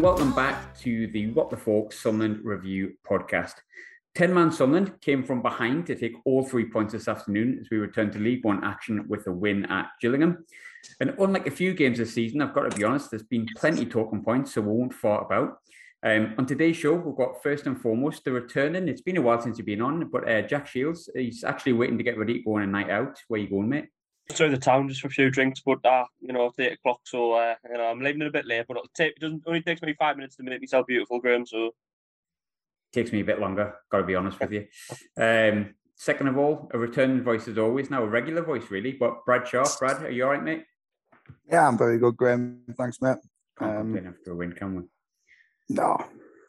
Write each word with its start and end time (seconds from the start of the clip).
welcome 0.00 0.32
back 0.32 0.74
to 0.78 1.08
the 1.08 1.26
What 1.32 1.50
the 1.50 1.58
Fork 1.58 1.92
Sunderland 1.92 2.42
Review 2.42 2.94
podcast. 3.06 3.56
10 4.14 4.32
man 4.32 4.50
Sunderland 4.50 4.98
came 5.02 5.22
from 5.22 5.42
behind 5.42 5.86
to 5.86 5.94
take 5.94 6.14
all 6.24 6.42
three 6.42 6.64
points 6.64 6.94
this 6.94 7.06
afternoon 7.06 7.58
as 7.60 7.68
we 7.70 7.76
return 7.76 8.10
to 8.12 8.18
League 8.18 8.42
One 8.42 8.64
action 8.64 9.06
with 9.08 9.26
a 9.26 9.32
win 9.32 9.66
at 9.66 9.90
Gillingham. 10.00 10.46
And 11.00 11.14
unlike 11.18 11.46
a 11.46 11.50
few 11.50 11.74
games 11.74 11.98
this 11.98 12.14
season, 12.14 12.40
I've 12.40 12.54
got 12.54 12.70
to 12.70 12.74
be 12.74 12.82
honest, 12.82 13.10
there's 13.10 13.24
been 13.24 13.46
plenty 13.58 13.84
talking 13.84 14.24
points, 14.24 14.54
so 14.54 14.62
we 14.62 14.68
won't 14.68 14.94
fart 14.94 15.26
about. 15.26 15.58
Um, 16.02 16.34
on 16.38 16.46
today's 16.46 16.78
show, 16.78 16.94
we've 16.94 17.14
got 17.14 17.42
first 17.42 17.66
and 17.66 17.78
foremost 17.78 18.24
the 18.24 18.32
returning. 18.32 18.88
It's 18.88 19.02
been 19.02 19.18
a 19.18 19.22
while 19.22 19.42
since 19.42 19.58
you've 19.58 19.66
been 19.66 19.82
on, 19.82 20.08
but 20.08 20.26
uh, 20.26 20.40
Jack 20.40 20.66
Shields, 20.66 21.10
he's 21.14 21.44
actually 21.44 21.74
waiting 21.74 21.98
to 21.98 22.04
get 22.04 22.16
ready 22.16 22.38
to 22.38 22.42
go 22.42 22.56
on 22.56 22.62
a 22.62 22.66
night 22.66 22.88
out. 22.88 23.18
Where 23.28 23.38
you 23.38 23.50
going, 23.50 23.68
mate? 23.68 23.88
Through 24.32 24.50
the 24.50 24.58
town 24.58 24.88
just 24.88 25.00
for 25.00 25.08
a 25.08 25.10
few 25.10 25.30
drinks, 25.30 25.60
but 25.64 25.84
uh, 25.84 26.04
you 26.20 26.32
know, 26.32 26.46
it's 26.46 26.58
eight 26.58 26.72
o'clock, 26.72 27.00
so 27.04 27.32
uh, 27.32 27.54
you 27.68 27.76
know, 27.76 27.84
I'm 27.84 28.00
leaving 28.00 28.22
it 28.22 28.28
a 28.28 28.32
bit 28.32 28.46
late, 28.46 28.64
but 28.68 28.76
it'll 28.76 28.88
take, 28.94 29.14
it 29.16 29.20
doesn't 29.20 29.42
only 29.46 29.62
takes 29.62 29.82
me 29.82 29.94
five 29.98 30.16
minutes 30.16 30.36
to 30.36 30.42
make 30.42 30.60
myself 30.60 30.86
beautiful, 30.86 31.20
Graham. 31.20 31.46
So 31.46 31.72
takes 32.92 33.12
me 33.12 33.20
a 33.20 33.24
bit 33.24 33.40
longer. 33.40 33.74
Got 33.90 33.98
to 33.98 34.04
be 34.04 34.14
honest 34.14 34.40
with 34.40 34.52
you. 34.52 34.66
Um, 35.16 35.74
second 35.96 36.28
of 36.28 36.38
all, 36.38 36.70
a 36.72 36.78
returning 36.78 37.22
voice 37.22 37.46
as 37.48 37.58
always. 37.58 37.90
Now 37.90 38.02
a 38.02 38.06
regular 38.06 38.42
voice, 38.42 38.70
really. 38.70 38.92
But 38.92 39.24
Brad 39.24 39.46
Shaw, 39.46 39.64
Brad, 39.78 40.02
are 40.02 40.10
you 40.10 40.24
all 40.24 40.30
right, 40.30 40.42
mate? 40.42 40.64
Yeah, 41.48 41.68
I'm 41.68 41.78
very 41.78 41.98
good, 41.98 42.16
Graham. 42.16 42.62
Thanks, 42.76 43.00
mate. 43.00 43.18
Can't 43.58 43.70
um, 43.70 43.92
complain 43.92 44.06
after 44.06 44.32
a 44.32 44.36
win, 44.36 44.52
can 44.52 44.74
we? 44.76 44.82
No. 45.68 45.96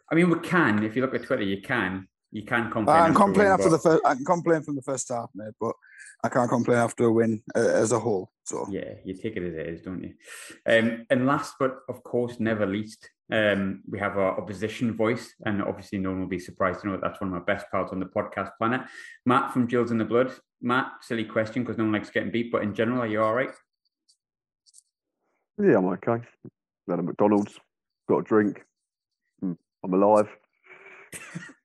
I 0.10 0.16
mean, 0.16 0.30
we 0.30 0.40
can. 0.40 0.84
If 0.84 0.96
you 0.96 1.02
look 1.02 1.16
at 1.16 1.24
Twitter, 1.24 1.44
you 1.44 1.62
can. 1.62 2.08
You 2.32 2.44
can 2.44 2.72
complain. 2.72 2.98
I 2.98 3.06
can 3.08 3.16
complain 3.16 3.48
after 3.48 3.66
win, 3.66 3.72
the 3.74 3.80
first. 3.80 4.06
I 4.06 4.16
can 4.16 4.26
complain 4.26 4.62
from 4.64 4.76
the 4.76 4.82
first 4.82 5.10
half, 5.10 5.30
mate. 5.36 5.54
But 5.60 5.74
I 6.24 6.30
can't 6.30 6.50
complain 6.50 6.78
after 6.78 7.06
a 7.06 7.12
win 7.12 7.44
uh, 7.56 7.60
as 7.60 7.92
a 7.92 8.00
whole. 8.00 8.32
So 8.46 8.68
yeah, 8.70 8.94
you 9.04 9.14
take 9.16 9.36
it 9.36 9.44
as 9.44 9.54
it 9.54 9.68
is, 9.68 9.82
don't 9.82 10.04
you? 10.04 10.14
Um, 10.66 11.06
and 11.10 11.26
last 11.26 11.56
but 11.60 11.80
of 11.90 12.04
course 12.04 12.40
never 12.40 12.66
least, 12.66 13.10
um, 13.32 13.82
we 13.90 14.00
have 14.00 14.18
our 14.18 14.40
opposition 14.40 14.96
voice, 14.96 15.34
and 15.46 15.62
obviously 15.62 15.98
no 15.98 16.12
one 16.12 16.22
will 16.22 16.28
be 16.28 16.40
surprised 16.40 16.82
to 16.82 16.88
know 16.88 16.94
that 16.94 17.02
that's 17.02 17.20
one 17.20 17.34
of 17.34 17.34
my 17.34 17.54
best 17.54 17.66
pals 17.72 17.92
on 17.92 18.00
the 18.00 18.06
podcast 18.06 18.52
planet, 18.58 18.82
Matt 19.26 19.52
from 19.52 19.68
Gills 19.68 19.92
in 19.92 19.98
the 19.98 20.06
Blood. 20.06 20.32
Matt, 20.62 20.92
silly 21.02 21.26
question 21.26 21.64
because 21.64 21.78
no 21.78 21.84
one 21.84 21.94
likes 21.94 22.10
getting 22.10 22.32
beat, 22.32 22.52
but 22.52 22.64
in 22.64 22.74
general, 22.74 23.02
are 23.02 23.08
you 23.08 23.22
all 23.22 23.34
right? 23.34 23.52
Yeah, 25.58 25.78
I'm 25.78 25.86
okay. 25.86 26.24
Had 26.90 27.00
a 27.00 27.04
McDonald's, 27.04 27.60
got 28.08 28.20
a 28.20 28.24
drink. 28.24 28.64
Hmm, 29.40 29.54
I'm 29.84 29.94
alive. 29.94 30.30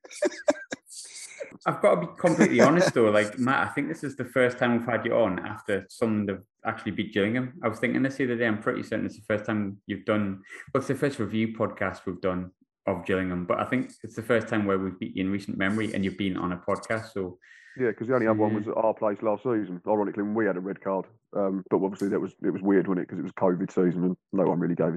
I've 1.67 1.83
got 1.83 1.97
to 1.97 2.01
be 2.03 2.07
completely 2.19 2.61
honest 2.61 2.95
though, 2.95 3.11
like 3.11 3.39
Matt, 3.39 3.67
I 3.67 3.71
think 3.71 3.89
this 3.89 4.05
is 4.05 4.17
the 4.17 4.25
first 4.25 4.59
time 4.59 4.79
we've 4.79 4.87
had 4.87 5.05
you 5.05 5.15
on 5.15 5.39
after 5.41 5.87
someone 5.89 6.29
have 6.29 6.43
actually 6.65 6.93
beat 6.93 7.13
Gillingham. 7.13 7.55
I 7.63 7.69
was 7.69 7.79
thinking 7.79 8.03
this 8.03 8.17
the 8.17 8.25
other 8.25 8.37
day. 8.37 8.47
I'm 8.47 8.63
pretty 8.63 8.83
certain 8.83 9.07
it's 9.07 9.17
the 9.17 9.25
first 9.27 9.47
time 9.47 9.79
you've 9.87 10.05
done. 10.05 10.43
Well, 10.73 10.81
it's 10.81 10.89
the 10.89 10.95
first 10.95 11.19
review 11.19 11.57
podcast 11.57 12.01
we've 12.07 12.21
done 12.21 12.51
of 12.87 13.05
Gillingham, 13.05 13.47
but 13.47 13.59
I 13.59 13.65
think 13.65 13.93
it's 14.03 14.15
the 14.15 14.23
first 14.23 14.49
time 14.49 14.65
where 14.65 14.79
we've 14.79 14.99
beat 14.99 15.17
you 15.17 15.25
in 15.25 15.31
recent 15.31 15.59
memory, 15.59 15.93
and 15.93 16.05
you've 16.05 16.19
been 16.19 16.37
on 16.37 16.53
a 16.53 16.57
podcast. 16.57 17.13
So 17.13 17.39
yeah, 17.77 17.89
because 17.89 18.07
the 18.07 18.15
only 18.15 18.27
other 18.27 18.39
one 18.39 18.55
was 18.55 18.69
at 18.69 18.77
our 18.77 18.95
place 18.95 19.19
last 19.23 19.43
season. 19.43 19.81
Ironically, 19.87 20.23
when 20.23 20.35
we 20.35 20.47
had 20.47 20.57
a 20.57 20.61
red 20.61 20.81
card, 20.81 21.07
um, 21.37 21.65
but 21.69 21.83
obviously 21.83 22.09
that 22.09 22.21
was 22.21 22.33
it 22.43 22.51
was 22.51 22.63
weird, 22.63 22.87
wasn't 22.87 23.03
it? 23.03 23.09
Because 23.09 23.19
it 23.19 23.23
was 23.23 23.33
COVID 23.33 23.71
season 23.71 24.05
and 24.05 24.17
no 24.33 24.45
one 24.45 24.61
really 24.61 24.77
gave 24.77 24.95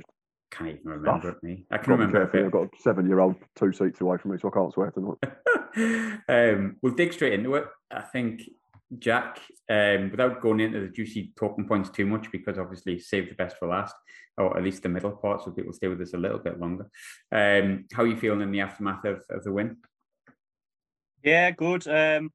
can't 0.52 0.70
even 0.70 0.82
remember 0.86 1.30
it, 1.30 1.44
me. 1.44 1.66
I 1.72 1.78
can 1.78 1.94
remember 1.94 2.24
it. 2.24 2.46
I've 2.46 2.52
got 2.52 2.64
a 2.64 2.70
seven 2.82 3.08
year 3.08 3.20
old 3.20 3.36
two 3.56 3.72
seats 3.72 4.02
away 4.02 4.18
from 4.18 4.32
me, 4.32 4.38
so 4.38 4.50
I 4.50 4.52
can't 4.52 4.74
swear 4.74 4.92
tonight. 4.92 6.22
um, 6.30 6.78
we'll 6.82 6.96
dig 6.96 7.14
straight 7.14 7.34
into 7.34 7.56
it. 7.56 7.66
I 7.92 8.02
think, 8.02 8.44
Jack, 8.98 9.40
um, 9.70 10.10
without 10.12 10.42
going 10.42 10.60
into 10.60 10.80
the 10.80 10.88
juicy 10.88 11.32
talking 11.38 11.68
points 11.68 11.90
too 11.90 12.06
much, 12.06 12.32
because 12.32 12.58
obviously 12.58 13.00
save 13.00 13.30
the 13.30 13.36
best 13.36 13.58
for 13.58 13.68
last, 13.68 13.96
or 14.38 14.58
at 14.58 14.64
least 14.64 14.84
the 14.84 14.90
middle 14.90 15.12
part, 15.12 15.44
so 15.44 15.52
people 15.52 15.74
stay 15.74 15.88
with 15.88 16.02
us 16.02 16.14
a 16.14 16.18
little 16.18 16.40
bit 16.40 16.60
longer. 16.60 16.90
Um, 17.32 17.86
how 17.94 18.04
are 18.04 18.08
you 18.08 18.18
feeling 18.18 18.42
in 18.42 18.52
the 18.52 18.62
aftermath 18.62 19.06
of, 19.06 19.24
of 19.30 19.44
the 19.44 19.52
win? 19.52 19.78
Yeah, 21.24 21.52
good. 21.52 21.88
Um, 21.88 22.32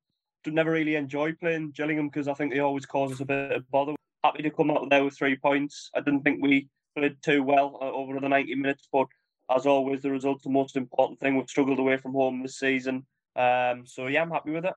never 0.46 0.70
really 0.70 0.96
enjoy 0.96 1.32
playing 1.32 1.72
Gillingham 1.74 2.08
because 2.08 2.28
I 2.28 2.34
think 2.34 2.52
they 2.52 2.60
always 2.60 2.86
cause 2.86 3.12
us 3.12 3.20
a 3.20 3.24
bit 3.24 3.52
of 3.52 3.70
bother. 3.70 3.94
Happy 4.22 4.42
to 4.42 4.50
come 4.50 4.70
out 4.70 4.88
there 4.90 5.04
with 5.04 5.16
three 5.16 5.36
points. 5.36 5.90
I 5.94 6.00
didn't 6.00 6.22
think 6.22 6.42
we 6.42 6.68
played 6.96 7.16
too 7.22 7.42
well 7.42 7.78
uh, 7.80 7.90
over 7.90 8.20
the 8.20 8.28
90 8.28 8.54
minutes, 8.54 8.88
but 8.92 9.06
as 9.54 9.66
always, 9.66 10.02
the 10.02 10.10
result's 10.10 10.44
the 10.44 10.50
most 10.50 10.76
important 10.76 11.20
thing. 11.20 11.36
We've 11.36 11.48
struggled 11.48 11.78
away 11.78 11.96
from 11.96 12.12
home 12.12 12.42
this 12.42 12.58
season. 12.58 13.06
Um, 13.36 13.84
so, 13.86 14.06
yeah, 14.06 14.22
I'm 14.22 14.30
happy 14.30 14.52
with 14.52 14.64
it. 14.64 14.74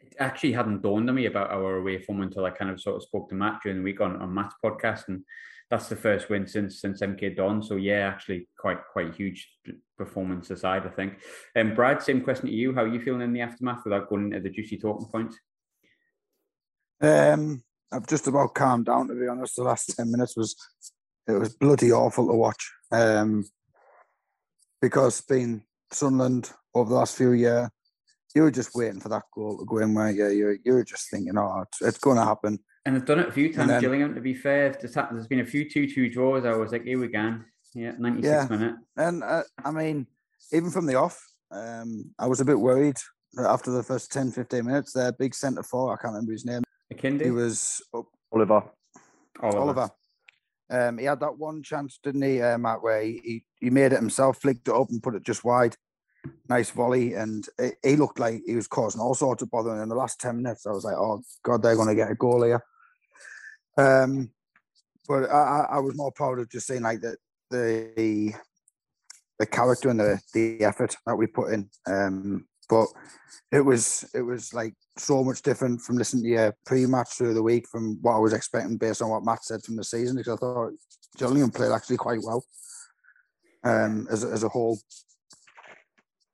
It 0.00 0.16
actually 0.18 0.52
hadn't 0.52 0.82
dawned 0.82 1.08
on 1.10 1.14
me 1.14 1.26
about 1.26 1.50
our 1.50 1.76
away 1.76 1.98
form 1.98 2.22
until 2.22 2.46
I 2.46 2.50
kind 2.50 2.70
of 2.70 2.80
sort 2.80 2.96
of 2.96 3.02
spoke 3.02 3.28
to 3.28 3.34
Matt 3.34 3.60
during 3.62 3.78
the 3.78 3.84
week 3.84 4.00
on, 4.00 4.16
on 4.16 4.32
Matt's 4.32 4.54
podcast. 4.64 5.08
And 5.08 5.24
that's 5.70 5.88
the 5.88 5.96
first 5.96 6.28
win 6.28 6.46
since 6.46 6.80
since 6.80 7.00
MK 7.00 7.36
Don. 7.36 7.62
So 7.62 7.76
yeah, 7.76 8.08
actually 8.08 8.48
quite 8.58 8.78
quite 8.92 9.14
huge 9.14 9.48
performance 9.96 10.50
aside, 10.50 10.84
I 10.84 10.90
think. 10.90 11.20
And 11.54 11.70
um, 11.70 11.74
Brad, 11.76 12.02
same 12.02 12.22
question 12.22 12.46
to 12.46 12.52
you. 12.52 12.74
How 12.74 12.82
are 12.82 12.88
you 12.88 13.00
feeling 13.00 13.22
in 13.22 13.32
the 13.32 13.40
aftermath 13.40 13.84
without 13.84 14.08
going 14.08 14.26
into 14.26 14.40
the 14.40 14.50
juicy 14.50 14.78
talking 14.78 15.06
points? 15.06 15.38
Um, 17.00 17.62
I've 17.92 18.06
just 18.06 18.26
about 18.26 18.54
calmed 18.54 18.86
down 18.86 19.08
to 19.08 19.14
be 19.14 19.28
honest. 19.28 19.56
The 19.56 19.62
last 19.62 19.94
ten 19.96 20.10
minutes 20.10 20.36
was 20.36 20.56
it 21.34 21.38
was 21.38 21.54
bloody 21.54 21.92
awful 21.92 22.26
to 22.28 22.34
watch. 22.34 22.70
Um, 22.92 23.44
because 24.80 25.20
being 25.20 25.62
Sunderland 25.92 26.50
over 26.74 26.90
the 26.90 26.96
last 26.96 27.16
few 27.16 27.32
years, 27.32 27.68
you 28.34 28.42
were 28.42 28.50
just 28.50 28.74
waiting 28.74 29.00
for 29.00 29.08
that 29.08 29.24
goal 29.34 29.58
to 29.58 29.64
go 29.64 29.78
in 29.78 29.94
where 29.94 30.10
you 30.10 30.28
you 30.28 30.58
you 30.64 30.72
were 30.74 30.84
just 30.84 31.10
thinking, 31.10 31.36
oh, 31.36 31.62
it's, 31.62 31.82
it's 31.82 31.98
going 31.98 32.16
to 32.16 32.24
happen. 32.24 32.58
And 32.86 32.96
they've 32.96 33.04
done 33.04 33.18
it 33.18 33.28
a 33.28 33.32
few 33.32 33.52
times, 33.52 33.68
then, 33.68 33.80
Gillingham. 33.80 34.14
To 34.14 34.20
be 34.20 34.34
fair, 34.34 34.70
there's 34.70 35.26
been 35.26 35.40
a 35.40 35.46
few 35.46 35.68
two-two 35.68 36.08
draws. 36.08 36.44
I 36.46 36.54
was 36.54 36.72
like, 36.72 36.84
here 36.84 36.98
we 36.98 37.08
go. 37.08 37.38
Yeah, 37.74 37.92
96 37.98 38.24
yeah. 38.24 38.56
minute. 38.56 38.74
And 38.96 39.22
uh, 39.22 39.42
I 39.64 39.70
mean, 39.70 40.06
even 40.52 40.70
from 40.70 40.86
the 40.86 40.94
off, 40.94 41.20
um, 41.50 42.10
I 42.18 42.26
was 42.26 42.40
a 42.40 42.44
bit 42.44 42.58
worried 42.58 42.96
after 43.38 43.70
the 43.70 43.82
first 43.82 44.12
10, 44.12 44.32
15 44.32 44.64
minutes. 44.64 44.92
Their 44.92 45.12
big 45.12 45.34
centre 45.34 45.62
forward, 45.62 45.94
I 45.94 46.02
can't 46.02 46.14
remember 46.14 46.32
his 46.32 46.44
name. 46.44 46.62
McKindy? 46.92 47.24
He 47.24 47.30
was 47.30 47.82
Oliver. 48.32 48.64
Oliver. 49.40 49.58
Oliver. 49.58 49.90
Um, 50.70 50.98
he 50.98 51.04
had 51.04 51.20
that 51.20 51.36
one 51.36 51.62
chance, 51.62 51.98
didn't 52.02 52.22
he, 52.22 52.40
uh, 52.40 52.56
Matt, 52.56 52.82
where 52.82 53.02
he, 53.02 53.44
he 53.60 53.70
made 53.70 53.92
it 53.92 53.98
himself, 53.98 54.40
flicked 54.40 54.68
it 54.68 54.74
up 54.74 54.88
and 54.90 55.02
put 55.02 55.16
it 55.16 55.24
just 55.24 55.44
wide. 55.44 55.76
Nice 56.48 56.70
volley. 56.70 57.14
And 57.14 57.44
he 57.82 57.96
looked 57.96 58.20
like 58.20 58.42
he 58.46 58.54
was 58.54 58.68
causing 58.68 59.00
all 59.00 59.14
sorts 59.14 59.42
of 59.42 59.50
bother. 59.50 59.72
And 59.72 59.82
in 59.82 59.88
the 59.88 59.96
last 59.96 60.20
10 60.20 60.42
minutes, 60.42 60.66
I 60.66 60.70
was 60.70 60.84
like, 60.84 60.96
oh, 60.96 61.22
God, 61.42 61.62
they're 61.62 61.74
going 61.74 61.88
to 61.88 61.94
get 61.94 62.10
a 62.10 62.14
goal 62.14 62.44
here. 62.44 62.62
Um, 63.76 64.30
but 65.08 65.28
I, 65.30 65.66
I 65.70 65.78
was 65.80 65.96
more 65.96 66.12
proud 66.12 66.38
of 66.38 66.50
just 66.50 66.68
seeing 66.68 66.82
like 66.82 67.00
the, 67.00 67.16
the, 67.50 68.32
the 69.38 69.46
character 69.46 69.88
and 69.88 69.98
the, 69.98 70.20
the 70.34 70.62
effort 70.62 70.96
that 71.04 71.16
we 71.16 71.26
put 71.26 71.52
in. 71.52 71.68
Um, 71.86 72.46
but 72.70 72.86
it 73.52 73.60
was 73.60 74.08
it 74.14 74.22
was 74.22 74.54
like 74.54 74.74
so 74.96 75.24
much 75.24 75.42
different 75.42 75.80
from 75.80 75.96
listening 75.96 76.22
to 76.22 76.30
your 76.30 76.56
pre-match 76.64 77.10
through 77.10 77.34
the 77.34 77.42
week 77.42 77.66
from 77.68 77.98
what 78.00 78.14
I 78.14 78.18
was 78.18 78.32
expecting 78.32 78.76
based 78.76 79.02
on 79.02 79.10
what 79.10 79.24
Matt 79.24 79.44
said 79.44 79.62
from 79.62 79.76
the 79.76 79.84
season. 79.84 80.16
Because 80.16 80.34
I 80.34 80.36
thought 80.36 80.72
Gillingham 81.18 81.50
played 81.50 81.72
actually 81.72 81.96
quite 81.96 82.20
well 82.22 82.44
um, 83.64 84.06
as 84.10 84.24
as 84.24 84.44
a 84.44 84.48
whole. 84.48 84.78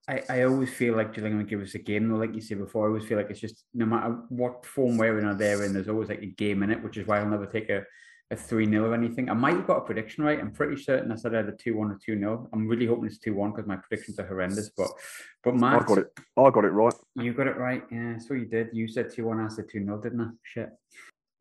I, 0.09 0.23
I 0.29 0.43
always 0.45 0.73
feel 0.73 0.95
like 0.95 1.15
Gillingham 1.15 1.45
give 1.47 1.63
us 1.63 1.75
a 1.75 1.79
game 1.79 2.09
though, 2.09 2.17
like 2.17 2.35
you 2.35 2.41
said 2.41 2.59
before. 2.59 2.85
I 2.85 2.89
always 2.89 3.07
feel 3.07 3.19
like 3.19 3.31
it's 3.31 3.41
just 3.41 3.65
no 3.75 3.87
matter 3.87 4.17
what 4.29 4.65
form 4.65 4.99
we're 4.99 5.19
in 5.19 5.27
or 5.27 5.35
they're 5.35 5.65
in, 5.65 5.73
there's 5.73 5.89
always 5.89 6.09
like 6.09 6.23
a 6.23 6.27
game 6.27 6.63
in 6.63 6.71
it, 6.71 6.83
which 6.83 6.97
is 6.97 7.07
why 7.07 7.19
I'll 7.19 7.29
never 7.29 7.47
take 7.47 7.71
a 7.71 7.85
a 8.31 8.37
3 8.37 8.69
0 8.69 8.91
or 8.91 8.95
anything. 8.95 9.31
I 9.31 9.35
might 9.35 9.55
have 9.55 9.67
got 9.67 9.79
a 9.79 9.81
prediction 9.83 10.25
right. 10.25 10.41
I'm 10.41 10.51
pretty 10.51 10.81
certain 10.81 11.13
I 11.13 11.15
said 11.15 11.35
I 11.35 11.39
had 11.39 11.49
a 11.49 11.53
2 11.53 11.77
1 11.77 11.91
or 11.91 11.99
2 12.05 12.19
0. 12.19 12.49
I'm 12.53 12.67
really 12.67 12.87
hoping 12.87 13.07
it's 13.07 13.19
2 13.19 13.35
1 13.35 13.53
because 13.53 13.67
my 13.67 13.77
predictions 13.77 14.19
are 14.19 14.27
horrendous. 14.27 14.71
But 14.77 14.89
but 15.45 15.55
Matt. 15.55 15.83
I 15.83 15.85
got 15.85 15.99
it. 15.99 16.19
I 16.37 16.51
got 16.51 16.65
it 16.65 16.71
right. 16.71 16.95
You 17.15 17.33
got 17.33 17.47
it 17.47 17.57
right. 17.57 17.83
Yeah, 17.91 18.19
so 18.19 18.35
you 18.35 18.47
did. 18.47 18.71
You 18.73 18.89
said 18.89 19.13
2 19.13 19.25
1, 19.25 19.41
I 19.41 19.49
said 19.49 19.67
2 19.71 19.85
0, 19.85 20.01
didn't 20.01 20.21
I? 20.21 20.29
Shit. 20.43 20.71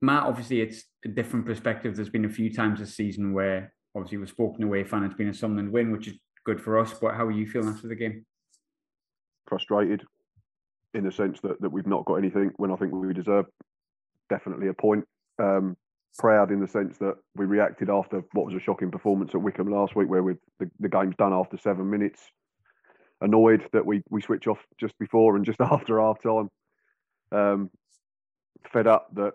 Matt, 0.01 0.23
obviously, 0.23 0.61
it's 0.61 0.83
a 1.03 1.07
different 1.07 1.45
perspective. 1.45 1.95
There's 1.95 2.09
been 2.09 2.25
a 2.25 2.29
few 2.29 2.53
times 2.53 2.79
this 2.79 2.95
season 2.95 3.33
where 3.33 3.73
obviously 3.95 4.19
we've 4.19 4.29
spoken 4.29 4.63
away 4.63 4.83
fan. 4.83 5.03
It's 5.03 5.15
been 5.15 5.29
a 5.29 5.33
Sunderland 5.33 5.71
win, 5.71 5.91
which 5.91 6.07
is 6.07 6.15
good 6.43 6.61
for 6.61 6.77
us. 6.77 6.93
But 6.93 7.15
how 7.15 7.25
are 7.25 7.31
you 7.31 7.47
feeling 7.47 7.69
after 7.69 7.87
the 7.87 7.95
game? 7.95 8.25
Frustrated 9.47 10.03
in 10.93 11.03
the 11.03 11.11
sense 11.11 11.39
that, 11.41 11.59
that 11.61 11.71
we've 11.71 11.87
not 11.87 12.05
got 12.05 12.15
anything 12.15 12.51
when 12.57 12.71
I 12.71 12.75
think 12.75 12.93
we 12.93 13.13
deserve 13.13 13.45
definitely 14.29 14.67
a 14.67 14.73
point. 14.73 15.05
Um, 15.39 15.75
proud 16.17 16.51
in 16.51 16.59
the 16.59 16.67
sense 16.67 16.97
that 16.99 17.15
we 17.35 17.45
reacted 17.45 17.89
after 17.89 18.23
what 18.33 18.45
was 18.45 18.55
a 18.55 18.59
shocking 18.59 18.91
performance 18.91 19.31
at 19.33 19.41
Wycombe 19.41 19.71
last 19.71 19.95
week, 19.95 20.09
where 20.09 20.23
we 20.23 20.35
the, 20.59 20.69
the 20.79 20.89
game's 20.89 21.15
done 21.15 21.33
after 21.33 21.57
seven 21.57 21.89
minutes. 21.89 22.21
Annoyed 23.21 23.67
that 23.73 23.85
we 23.85 24.01
we 24.09 24.21
switch 24.21 24.47
off 24.47 24.59
just 24.79 24.97
before 24.99 25.35
and 25.35 25.45
just 25.45 25.61
after 25.61 25.99
half 25.99 26.21
time. 26.21 26.49
Um, 27.31 27.69
fed 28.71 28.87
up 28.87 29.07
that 29.15 29.33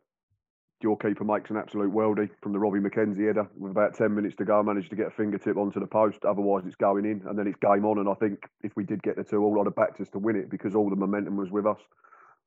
your 0.82 0.96
keeper 0.96 1.24
makes 1.24 1.50
an 1.50 1.56
absolute 1.56 1.92
worldie 1.92 2.30
from 2.42 2.52
the 2.52 2.58
Robbie 2.58 2.78
McKenzie 2.80 3.26
header 3.26 3.46
with 3.56 3.70
about 3.70 3.96
10 3.96 4.14
minutes 4.14 4.34
to 4.36 4.44
go, 4.44 4.62
managed 4.62 4.90
to 4.90 4.96
get 4.96 5.08
a 5.08 5.10
fingertip 5.10 5.56
onto 5.56 5.78
the 5.78 5.86
post. 5.86 6.24
Otherwise, 6.24 6.64
it's 6.66 6.76
going 6.76 7.04
in 7.04 7.22
and 7.28 7.38
then 7.38 7.46
it's 7.46 7.58
game 7.60 7.84
on. 7.84 7.98
And 7.98 8.08
I 8.08 8.14
think 8.14 8.44
if 8.62 8.72
we 8.76 8.84
did 8.84 9.02
get 9.02 9.16
the 9.16 9.24
two 9.24 9.42
all, 9.42 9.60
I'd 9.60 9.66
have 9.66 9.74
backed 9.74 10.00
us 10.00 10.08
to 10.10 10.18
win 10.18 10.36
it 10.36 10.50
because 10.50 10.74
all 10.74 10.88
the 10.88 10.96
momentum 10.96 11.36
was 11.36 11.50
with 11.50 11.66
us. 11.66 11.80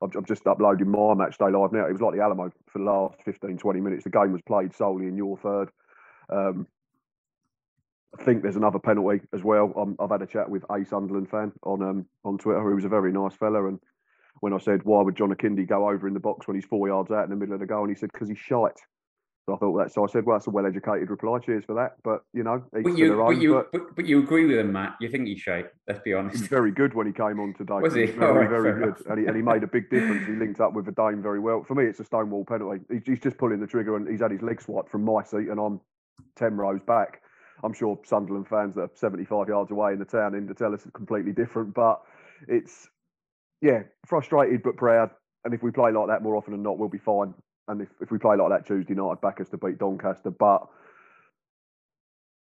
I'm 0.02 0.24
just 0.26 0.46
uploading 0.46 0.90
my 0.90 1.14
match 1.14 1.38
day 1.38 1.50
live 1.50 1.72
now. 1.72 1.86
It 1.86 1.92
was 1.92 2.02
like 2.02 2.14
the 2.14 2.22
Alamo 2.22 2.50
for 2.68 2.78
the 2.78 2.84
last 2.84 3.22
15, 3.24 3.56
20 3.56 3.80
minutes. 3.80 4.04
The 4.04 4.10
game 4.10 4.32
was 4.32 4.42
played 4.42 4.74
solely 4.74 5.06
in 5.06 5.16
your 5.16 5.38
third. 5.38 5.70
Um, 6.28 6.66
I 8.18 8.22
think 8.22 8.42
there's 8.42 8.56
another 8.56 8.78
penalty 8.78 9.22
as 9.32 9.42
well. 9.42 9.96
I've 9.98 10.10
had 10.10 10.22
a 10.22 10.26
chat 10.26 10.48
with 10.48 10.64
a 10.70 10.84
Sunderland 10.84 11.30
fan 11.30 11.52
on 11.62 11.82
um, 11.82 12.06
on 12.24 12.38
Twitter 12.38 12.60
who 12.60 12.74
was 12.74 12.84
a 12.84 12.88
very 12.88 13.12
nice 13.12 13.34
fella. 13.34 13.66
And 13.66 13.80
when 14.40 14.52
I 14.52 14.58
said, 14.58 14.84
why 14.84 15.02
would 15.02 15.16
John 15.16 15.34
Akinde 15.34 15.66
go 15.66 15.88
over 15.88 16.06
in 16.06 16.14
the 16.14 16.20
box 16.20 16.46
when 16.46 16.54
he's 16.54 16.64
four 16.64 16.86
yards 16.86 17.10
out 17.10 17.24
in 17.24 17.30
the 17.30 17.36
middle 17.36 17.54
of 17.54 17.60
the 17.60 17.66
goal? 17.66 17.82
And 17.82 17.90
he 17.90 17.98
said, 17.98 18.12
because 18.12 18.28
he's 18.28 18.38
shite. 18.38 18.78
So 19.46 19.54
I 19.54 19.58
thought 19.58 19.76
that. 19.76 19.92
So 19.92 20.04
I 20.04 20.06
said, 20.06 20.24
well, 20.24 20.36
that's 20.36 20.46
a 20.46 20.50
well 20.50 20.64
educated 20.64 21.10
reply. 21.10 21.38
Cheers 21.38 21.64
for 21.66 21.74
that. 21.74 21.96
But, 22.02 22.22
you 22.32 22.42
know, 22.42 22.64
but 22.72 22.96
you, 22.96 23.14
but, 23.14 23.36
you 23.36 23.66
but, 23.70 23.96
but, 23.96 24.06
you 24.06 24.20
agree 24.20 24.46
with 24.46 24.56
him, 24.56 24.72
Matt. 24.72 24.96
You 25.00 25.10
think 25.10 25.26
he's 25.26 25.40
shite. 25.40 25.66
Let's 25.86 26.00
be 26.00 26.14
honest. 26.14 26.38
He's 26.38 26.48
very 26.48 26.70
good 26.70 26.94
when 26.94 27.06
he 27.06 27.12
came 27.12 27.38
on 27.38 27.52
today. 27.52 27.74
Was 27.74 27.94
he? 27.94 28.06
Very, 28.06 28.46
right, 28.46 28.48
very 28.48 28.84
good. 28.84 29.06
And 29.06 29.20
he, 29.20 29.26
and 29.26 29.36
he 29.36 29.42
made 29.42 29.62
a 29.62 29.66
big 29.66 29.90
difference. 29.90 30.26
He 30.26 30.32
linked 30.32 30.60
up 30.60 30.72
with 30.72 30.86
the 30.86 30.92
Dane 30.92 31.20
very 31.20 31.40
well. 31.40 31.62
For 31.62 31.74
me, 31.74 31.84
it's 31.84 32.00
a 32.00 32.04
stonewall 32.04 32.46
penalty. 32.46 32.80
He's, 32.90 33.02
he's 33.04 33.20
just 33.20 33.36
pulling 33.36 33.60
the 33.60 33.66
trigger 33.66 33.96
and 33.96 34.08
he's 34.08 34.20
had 34.20 34.30
his 34.30 34.40
leg 34.40 34.62
swiped 34.62 34.90
from 34.90 35.04
my 35.04 35.22
seat 35.22 35.48
and 35.48 35.60
I'm 35.60 35.78
10 36.36 36.56
rows 36.56 36.80
back. 36.86 37.20
I'm 37.62 37.74
sure 37.74 37.98
Sunderland 38.04 38.48
fans 38.48 38.74
that 38.76 38.80
are 38.80 38.90
75 38.94 39.48
yards 39.48 39.70
away 39.70 39.92
in 39.92 39.98
the 39.98 40.06
town 40.06 40.34
in 40.34 40.46
to 40.48 40.54
tell 40.54 40.72
us 40.72 40.80
it's 40.82 40.90
completely 40.94 41.32
different. 41.32 41.74
But 41.74 42.00
it's, 42.48 42.88
yeah, 43.60 43.82
frustrated 44.06 44.62
but 44.62 44.78
proud. 44.78 45.10
And 45.44 45.52
if 45.52 45.62
we 45.62 45.70
play 45.70 45.92
like 45.92 46.08
that 46.08 46.22
more 46.22 46.36
often 46.36 46.52
than 46.52 46.62
not, 46.62 46.78
we'll 46.78 46.88
be 46.88 46.96
fine. 46.96 47.34
And 47.68 47.80
if, 47.80 47.88
if 48.00 48.10
we 48.10 48.18
play 48.18 48.36
like 48.36 48.50
that 48.50 48.66
Tuesday 48.66 48.94
night, 48.94 49.12
I'd 49.12 49.20
back 49.20 49.40
us 49.40 49.48
to 49.50 49.56
beat 49.56 49.78
Doncaster. 49.78 50.30
But 50.30 50.66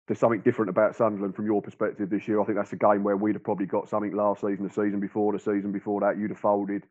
there's 0.08 0.18
something 0.18 0.40
different 0.40 0.70
about 0.70 0.96
Sunderland 0.96 1.36
from 1.36 1.46
your 1.46 1.62
perspective 1.62 2.10
this 2.10 2.26
year. 2.26 2.40
I 2.40 2.44
think 2.44 2.58
that's 2.58 2.72
a 2.72 2.76
game 2.76 3.04
where 3.04 3.16
we'd 3.16 3.36
have 3.36 3.44
probably 3.44 3.66
got 3.66 3.88
something 3.88 4.14
last 4.14 4.40
season, 4.40 4.64
the 4.64 4.70
season 4.70 5.00
before, 5.00 5.32
the 5.32 5.38
season 5.38 5.70
before 5.72 6.00
that, 6.00 6.18
you'd 6.18 6.30
have 6.30 6.38
folded. 6.38 6.84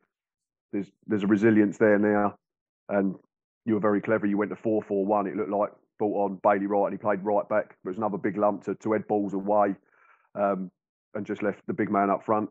There's 0.72 0.88
there's 1.08 1.24
a 1.24 1.28
resilience 1.28 1.78
there 1.78 2.00
now. 2.00 2.36
And 2.88 3.16
you 3.66 3.76
were 3.76 3.80
very 3.80 4.02
clever. 4.02 4.26
You 4.26 4.38
went 4.38 4.52
to 4.52 4.56
4 4.56 4.82
4 4.82 5.06
1. 5.06 5.28
It 5.28 5.36
looked 5.36 5.50
like 5.50 5.72
brought 6.00 6.26
on 6.26 6.40
Bailey 6.42 6.68
Wright 6.68 6.92
and 6.92 6.94
he 6.94 6.98
played 6.98 7.24
right 7.24 7.48
back. 7.48 7.76
But 7.84 7.90
it 7.90 7.92
was 7.92 7.98
another 7.98 8.18
big 8.18 8.38
lump 8.38 8.64
to, 8.66 8.76
to 8.76 8.94
head 8.94 9.08
balls 9.08 9.34
away 9.34 9.76
um, 10.36 10.72
and 11.14 11.26
just 11.26 11.44
left 11.44 11.62
the 11.68 11.74
big 11.74 11.92
man 11.92 12.10
up 12.10 12.26
front. 12.26 12.50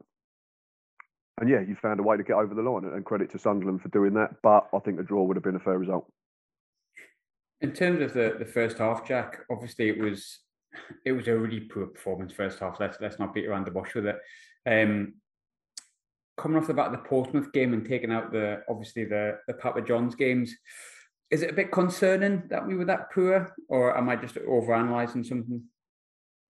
And 1.41 1.49
yeah, 1.49 1.61
you 1.61 1.75
found 1.75 1.99
a 1.99 2.03
way 2.03 2.19
to 2.19 2.23
get 2.23 2.37
over 2.37 2.55
the 2.55 2.63
line 2.63 2.85
and 2.85 3.05
credit 3.05 3.31
to 3.31 3.39
Sunderland 3.39 3.81
for 3.81 3.89
doing 3.89 4.13
that. 4.15 4.37
But 4.43 4.69
I 4.75 4.79
think 4.79 5.01
a 5.01 5.03
draw 5.03 5.25
would 5.25 5.37
have 5.37 5.43
been 5.43 5.57
a 5.57 5.61
fair 5.61 5.79
result. 5.79 6.07
In 7.63 7.73
terms 7.73 8.03
of 8.03 8.13
the, 8.13 8.37
the 8.39 8.45
first 8.45 8.79
half, 8.79 9.07
Jack, 9.09 9.41
obviously 9.51 9.89
it 9.89 9.99
was 9.99 10.41
it 11.05 11.13
was 11.13 11.27
a 11.27 11.37
really 11.37 11.61
poor 11.61 11.87
performance 11.87 12.33
first 12.33 12.59
half. 12.59 12.79
Let's 12.79 12.99
let's 13.01 13.19
not 13.19 13.35
beat 13.35 13.47
around 13.47 13.67
the 13.67 13.71
bush 13.71 13.95
with 13.95 14.07
it. 14.07 14.19
Um, 14.67 15.15
coming 16.37 16.59
off 16.59 16.67
the 16.67 16.75
back 16.75 16.87
of 16.87 16.93
the 16.93 17.09
Portsmouth 17.09 17.53
game 17.53 17.73
and 17.73 17.87
taking 17.87 18.13
out 18.13 18.33
the 18.33 18.63
obviously 18.69 19.05
the 19.05 19.39
the 19.47 19.55
Papa 19.55 19.81
John's 19.81 20.15
games, 20.15 20.55
is 21.31 21.43
it 21.43 21.51
a 21.51 21.55
bit 21.55 21.73
concerning 21.73 22.43
that 22.49 22.67
we 22.67 22.77
were 22.77 22.85
that 22.85 23.13
poor, 23.13 23.55
or 23.69 23.97
am 23.97 24.11
I 24.11 24.17
just 24.17 24.35
overanalyzing 24.35 25.25
something? 25.25 25.63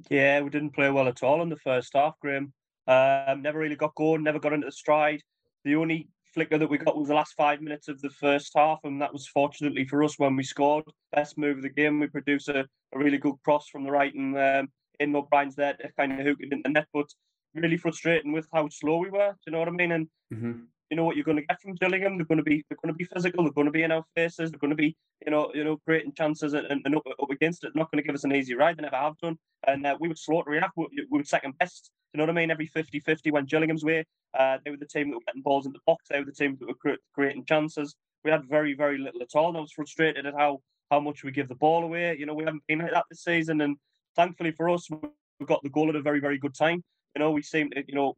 Yeah, 0.08 0.40
we 0.40 0.50
didn't 0.50 0.74
play 0.74 0.90
well 0.90 1.08
at 1.08 1.22
all 1.22 1.42
in 1.42 1.48
the 1.48 1.56
first 1.56 1.92
half, 1.94 2.18
Graham. 2.20 2.52
Um, 2.90 3.40
never 3.42 3.60
really 3.60 3.76
got 3.76 3.94
going, 3.94 4.24
never 4.24 4.40
got 4.40 4.52
into 4.52 4.66
the 4.66 4.72
stride. 4.72 5.22
The 5.64 5.76
only 5.76 6.08
flicker 6.34 6.58
that 6.58 6.68
we 6.68 6.78
got 6.78 6.96
was 6.96 7.08
the 7.08 7.14
last 7.14 7.34
five 7.36 7.60
minutes 7.60 7.86
of 7.86 8.00
the 8.00 8.10
first 8.10 8.50
half, 8.56 8.80
and 8.82 9.00
that 9.00 9.12
was 9.12 9.28
fortunately 9.28 9.84
for 9.84 10.02
us 10.02 10.18
when 10.18 10.34
we 10.34 10.42
scored. 10.42 10.84
Best 11.12 11.38
move 11.38 11.58
of 11.58 11.62
the 11.62 11.68
game. 11.68 12.00
We 12.00 12.08
produced 12.08 12.48
a, 12.48 12.66
a 12.92 12.98
really 12.98 13.18
good 13.18 13.36
cross 13.44 13.68
from 13.68 13.84
the 13.84 13.92
right, 13.92 14.12
and 14.14 14.36
um, 14.36 14.68
in 14.98 15.14
O'Brien's 15.14 15.54
there 15.54 15.74
to 15.74 15.92
kind 15.96 16.12
of 16.12 16.26
hook 16.26 16.38
it 16.40 16.52
in 16.52 16.62
the 16.64 16.70
net. 16.70 16.88
But 16.92 17.06
really 17.54 17.76
frustrating 17.76 18.32
with 18.32 18.48
how 18.52 18.68
slow 18.68 18.98
we 18.98 19.10
were. 19.10 19.30
Do 19.30 19.38
you 19.46 19.52
know 19.52 19.60
what 19.60 19.68
I 19.68 19.72
mean? 19.72 19.92
And 19.92 20.08
mm-hmm 20.32 20.60
you 20.90 20.96
know 20.96 21.04
what 21.04 21.14
you're 21.16 21.24
going 21.24 21.36
to 21.36 21.46
get 21.46 21.60
from 21.60 21.74
Gillingham. 21.76 22.18
They're 22.18 22.26
going 22.26 22.38
to 22.38 22.44
be 22.44 22.64
they're 22.68 22.78
going 22.82 22.92
to 22.92 22.98
be 22.98 23.04
physical. 23.04 23.44
They're 23.44 23.52
going 23.52 23.66
to 23.66 23.72
be 23.72 23.84
in 23.84 23.92
our 23.92 24.04
faces. 24.16 24.50
They're 24.50 24.58
going 24.58 24.70
to 24.70 24.76
be 24.76 24.96
you 25.24 25.30
know 25.30 25.50
you 25.54 25.62
know 25.62 25.78
creating 25.86 26.12
chances 26.14 26.52
and, 26.52 26.66
and 26.84 26.96
up, 26.96 27.02
up 27.06 27.30
against 27.30 27.64
it. 27.64 27.70
They're 27.72 27.80
not 27.80 27.90
going 27.92 28.02
to 28.02 28.06
give 28.06 28.14
us 28.14 28.24
an 28.24 28.34
easy 28.34 28.54
ride. 28.54 28.76
They 28.76 28.82
never 28.82 28.96
have 28.96 29.16
done. 29.18 29.38
And 29.66 29.86
uh, 29.86 29.96
we 30.00 30.08
were 30.08 30.16
slow 30.16 30.42
to. 30.42 30.70
We, 30.76 31.06
we 31.10 31.18
were 31.18 31.24
second 31.24 31.56
best. 31.58 31.90
You 32.12 32.18
know 32.18 32.24
what 32.24 32.30
I 32.30 32.32
mean? 32.32 32.50
Every 32.50 32.68
50-50 32.68 33.30
went 33.30 33.48
Gillingham's 33.48 33.84
way. 33.84 34.04
Uh, 34.36 34.58
they 34.64 34.72
were 34.72 34.76
the 34.76 34.86
team 34.86 35.10
that 35.10 35.16
were 35.16 35.22
getting 35.26 35.42
balls 35.42 35.66
in 35.66 35.72
the 35.72 35.78
box. 35.86 36.06
They 36.10 36.18
were 36.18 36.24
the 36.24 36.32
team 36.32 36.58
that 36.58 36.68
were 36.68 36.96
creating 37.14 37.44
chances. 37.44 37.94
We 38.24 38.32
had 38.32 38.44
very 38.48 38.74
very 38.74 38.98
little 38.98 39.22
at 39.22 39.34
all. 39.34 39.48
And 39.48 39.58
I 39.58 39.60
was 39.60 39.72
frustrated 39.72 40.26
at 40.26 40.34
how 40.34 40.60
how 40.90 40.98
much 40.98 41.22
we 41.22 41.30
give 41.30 41.48
the 41.48 41.54
ball 41.54 41.84
away. 41.84 42.16
You 42.18 42.26
know 42.26 42.34
we 42.34 42.44
haven't 42.44 42.64
been 42.66 42.80
like 42.80 42.92
that 42.92 43.04
this 43.08 43.22
season. 43.22 43.60
And 43.60 43.76
thankfully 44.16 44.50
for 44.50 44.68
us, 44.70 44.88
we 44.90 45.46
got 45.46 45.62
the 45.62 45.70
goal 45.70 45.88
at 45.88 45.96
a 45.96 46.02
very 46.02 46.20
very 46.20 46.38
good 46.38 46.54
time. 46.54 46.82
You 47.14 47.20
know 47.20 47.30
we 47.30 47.42
seemed 47.42 47.74
you 47.86 47.94
know 47.94 48.16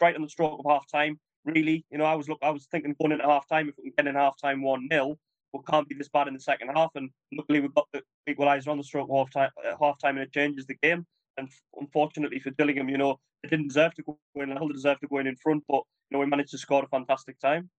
right 0.00 0.14
on 0.14 0.22
the 0.22 0.28
stroke 0.28 0.60
of 0.60 0.70
half 0.70 0.86
time 0.90 1.18
really. 1.44 1.84
You 1.90 1.98
know, 1.98 2.04
I 2.04 2.14
was 2.14 2.28
look, 2.28 2.38
I 2.42 2.50
was 2.50 2.66
thinking 2.66 2.94
going 3.00 3.12
into 3.12 3.24
half 3.24 3.48
time 3.48 3.68
if 3.68 3.74
we 3.76 3.84
can 3.84 3.92
get 3.96 4.06
in 4.06 4.14
half 4.14 4.40
time 4.40 4.62
one 4.62 4.88
0 4.90 5.16
we 5.54 5.60
can't 5.70 5.88
be 5.88 5.94
this 5.94 6.08
bad 6.08 6.28
in 6.28 6.34
the 6.34 6.40
second 6.40 6.68
half. 6.74 6.90
And 6.96 7.10
luckily, 7.32 7.60
we 7.60 7.68
got 7.68 7.86
the 7.92 8.02
equaliser 8.28 8.68
on 8.68 8.78
the 8.78 8.84
stroke 8.84 9.08
half 9.10 9.30
time, 9.30 9.50
uh, 9.64 9.76
half 9.80 9.98
time, 9.98 10.16
and 10.16 10.26
it 10.26 10.32
changes 10.32 10.66
the 10.66 10.74
game. 10.82 11.06
And 11.36 11.48
unfortunately 11.80 12.40
for 12.40 12.50
Gillingham, 12.50 12.88
you 12.88 12.98
know, 12.98 13.18
they 13.42 13.48
didn't 13.48 13.68
deserve 13.68 13.94
to 13.94 14.02
go 14.02 14.18
in. 14.36 14.50
Hull 14.50 14.68
deserved 14.68 15.00
to 15.02 15.08
go 15.08 15.18
in 15.18 15.26
in 15.26 15.36
front, 15.36 15.64
but 15.68 15.82
you 16.10 16.16
know, 16.16 16.18
we 16.18 16.26
managed 16.26 16.50
to 16.50 16.58
score 16.58 16.84
a 16.84 16.88
fantastic 16.88 17.38
time. 17.40 17.70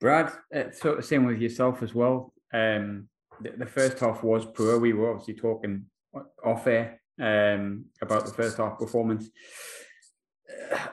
Brad, 0.00 0.32
it's 0.50 0.80
sort 0.80 0.98
of 0.98 1.04
same 1.04 1.26
with 1.26 1.40
yourself 1.40 1.82
as 1.82 1.94
well. 1.94 2.32
Um, 2.52 3.08
the, 3.40 3.50
the, 3.56 3.66
first 3.66 3.98
half 3.98 4.22
was 4.22 4.44
poor. 4.44 4.78
We 4.78 4.92
were 4.92 5.10
obviously 5.10 5.34
talking 5.34 5.86
off 6.44 6.66
air 6.66 7.00
um, 7.20 7.86
about 8.00 8.26
the 8.26 8.32
first 8.32 8.56
half 8.56 8.78
performance. 8.78 9.30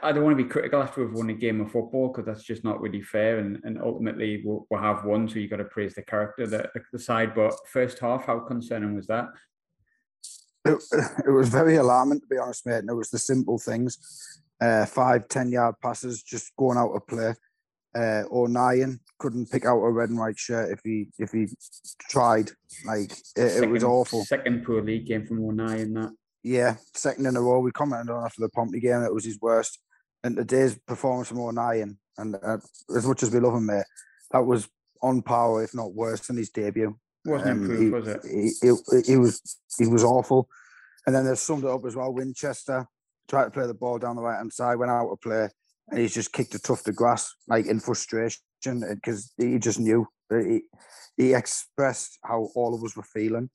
I 0.02 0.12
don't 0.12 0.24
want 0.24 0.38
to 0.38 0.44
be 0.44 0.50
critical 0.50 0.82
after 0.82 1.06
we've 1.06 1.16
won 1.16 1.30
a 1.30 1.34
game 1.34 1.62
of 1.62 1.72
football 1.72 2.10
because 2.10 2.26
that's 2.26 2.44
just 2.44 2.64
not 2.64 2.82
really 2.82 3.02
fair. 3.02 3.40
And, 3.40 3.60
and 3.64 3.82
ultimately, 3.82 4.42
we'll, 4.44 4.66
we'll 4.70 4.82
have 4.82 5.06
won, 5.06 5.28
so 5.28 5.40
you've 5.40 5.50
got 5.50 5.58
to 5.58 5.66
praise 5.66 5.96
the 5.96 6.02
character, 6.02 6.48
the, 6.48 6.70
the 6.92 7.00
side. 7.00 7.34
But 7.34 7.54
first 7.68 8.00
half, 8.00 8.26
how 8.26 8.40
concerning 8.40 8.96
was 8.96 9.08
that? 9.08 9.28
It, 10.66 10.82
it 11.28 11.32
was 11.32 11.50
very 11.50 11.78
alarming, 11.78 12.22
to 12.22 12.28
be 12.28 12.38
honest, 12.38 12.66
mate. 12.66 12.80
And 12.80 12.90
it 12.90 12.96
was 12.96 13.10
the 13.10 13.20
simple 13.20 13.58
things 13.58 13.98
uh, 14.62 14.86
five, 14.86 15.28
10 15.28 15.52
yard 15.52 15.76
passes 15.82 16.24
just 16.24 16.56
going 16.58 16.78
out 16.78 16.92
of 16.92 17.08
play. 17.08 17.34
Uh, 17.96 18.24
O'Nien 18.32 19.00
couldn't 19.18 19.50
pick 19.52 19.66
out 19.66 19.80
a 19.80 19.90
red 19.90 20.10
and 20.10 20.20
white 20.20 20.38
shirt 20.38 20.72
if 20.72 20.80
he 20.84 21.08
if 21.18 21.32
he 21.32 21.48
tried. 22.08 22.52
Like 22.86 23.12
it, 23.12 23.50
second, 23.50 23.64
it 23.64 23.72
was 23.72 23.84
awful. 23.84 24.24
Second 24.24 24.64
poor 24.64 24.84
league 24.84 25.08
game 25.08 25.26
from 25.26 25.44
O'Nien. 25.44 25.94
That 25.94 26.12
yeah, 26.44 26.76
second 26.94 27.26
in 27.26 27.36
a 27.36 27.42
row. 27.42 27.60
We 27.60 27.72
commented 27.72 28.10
on 28.10 28.26
after 28.26 28.42
the 28.42 28.50
Pompey 28.50 28.80
game 28.80 29.04
it 29.04 29.14
was 29.14 29.26
his 29.26 29.40
worst. 29.42 29.80
And 30.24 30.36
today's 30.36 30.78
performance 30.78 31.30
from 31.30 31.40
O'Nien, 31.40 31.98
and 32.18 32.36
uh, 32.44 32.58
as 32.96 33.08
much 33.08 33.24
as 33.24 33.32
we 33.32 33.40
love 33.40 33.56
him, 33.56 33.68
mate, 33.68 33.86
that 34.32 34.46
was 34.46 34.68
on 35.02 35.22
par, 35.22 35.64
if 35.64 35.74
not 35.74 35.94
worse, 35.94 36.28
than 36.28 36.36
his 36.36 36.50
debut. 36.50 36.98
Wasn't 37.26 37.50
um, 37.50 37.62
improved, 37.62 37.84
he, 37.84 37.90
was 37.90 38.08
it? 38.08 38.22
He, 38.24 38.52
he, 38.62 39.02
he, 39.14 39.18
was 39.18 39.58
he 39.78 39.88
was 39.88 40.04
awful. 40.04 40.50
And 41.06 41.16
then 41.16 41.26
they 41.26 41.36
summed 41.36 41.64
it 41.64 41.70
up 41.70 41.86
as 41.86 41.96
well. 41.96 42.14
Winchester 42.14 42.86
tried 43.30 43.46
to 43.46 43.52
play 43.52 43.68
the 43.68 43.74
ball 43.74 43.98
down 43.98 44.16
the 44.16 44.22
right 44.22 44.38
hand 44.38 44.52
side, 44.52 44.76
went 44.76 44.92
out 44.92 45.10
of 45.10 45.22
play, 45.22 45.48
and 45.90 46.00
he's 46.00 46.14
just 46.14 46.34
kicked 46.34 46.56
a 46.56 46.60
tuft 46.60 46.88
of 46.88 46.96
grass, 46.96 47.34
like 47.48 47.66
in 47.66 47.80
frustration, 47.80 48.42
because 48.62 49.32
he 49.38 49.58
just 49.58 49.80
knew. 49.80 50.06
He, 50.30 50.64
he 51.16 51.34
expressed 51.34 52.20
how 52.24 52.50
all 52.56 52.76
of 52.76 52.84
us 52.84 52.96
were 52.96 53.04
feeling. 53.04 53.50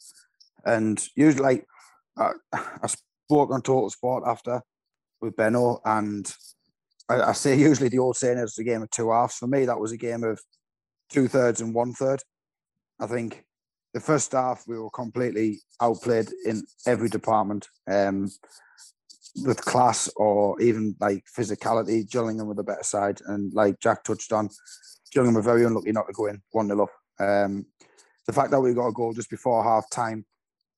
And 0.65 1.03
usually, 1.15 1.43
like, 1.43 1.67
I, 2.17 2.33
I 2.53 2.87
spoke 2.87 3.51
on 3.51 3.63
Total 3.63 3.91
Sport 3.91 4.25
after 4.27 4.63
with 5.21 5.37
Benno, 5.37 5.81
and 5.85 6.33
I, 7.09 7.21
I, 7.21 7.33
say 7.33 7.59
usually 7.59 7.89
the 7.89 7.99
old 7.99 8.17
saying 8.17 8.39
is 8.39 8.59
a 8.59 8.65
game 8.65 8.83
of 8.83 8.91
two 8.91 9.11
halves. 9.11 9.37
For 9.37 9.47
me, 9.47 9.65
that 9.65 9.81
was 9.81 9.93
a 9.93 9.97
game 9.97 10.25
of 10.25 10.41
two 11.11 11.29
thirds 11.29 11.61
and 11.61 11.75
one 11.75 11.93
third. 11.93 12.21
I 13.01 13.07
think 13.07 13.45
the 13.93 14.01
first 14.01 14.33
half 14.33 14.65
we 14.67 14.79
were 14.79 14.91
completely 14.91 15.61
outplayed 15.81 16.29
in 16.45 16.65
every 16.87 17.09
department, 17.09 17.69
um, 17.91 18.31
with 19.45 19.65
class 19.65 20.09
or 20.17 20.61
even 20.61 20.95
like 21.01 21.25
physicality. 21.37 22.09
Gillingham 22.09 22.47
with 22.47 22.57
the 22.57 22.63
better 22.63 22.83
side, 22.83 23.21
and 23.27 23.53
like 23.55 23.81
Jack 23.81 24.05
touched 24.05 24.33
on, 24.33 24.49
Gillingham 25.13 25.35
were 25.35 25.43
very 25.43 25.65
unlucky 25.65 25.93
not 25.93 26.07
to 26.07 26.13
go 26.13 26.27
in 26.27 26.43
one 26.51 26.69
0 26.69 26.83
up. 26.83 26.91
Um, 27.19 27.67
the 28.27 28.33
fact 28.33 28.51
that 28.51 28.61
we 28.61 28.75
got 28.75 28.89
a 28.89 28.93
goal 28.93 29.13
just 29.13 29.31
before 29.31 29.63
half 29.63 29.89
time 29.91 30.25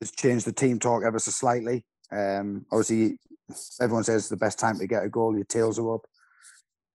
has 0.00 0.11
changed 0.11 0.47
the 0.47 0.53
team 0.53 0.79
talk 0.79 1.03
ever 1.05 1.19
so 1.19 1.31
slightly. 1.31 1.85
Um, 2.12 2.67
obviously, 2.71 3.19
everyone 3.81 4.05
says 4.05 4.29
the 4.29 4.37
best 4.37 4.59
time 4.59 4.79
to 4.79 4.87
get 4.87 5.05
a 5.05 5.09
goal. 5.09 5.35
Your 5.35 5.45
tails 5.45 5.79
are 5.79 5.95
up, 5.95 6.07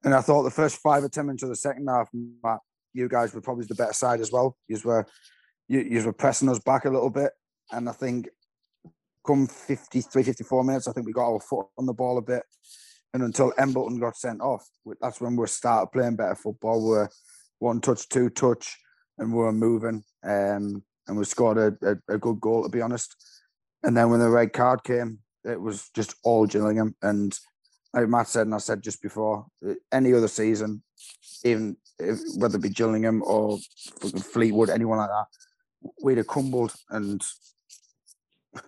and 0.04 0.14
I 0.14 0.22
thought 0.22 0.44
the 0.44 0.52
first 0.52 0.78
five 0.78 1.04
or 1.04 1.10
ten 1.10 1.26
minutes 1.26 1.44
of 1.44 1.50
the 1.50 1.56
second 1.56 1.88
half, 1.88 2.10
Matt, 2.44 2.60
you 2.94 3.08
guys 3.08 3.34
were 3.34 3.42
probably 3.42 3.66
the 3.66 3.76
better 3.76 3.94
side 3.94 4.20
as 4.20 4.32
well. 4.32 4.58
You 4.68 4.80
were 4.84 5.06
you, 5.68 6.04
were 6.04 6.14
pressing 6.14 6.50
us 6.50 6.60
back 6.60 6.86
a 6.86 6.90
little 6.90 7.10
bit, 7.10 7.32
and 7.72 7.88
I 7.88 7.94
think 7.94 8.28
come 9.26 9.48
53, 9.48 10.24
54 10.24 10.64
minutes, 10.64 10.88
I 10.88 10.94
think 10.94 11.06
we 11.06 11.14
got 11.14 11.32
our 11.32 11.40
foot 11.40 11.68
on 11.78 11.86
the 11.86 11.94
ball 11.94 12.18
a 12.18 12.22
bit. 12.22 12.44
And 13.14 13.24
until 13.24 13.54
Embleton 13.58 14.00
got 14.00 14.16
sent 14.16 14.42
off, 14.42 14.68
that's 15.02 15.20
when 15.20 15.36
we 15.36 15.46
started 15.48 15.92
playing 15.92 16.16
better 16.16 16.36
football. 16.36 16.86
We're 16.86 17.10
one 17.60 17.82
touch, 17.82 18.08
two 18.08 18.30
touch, 18.30 18.78
and 19.18 19.34
we 19.34 19.44
are 19.44 19.52
moving. 19.52 20.04
Um, 20.24 20.84
and 21.12 21.20
we 21.20 21.26
scored 21.26 21.58
a, 21.58 21.76
a, 21.82 22.16
a, 22.16 22.18
good 22.18 22.40
goal, 22.40 22.64
to 22.64 22.70
be 22.70 22.82
honest. 22.82 23.18
And 23.84 23.98
then 23.98 24.10
when 24.10 24.22
the 24.22 24.30
red 24.30 24.54
card 24.54 24.82
came, 24.82 25.20
it 25.44 25.60
was 25.60 25.90
just 25.94 26.16
all 26.24 26.46
Gillingham. 26.46 26.96
And 27.02 27.38
like 27.94 28.08
Matt 28.08 28.30
said, 28.30 28.48
and 28.48 28.56
I 28.56 28.60
said 28.60 28.82
just 28.82 29.02
before, 29.02 29.46
any 29.92 30.14
other 30.14 30.30
season, 30.30 30.84
even 31.44 31.76
if, 32.00 32.20
whether 32.38 32.58
it 32.58 32.62
be 32.62 32.70
Gillingham 32.70 33.24
or 33.26 33.58
Fleetwood, 34.00 34.70
anyone 34.70 35.00
like 35.00 35.10
that, 35.10 35.26
we'd 36.02 36.18
have 36.18 36.28
crumbled. 36.28 36.74
And 36.90 37.22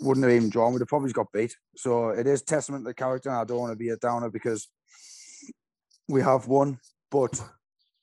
wouldn't 0.00 0.24
have 0.24 0.32
even 0.32 0.48
drawn. 0.48 0.72
We'd 0.72 0.80
have 0.80 0.88
probably 0.88 1.12
got 1.12 1.30
beat. 1.30 1.54
So 1.76 2.08
it 2.08 2.26
is 2.26 2.40
testament 2.40 2.84
to 2.84 2.88
the 2.88 2.94
character. 2.94 3.28
And 3.28 3.36
I 3.36 3.44
don't 3.44 3.58
want 3.60 3.72
to 3.72 3.76
be 3.76 3.90
a 3.90 3.98
downer 3.98 4.30
because 4.30 4.66
we 6.08 6.22
have 6.22 6.48
won, 6.48 6.78
but 7.10 7.38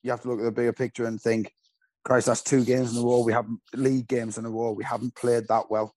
you 0.04 0.12
have 0.12 0.22
to 0.22 0.28
look 0.28 0.40
at 0.42 0.46
the 0.46 0.52
bigger 0.52 0.74
picture 0.74 1.06
and 1.06 1.20
think, 1.20 1.52
Christ, 2.08 2.28
that's 2.28 2.42
two 2.42 2.64
games 2.64 2.96
in 2.96 3.04
a 3.04 3.06
row. 3.06 3.20
We 3.20 3.34
haven't 3.34 3.60
league 3.74 4.08
games 4.08 4.38
in 4.38 4.46
a 4.46 4.50
row. 4.50 4.72
We 4.72 4.86
haven't 4.86 5.14
played 5.14 5.46
that 5.50 5.70
well. 5.70 5.94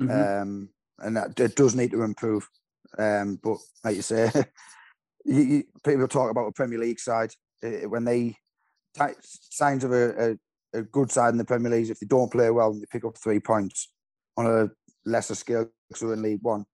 Mm-hmm. 0.00 0.42
Um, 0.42 0.68
and 1.00 1.16
that 1.16 1.40
it 1.40 1.56
does 1.56 1.74
need 1.74 1.90
to 1.90 2.02
improve. 2.02 2.48
Um, 2.96 3.40
but 3.42 3.58
like 3.82 3.96
you 3.96 4.02
say, 4.02 4.30
you, 5.24 5.40
you, 5.42 5.64
people 5.84 6.06
talk 6.06 6.30
about 6.30 6.46
the 6.46 6.52
Premier 6.52 6.78
League 6.78 7.00
side 7.00 7.32
when 7.60 8.04
they 8.04 8.36
t- 8.96 9.14
signs 9.20 9.82
of 9.82 9.92
a, 9.92 10.36
a, 10.74 10.78
a, 10.78 10.82
good 10.82 11.10
side 11.10 11.30
in 11.30 11.38
the 11.38 11.44
Premier 11.44 11.72
League. 11.72 11.90
If 11.90 11.98
they 11.98 12.06
don't 12.06 12.30
play 12.30 12.50
well 12.50 12.70
and 12.70 12.80
they 12.80 12.86
pick 12.88 13.04
up 13.04 13.18
three 13.18 13.40
points 13.40 13.92
on 14.36 14.46
a 14.46 14.70
lesser 15.04 15.34
scale, 15.34 15.68
so 15.94 16.12
in 16.12 16.22
League 16.22 16.42
One, 16.42 16.64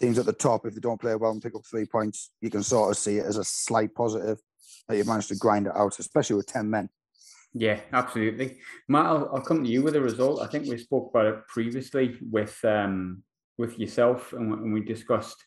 teams 0.00 0.18
at 0.18 0.26
the 0.26 0.32
top, 0.32 0.66
if 0.66 0.74
they 0.74 0.80
don't 0.80 1.00
play 1.00 1.14
well 1.14 1.30
and 1.30 1.40
pick 1.40 1.54
up 1.54 1.62
three 1.64 1.86
points, 1.86 2.32
you 2.40 2.50
can 2.50 2.64
sort 2.64 2.90
of 2.90 2.96
see 2.96 3.18
it 3.18 3.26
as 3.26 3.38
a 3.38 3.44
slight 3.44 3.94
positive 3.94 4.40
that 4.88 4.96
you've 4.96 5.06
managed 5.06 5.28
to 5.28 5.36
grind 5.36 5.68
it 5.68 5.76
out, 5.76 5.96
especially 6.00 6.34
with 6.34 6.46
ten 6.46 6.68
men. 6.68 6.88
Yeah, 7.54 7.80
absolutely. 7.92 8.58
Matt, 8.88 9.06
I'll, 9.06 9.30
I'll, 9.34 9.42
come 9.42 9.62
to 9.62 9.70
you 9.70 9.82
with 9.82 9.94
a 9.94 10.00
result. 10.00 10.40
I 10.40 10.46
think 10.46 10.66
we 10.66 10.78
spoke 10.78 11.10
about 11.10 11.26
it 11.26 11.46
previously 11.48 12.16
with 12.30 12.58
um, 12.64 13.22
with 13.58 13.78
yourself, 13.78 14.32
and, 14.32 14.52
and 14.52 14.72
we 14.72 14.80
discussed 14.80 15.44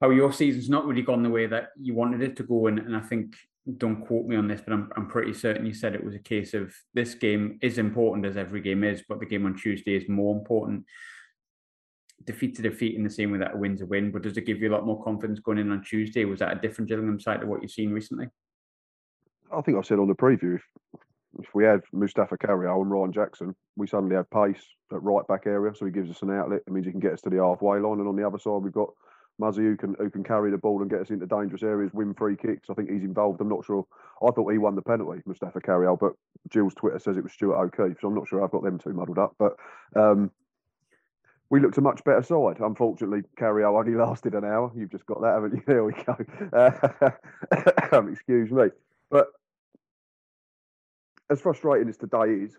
how 0.00 0.10
your 0.10 0.32
season's 0.32 0.68
not 0.68 0.86
really 0.86 1.02
gone 1.02 1.22
the 1.22 1.30
way 1.30 1.46
that 1.46 1.68
you 1.80 1.94
wanted 1.94 2.22
it 2.22 2.36
to 2.36 2.42
go. 2.42 2.66
And, 2.66 2.78
and 2.78 2.96
I 2.96 3.00
think, 3.00 3.34
don't 3.78 4.04
quote 4.06 4.26
me 4.26 4.36
on 4.36 4.46
this, 4.46 4.60
but 4.60 4.72
I'm, 4.72 4.90
I'm 4.96 5.08
pretty 5.08 5.32
certain 5.32 5.66
you 5.66 5.74
said 5.74 5.94
it 5.94 6.04
was 6.04 6.14
a 6.14 6.20
case 6.20 6.54
of 6.54 6.74
this 6.94 7.14
game 7.14 7.58
is 7.62 7.78
important 7.78 8.26
as 8.26 8.36
every 8.36 8.60
game 8.60 8.84
is, 8.84 9.02
but 9.08 9.18
the 9.18 9.26
game 9.26 9.46
on 9.46 9.56
Tuesday 9.56 9.96
is 9.96 10.08
more 10.08 10.36
important. 10.36 10.84
Defeat 12.24 12.56
to 12.56 12.62
defeat 12.62 12.94
in 12.94 13.04
the 13.04 13.10
same 13.10 13.32
way 13.32 13.38
that 13.38 13.54
a 13.54 13.56
win's 13.56 13.82
a 13.82 13.86
win, 13.86 14.12
but 14.12 14.22
does 14.22 14.36
it 14.36 14.46
give 14.46 14.60
you 14.60 14.70
a 14.70 14.74
lot 14.74 14.86
more 14.86 15.02
confidence 15.02 15.40
going 15.40 15.58
in 15.58 15.72
on 15.72 15.82
Tuesday? 15.82 16.24
Was 16.24 16.40
that 16.40 16.56
a 16.56 16.60
different 16.60 16.88
Gillingham 16.88 17.18
side 17.18 17.40
to 17.40 17.46
what 17.46 17.62
you've 17.62 17.70
seen 17.70 17.90
recently? 17.90 18.28
I 19.52 19.60
think 19.62 19.78
I 19.78 19.82
said 19.82 19.98
on 19.98 20.08
the 20.08 20.14
preview, 20.14 20.56
if, 20.56 20.62
if 21.38 21.54
we 21.54 21.64
had 21.64 21.80
Mustapha 21.92 22.36
Carayol 22.36 22.82
and 22.82 22.90
Ryan 22.90 23.12
Jackson, 23.12 23.54
we 23.76 23.86
suddenly 23.86 24.16
have 24.16 24.30
pace 24.30 24.64
at 24.92 25.02
right 25.02 25.26
back 25.26 25.46
area, 25.46 25.74
so 25.74 25.84
he 25.84 25.92
gives 25.92 26.10
us 26.10 26.22
an 26.22 26.30
outlet. 26.30 26.62
It 26.66 26.72
means 26.72 26.86
he 26.86 26.92
can 26.92 27.00
get 27.00 27.12
us 27.12 27.22
to 27.22 27.30
the 27.30 27.36
halfway 27.36 27.78
line, 27.78 27.98
and 27.98 28.08
on 28.08 28.16
the 28.16 28.26
other 28.26 28.38
side 28.38 28.62
we've 28.62 28.72
got 28.72 28.90
Muzzy 29.38 29.62
who 29.62 29.76
can 29.76 29.94
who 29.98 30.10
can 30.10 30.24
carry 30.24 30.50
the 30.50 30.58
ball 30.58 30.80
and 30.80 30.90
get 30.90 31.00
us 31.00 31.10
into 31.10 31.26
dangerous 31.26 31.62
areas, 31.62 31.92
win 31.92 32.14
free 32.14 32.36
kicks. 32.36 32.70
I 32.70 32.74
think 32.74 32.90
he's 32.90 33.02
involved. 33.02 33.40
I'm 33.40 33.48
not 33.48 33.64
sure. 33.64 33.86
I 34.22 34.30
thought 34.30 34.50
he 34.50 34.58
won 34.58 34.76
the 34.76 34.82
penalty, 34.82 35.20
Mustapha 35.26 35.60
Carayol, 35.60 35.98
but 35.98 36.12
Gills' 36.50 36.74
Twitter 36.74 36.98
says 36.98 37.16
it 37.16 37.22
was 37.22 37.32
Stuart 37.32 37.56
O'Keefe, 37.56 37.98
so 38.00 38.08
I'm 38.08 38.14
not 38.14 38.28
sure 38.28 38.42
I've 38.42 38.50
got 38.50 38.62
them 38.62 38.78
two 38.78 38.94
muddled 38.94 39.18
up. 39.18 39.34
But 39.38 39.56
um, 39.94 40.30
we 41.50 41.60
looked 41.60 41.78
a 41.78 41.82
much 41.82 42.02
better 42.04 42.22
side. 42.22 42.60
Unfortunately, 42.60 43.22
Carayol 43.38 43.78
only 43.78 43.94
lasted 43.96 44.34
an 44.34 44.44
hour. 44.44 44.72
You've 44.74 44.90
just 44.90 45.06
got 45.06 45.20
that, 45.20 45.34
haven't 45.34 45.54
you? 45.54 45.62
There 45.66 45.84
we 45.84 45.92
go. 45.92 47.12
Um, 47.96 48.12
excuse 48.12 48.50
me. 48.50 48.64
But 49.10 49.28
as 51.30 51.40
frustrating 51.40 51.88
as 51.88 51.96
today 51.96 52.44
is, 52.44 52.56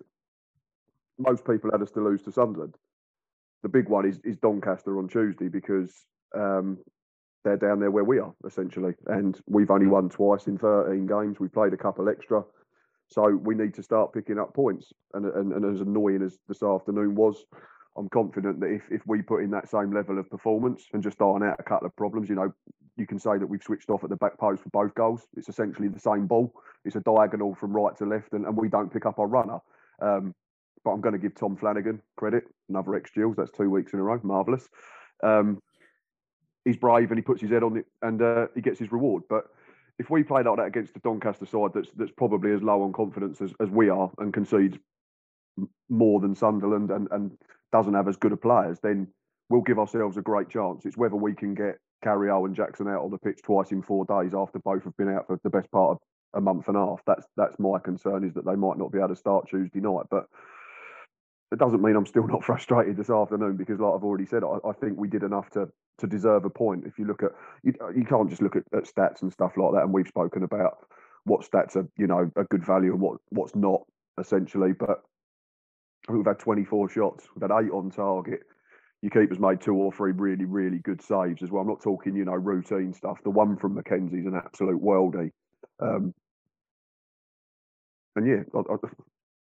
most 1.18 1.46
people 1.46 1.72
had 1.72 1.82
us 1.82 1.92
to 1.92 2.02
lose 2.02 2.22
to 2.24 2.32
Sunderland. 2.32 2.76
The 3.64 3.70
big 3.70 3.90
one 3.90 4.08
is, 4.08 4.20
is 4.24 4.38
Doncaster 4.38 4.98
on 5.00 5.08
Tuesday 5.08 5.48
because 5.48 5.94
um, 6.36 6.78
they're 7.44 7.58
down 7.58 7.80
there 7.80 7.92
where 7.92 8.04
we 8.04 8.20
are 8.20 8.34
essentially, 8.46 8.94
and 9.08 9.40
we've 9.48 9.72
only 9.72 9.88
won 9.88 10.10
twice 10.10 10.48
in 10.48 10.58
13 10.58 11.08
games. 11.08 11.40
We 11.40 11.48
played 11.48 11.74
a 11.74 11.78
couple 11.78 12.10
extra, 12.10 12.44
so 13.08 13.36
we 13.36 13.56
need 13.56 13.74
to 13.76 13.84
start 13.84 14.14
picking 14.14 14.38
up 14.38 14.54
points. 14.54 14.94
And, 15.14 15.26
and, 15.26 15.54
and 15.54 15.74
as 15.74 15.82
annoying 15.82 16.22
as 16.22 16.38
this 16.48 16.62
afternoon 16.62 17.16
was, 17.16 17.46
I'm 17.98 18.10
confident 18.10 18.60
that 18.60 18.68
if, 18.68 18.84
if 18.92 19.02
we 19.08 19.22
put 19.24 19.44
in 19.44 19.52
that 19.52 19.70
same 19.70 19.92
level 19.92 20.20
of 20.20 20.30
performance 20.30 20.86
and 20.94 21.02
just 21.02 21.22
iron 21.22 21.42
out 21.42 21.56
a 21.60 21.64
couple 21.64 21.88
of 21.88 21.96
problems, 21.96 22.30
you 22.30 22.36
know, 22.36 22.54
you 22.98 23.06
can 23.06 23.20
say 23.20 23.38
that 23.38 23.48
we've 23.48 23.64
switched 23.64 23.90
off 23.90 24.04
at 24.04 24.10
the 24.10 24.16
back 24.16 24.38
post 24.38 24.64
for 24.64 24.70
both 24.70 24.94
goals. 24.96 25.28
It's 25.36 25.50
essentially 25.50 25.88
the 25.88 26.00
same 26.00 26.28
ball. 26.28 26.54
It's 26.84 26.96
a 26.96 27.02
diagonal 27.02 27.56
from 27.56 27.74
right 27.74 27.96
to 27.98 28.06
left, 28.06 28.34
and, 28.34 28.46
and 28.46 28.58
we 28.58 28.70
don't 28.70 28.92
pick 28.92 29.06
up 29.06 29.20
our 29.20 29.28
runner. 29.28 29.60
Um, 30.02 30.34
but 30.84 30.92
I'm 30.92 31.02
going 31.02 31.14
to 31.14 31.20
give 31.20 31.36
Tom 31.36 31.56
Flanagan 31.56 32.02
credit. 32.16 32.46
Another 32.70 32.96
ex 32.96 33.12
Gills. 33.12 33.36
That's 33.36 33.52
two 33.52 33.70
weeks 33.70 33.94
in 33.94 34.00
a 34.00 34.04
row. 34.04 34.20
Marvellous. 34.24 34.68
Um, 35.24 35.62
he's 36.68 36.78
brave 36.78 37.10
and 37.12 37.18
he 37.18 37.24
puts 37.24 37.42
his 37.42 37.50
head 37.50 37.64
on 37.64 37.78
it 37.78 37.86
and 38.02 38.22
uh, 38.22 38.48
he 38.54 38.62
gets 38.62 38.80
his 38.80 38.92
reward. 38.92 39.24
But 39.30 39.46
if 40.00 40.10
we 40.10 40.24
play 40.24 40.44
like 40.44 40.58
that 40.58 40.66
against 40.66 40.94
the 40.94 41.00
Doncaster 41.00 41.46
side 41.46 41.72
that's 41.74 41.90
that's 41.96 42.12
probably 42.12 42.54
as 42.54 42.62
low 42.62 42.84
on 42.84 42.94
confidence 42.94 43.42
as, 43.42 43.54
as 43.60 43.70
we 43.70 43.90
are 43.90 44.12
and 44.20 44.34
concedes 44.34 44.78
more 45.90 46.20
than 46.20 46.36
Sunderland 46.36 46.92
and, 46.92 47.08
and 47.12 47.32
doesn't 47.72 47.94
have 47.94 48.08
as 48.08 48.18
good 48.18 48.32
a 48.32 48.38
players, 48.38 48.80
then 48.82 49.08
we'll 49.50 49.62
give 49.62 49.80
ourselves 49.80 50.18
a 50.18 50.22
great 50.22 50.50
chance. 50.50 50.86
It's 50.86 50.98
whether 50.98 51.16
we 51.16 51.34
can 51.34 51.56
get 51.56 51.80
Carayol 52.04 52.46
and 52.46 52.56
Jackson 52.56 52.88
out 52.88 53.04
on 53.04 53.12
the 53.12 53.18
pitch 53.18 53.40
twice 53.44 53.72
in 53.72 53.82
four 53.82 54.06
days 54.06 54.34
after 54.34 54.60
both 54.60 54.84
have 54.84 54.98
been 54.98 55.10
out 55.10 55.28
for 55.28 55.40
the 55.44 55.50
best 55.50 55.72
part 55.72 55.92
of 55.92 55.98
a 56.34 56.42
month 56.42 56.68
and 56.68 56.78
a 56.78 56.80
half. 56.80 57.02
That's 57.06 57.26
that's 57.36 57.58
my 57.60 57.80
concern 57.80 58.24
is 58.24 58.34
that 58.36 58.46
they 58.46 58.56
might 58.56 58.78
not 58.78 58.92
be 58.92 59.00
able 59.00 59.10
to 59.10 59.16
start 59.16 59.48
Tuesday 59.50 59.80
night. 59.80 60.06
But 60.10 60.28
it 61.52 61.60
doesn't 61.60 61.82
mean 61.82 61.96
I'm 61.96 62.06
still 62.06 62.28
not 62.28 62.44
frustrated 62.44 62.98
this 62.98 63.10
afternoon 63.10 63.58
because, 63.58 63.80
like 63.80 63.94
I've 63.94 64.04
already 64.04 64.26
said, 64.26 64.44
I, 64.44 64.68
I 64.68 64.74
think 64.74 64.98
we 64.98 65.08
did 65.08 65.24
enough 65.24 65.50
to 65.52 65.70
to 66.00 66.08
deserve 66.08 66.46
a 66.46 66.50
point. 66.50 66.86
If 66.86 67.00
you 67.00 67.06
look 67.06 67.24
at, 67.24 67.32
you, 67.64 67.74
you 67.96 68.06
can't 68.06 68.30
just 68.30 68.42
look 68.42 68.56
at, 68.56 68.64
at, 68.72 68.84
stats 68.84 69.24
and 69.24 69.34
stuff 69.34 69.54
like 69.58 69.74
that. 69.74 69.82
And 69.84 69.94
we've 69.94 70.08
spoken 70.08 70.44
about 70.44 70.78
what 71.24 71.42
stats 71.42 71.76
are, 71.76 71.90
you 71.98 72.06
know, 72.06 72.30
a 72.36 72.44
good 72.44 72.64
value 72.64 72.92
and 72.92 73.02
what 73.02 73.18
what's 73.30 73.56
not 73.56 73.82
essentially. 74.20 74.74
But 74.74 75.02
we've 76.10 76.26
had 76.26 76.40
24 76.40 76.90
shots, 76.90 77.28
we've 77.36 77.50
had 77.50 77.64
eight 77.64 77.72
on 77.72 77.90
target. 77.90 78.42
Your 79.02 79.12
keeper's 79.12 79.40
made 79.40 79.62
two 79.62 79.76
or 79.76 79.92
three 79.92 80.12
really, 80.12 80.46
really 80.46 80.80
good 80.80 81.02
saves 81.02 81.44
as 81.44 81.52
well. 81.52 81.62
I'm 81.62 81.68
not 81.68 81.82
talking, 81.82 82.16
you 82.16 82.26
know, 82.26 82.34
routine 82.34 82.94
stuff. 82.94 83.20
The 83.24 83.30
one 83.30 83.56
from 83.56 83.76
McKenzie's 83.76 84.26
an 84.26 84.36
absolute 84.36 84.82
worldie. 84.82 85.32
Um, 85.80 86.14
and 88.16 88.28
yeah, 88.28 88.44
I, 88.56 88.60
I, 88.60 88.76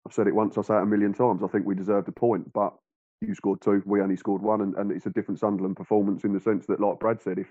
I've 0.05 0.13
said 0.13 0.27
it 0.27 0.35
once, 0.35 0.57
I'll 0.57 0.63
say 0.63 0.75
it 0.75 0.83
a 0.83 0.85
million 0.85 1.13
times. 1.13 1.41
I 1.43 1.47
think 1.47 1.65
we 1.65 1.73
deserved 1.73 2.07
a 2.07 2.11
point, 2.11 2.53
but 2.53 2.73
you 3.21 3.33
scored 3.33 3.61
two, 3.61 3.81
we 3.85 4.01
only 4.01 4.15
scored 4.15 4.41
one, 4.41 4.61
and, 4.61 4.75
and 4.75 4.91
it's 4.91 5.07
a 5.07 5.11
different 5.11 5.39
Sunderland 5.39 5.75
performance 5.75 6.23
in 6.23 6.33
the 6.33 6.39
sense 6.39 6.65
that, 6.67 6.79
like 6.79 6.99
Brad 6.99 7.21
said, 7.21 7.39
if 7.39 7.47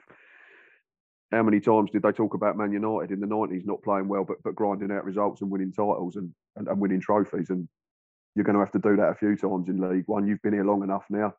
how 1.33 1.43
many 1.43 1.61
times 1.61 1.91
did 1.93 2.03
they 2.03 2.11
talk 2.11 2.35
about 2.35 2.57
Man 2.57 2.73
United 2.73 3.13
in 3.13 3.21
the 3.21 3.27
nineties 3.27 3.65
not 3.65 3.83
playing 3.83 4.09
well, 4.09 4.25
but 4.25 4.43
but 4.43 4.57
grinding 4.57 4.91
out 4.91 5.05
results 5.05 5.43
and 5.43 5.51
winning 5.51 5.73
titles 5.73 6.17
and, 6.17 6.33
and, 6.57 6.67
and 6.67 6.81
winning 6.81 7.01
trophies? 7.01 7.51
And 7.51 7.69
you're 8.35 8.45
going 8.45 8.55
to 8.55 8.61
have 8.61 8.73
to 8.73 8.81
do 8.81 8.97
that 8.97 9.11
a 9.11 9.15
few 9.15 9.37
times 9.37 9.69
in 9.69 9.81
League 9.81 10.05
One. 10.07 10.27
You've 10.27 10.43
been 10.43 10.53
here 10.53 10.65
long 10.65 10.83
enough 10.83 11.05
now 11.09 11.35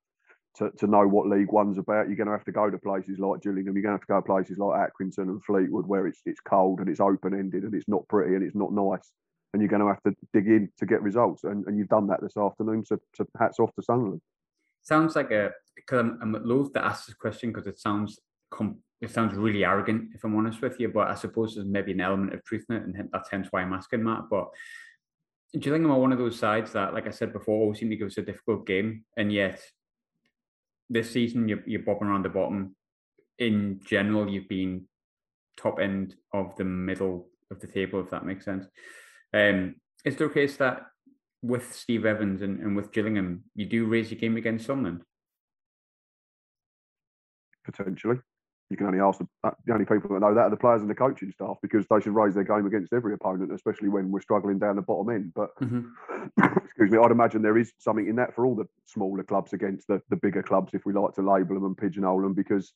to, 0.57 0.69
to 0.79 0.87
know 0.87 1.07
what 1.07 1.27
League 1.27 1.51
One's 1.51 1.77
about. 1.77 2.07
You're 2.07 2.17
going 2.17 2.27
to 2.27 2.33
have 2.33 2.45
to 2.45 2.51
go 2.51 2.69
to 2.69 2.77
places 2.77 3.19
like 3.19 3.41
Gillingham. 3.41 3.75
You're 3.75 3.83
going 3.83 3.97
to 3.97 3.99
have 3.99 4.01
to 4.01 4.07
go 4.07 4.15
to 4.17 4.21
places 4.21 4.57
like 4.57 4.79
Accrington 4.79 5.29
and 5.29 5.43
Fleetwood, 5.43 5.87
where 5.87 6.07
it's 6.07 6.21
it's 6.25 6.39
cold 6.41 6.79
and 6.79 6.89
it's 6.89 6.99
open 6.99 7.33
ended 7.33 7.63
and 7.63 7.73
it's 7.73 7.87
not 7.87 8.07
pretty 8.07 8.35
and 8.35 8.43
it's 8.43 8.55
not 8.55 8.73
nice 8.73 9.11
and 9.53 9.61
you're 9.61 9.69
going 9.69 9.81
to 9.81 9.87
have 9.87 10.01
to 10.03 10.15
dig 10.33 10.47
in 10.47 10.69
to 10.77 10.85
get 10.85 11.01
results. 11.01 11.43
And, 11.43 11.65
and 11.67 11.77
you've 11.77 11.89
done 11.89 12.07
that 12.07 12.21
this 12.21 12.37
afternoon. 12.37 12.85
So, 12.85 12.97
so 13.15 13.25
hats 13.37 13.59
off 13.59 13.73
to 13.75 13.83
Sunderland. 13.83 14.21
Sounds 14.81 15.15
like 15.15 15.31
a 15.31 15.51
because 15.75 15.99
I'm, 15.99 16.19
I'm 16.21 16.43
loath 16.45 16.73
to 16.73 16.83
ask 16.83 17.05
this 17.05 17.15
question 17.15 17.51
because 17.51 17.67
it 17.67 17.79
sounds 17.79 18.19
com- 18.49 18.79
it 18.99 19.11
sounds 19.11 19.35
really 19.35 19.63
arrogant 19.63 20.09
if 20.13 20.23
I'm 20.23 20.35
honest 20.35 20.61
with 20.61 20.79
you. 20.79 20.89
But 20.89 21.09
I 21.09 21.15
suppose 21.15 21.55
there's 21.55 21.67
maybe 21.67 21.91
an 21.91 22.01
element 22.01 22.33
of 22.33 22.43
truth 22.43 22.65
in 22.69 22.75
it, 22.77 22.83
and 22.83 23.09
that's 23.11 23.29
hence 23.29 23.47
why 23.51 23.61
I'm 23.61 23.73
asking 23.73 24.03
that. 24.05 24.23
But 24.29 24.47
Gillingham 25.59 25.91
are 25.91 25.99
one 25.99 26.13
of 26.13 26.17
those 26.17 26.39
sides 26.39 26.71
that, 26.71 26.93
like 26.93 27.07
I 27.07 27.11
said 27.11 27.33
before, 27.33 27.59
always 27.59 27.79
seem 27.79 27.89
to 27.89 27.95
give 27.95 28.07
us 28.07 28.17
a 28.17 28.23
difficult 28.23 28.65
game, 28.65 29.03
and 29.17 29.31
yet 29.31 29.61
this 30.91 31.09
season 31.09 31.47
you're, 31.47 31.63
you're 31.65 31.81
bobbing 31.81 32.07
around 32.07 32.25
the 32.25 32.29
bottom. 32.29 32.75
In 33.39 33.79
general, 33.85 34.29
you've 34.29 34.49
been 34.49 34.85
top 35.57 35.79
end 35.79 36.15
of 36.33 36.55
the 36.57 36.63
middle 36.63 37.29
of 37.49 37.59
the 37.59 37.67
table, 37.67 37.99
if 38.01 38.09
that 38.11 38.25
makes 38.25 38.45
sense. 38.45 38.65
Um, 39.33 39.75
is 40.05 40.15
there 40.17 40.27
a 40.27 40.33
case 40.33 40.57
that 40.57 40.83
with 41.41 41.73
Steve 41.73 42.05
Evans 42.05 42.41
and, 42.41 42.59
and 42.59 42.75
with 42.75 42.91
Gillingham, 42.91 43.43
you 43.55 43.65
do 43.65 43.85
raise 43.85 44.11
your 44.11 44.19
game 44.19 44.37
against 44.37 44.65
Sunderland? 44.67 45.03
Potentially. 47.63 48.19
You 48.71 48.77
can 48.77 48.87
only 48.87 49.01
ask 49.01 49.19
the, 49.19 49.27
uh, 49.43 49.51
the 49.65 49.73
only 49.73 49.83
people 49.83 50.09
that 50.13 50.21
know 50.21 50.33
that 50.33 50.43
are 50.43 50.49
the 50.49 50.55
players 50.55 50.79
and 50.79 50.89
the 50.89 50.95
coaching 50.95 51.29
staff 51.31 51.57
because 51.61 51.85
they 51.87 51.99
should 51.99 52.15
raise 52.15 52.35
their 52.35 52.45
game 52.45 52.65
against 52.65 52.93
every 52.93 53.13
opponent, 53.13 53.51
especially 53.51 53.89
when 53.89 54.09
we're 54.11 54.21
struggling 54.21 54.59
down 54.59 54.77
the 54.77 54.81
bottom 54.81 55.13
end. 55.13 55.33
But 55.35 55.49
mm-hmm. 55.59 55.89
excuse 56.63 56.89
me, 56.89 56.97
I'd 56.97 57.11
imagine 57.11 57.41
there 57.41 57.57
is 57.57 57.73
something 57.79 58.07
in 58.07 58.15
that 58.15 58.33
for 58.33 58.45
all 58.45 58.55
the 58.55 58.69
smaller 58.85 59.23
clubs 59.23 59.51
against 59.51 59.87
the, 59.87 60.01
the 60.09 60.15
bigger 60.15 60.41
clubs, 60.41 60.73
if 60.73 60.85
we 60.85 60.93
like 60.93 61.13
to 61.15 61.21
label 61.21 61.55
them 61.55 61.65
and 61.65 61.77
pigeonhole 61.77 62.21
them, 62.21 62.33
because 62.33 62.71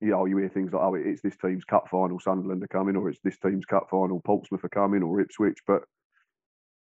you 0.00 0.10
know, 0.10 0.24
you 0.26 0.36
hear 0.36 0.48
things 0.48 0.72
like, 0.72 0.82
oh, 0.82 0.94
it's 0.94 1.22
this 1.22 1.36
team's 1.36 1.64
cup 1.64 1.88
final, 1.90 2.20
Sunderland 2.20 2.62
are 2.62 2.68
coming, 2.68 2.94
or 2.94 3.08
it's 3.08 3.18
this 3.24 3.38
team's 3.38 3.64
cup 3.64 3.88
final, 3.90 4.20
Portsmouth 4.20 4.62
are 4.62 4.68
coming, 4.68 5.02
or 5.02 5.20
Ipswich. 5.20 5.58
But 5.66 5.82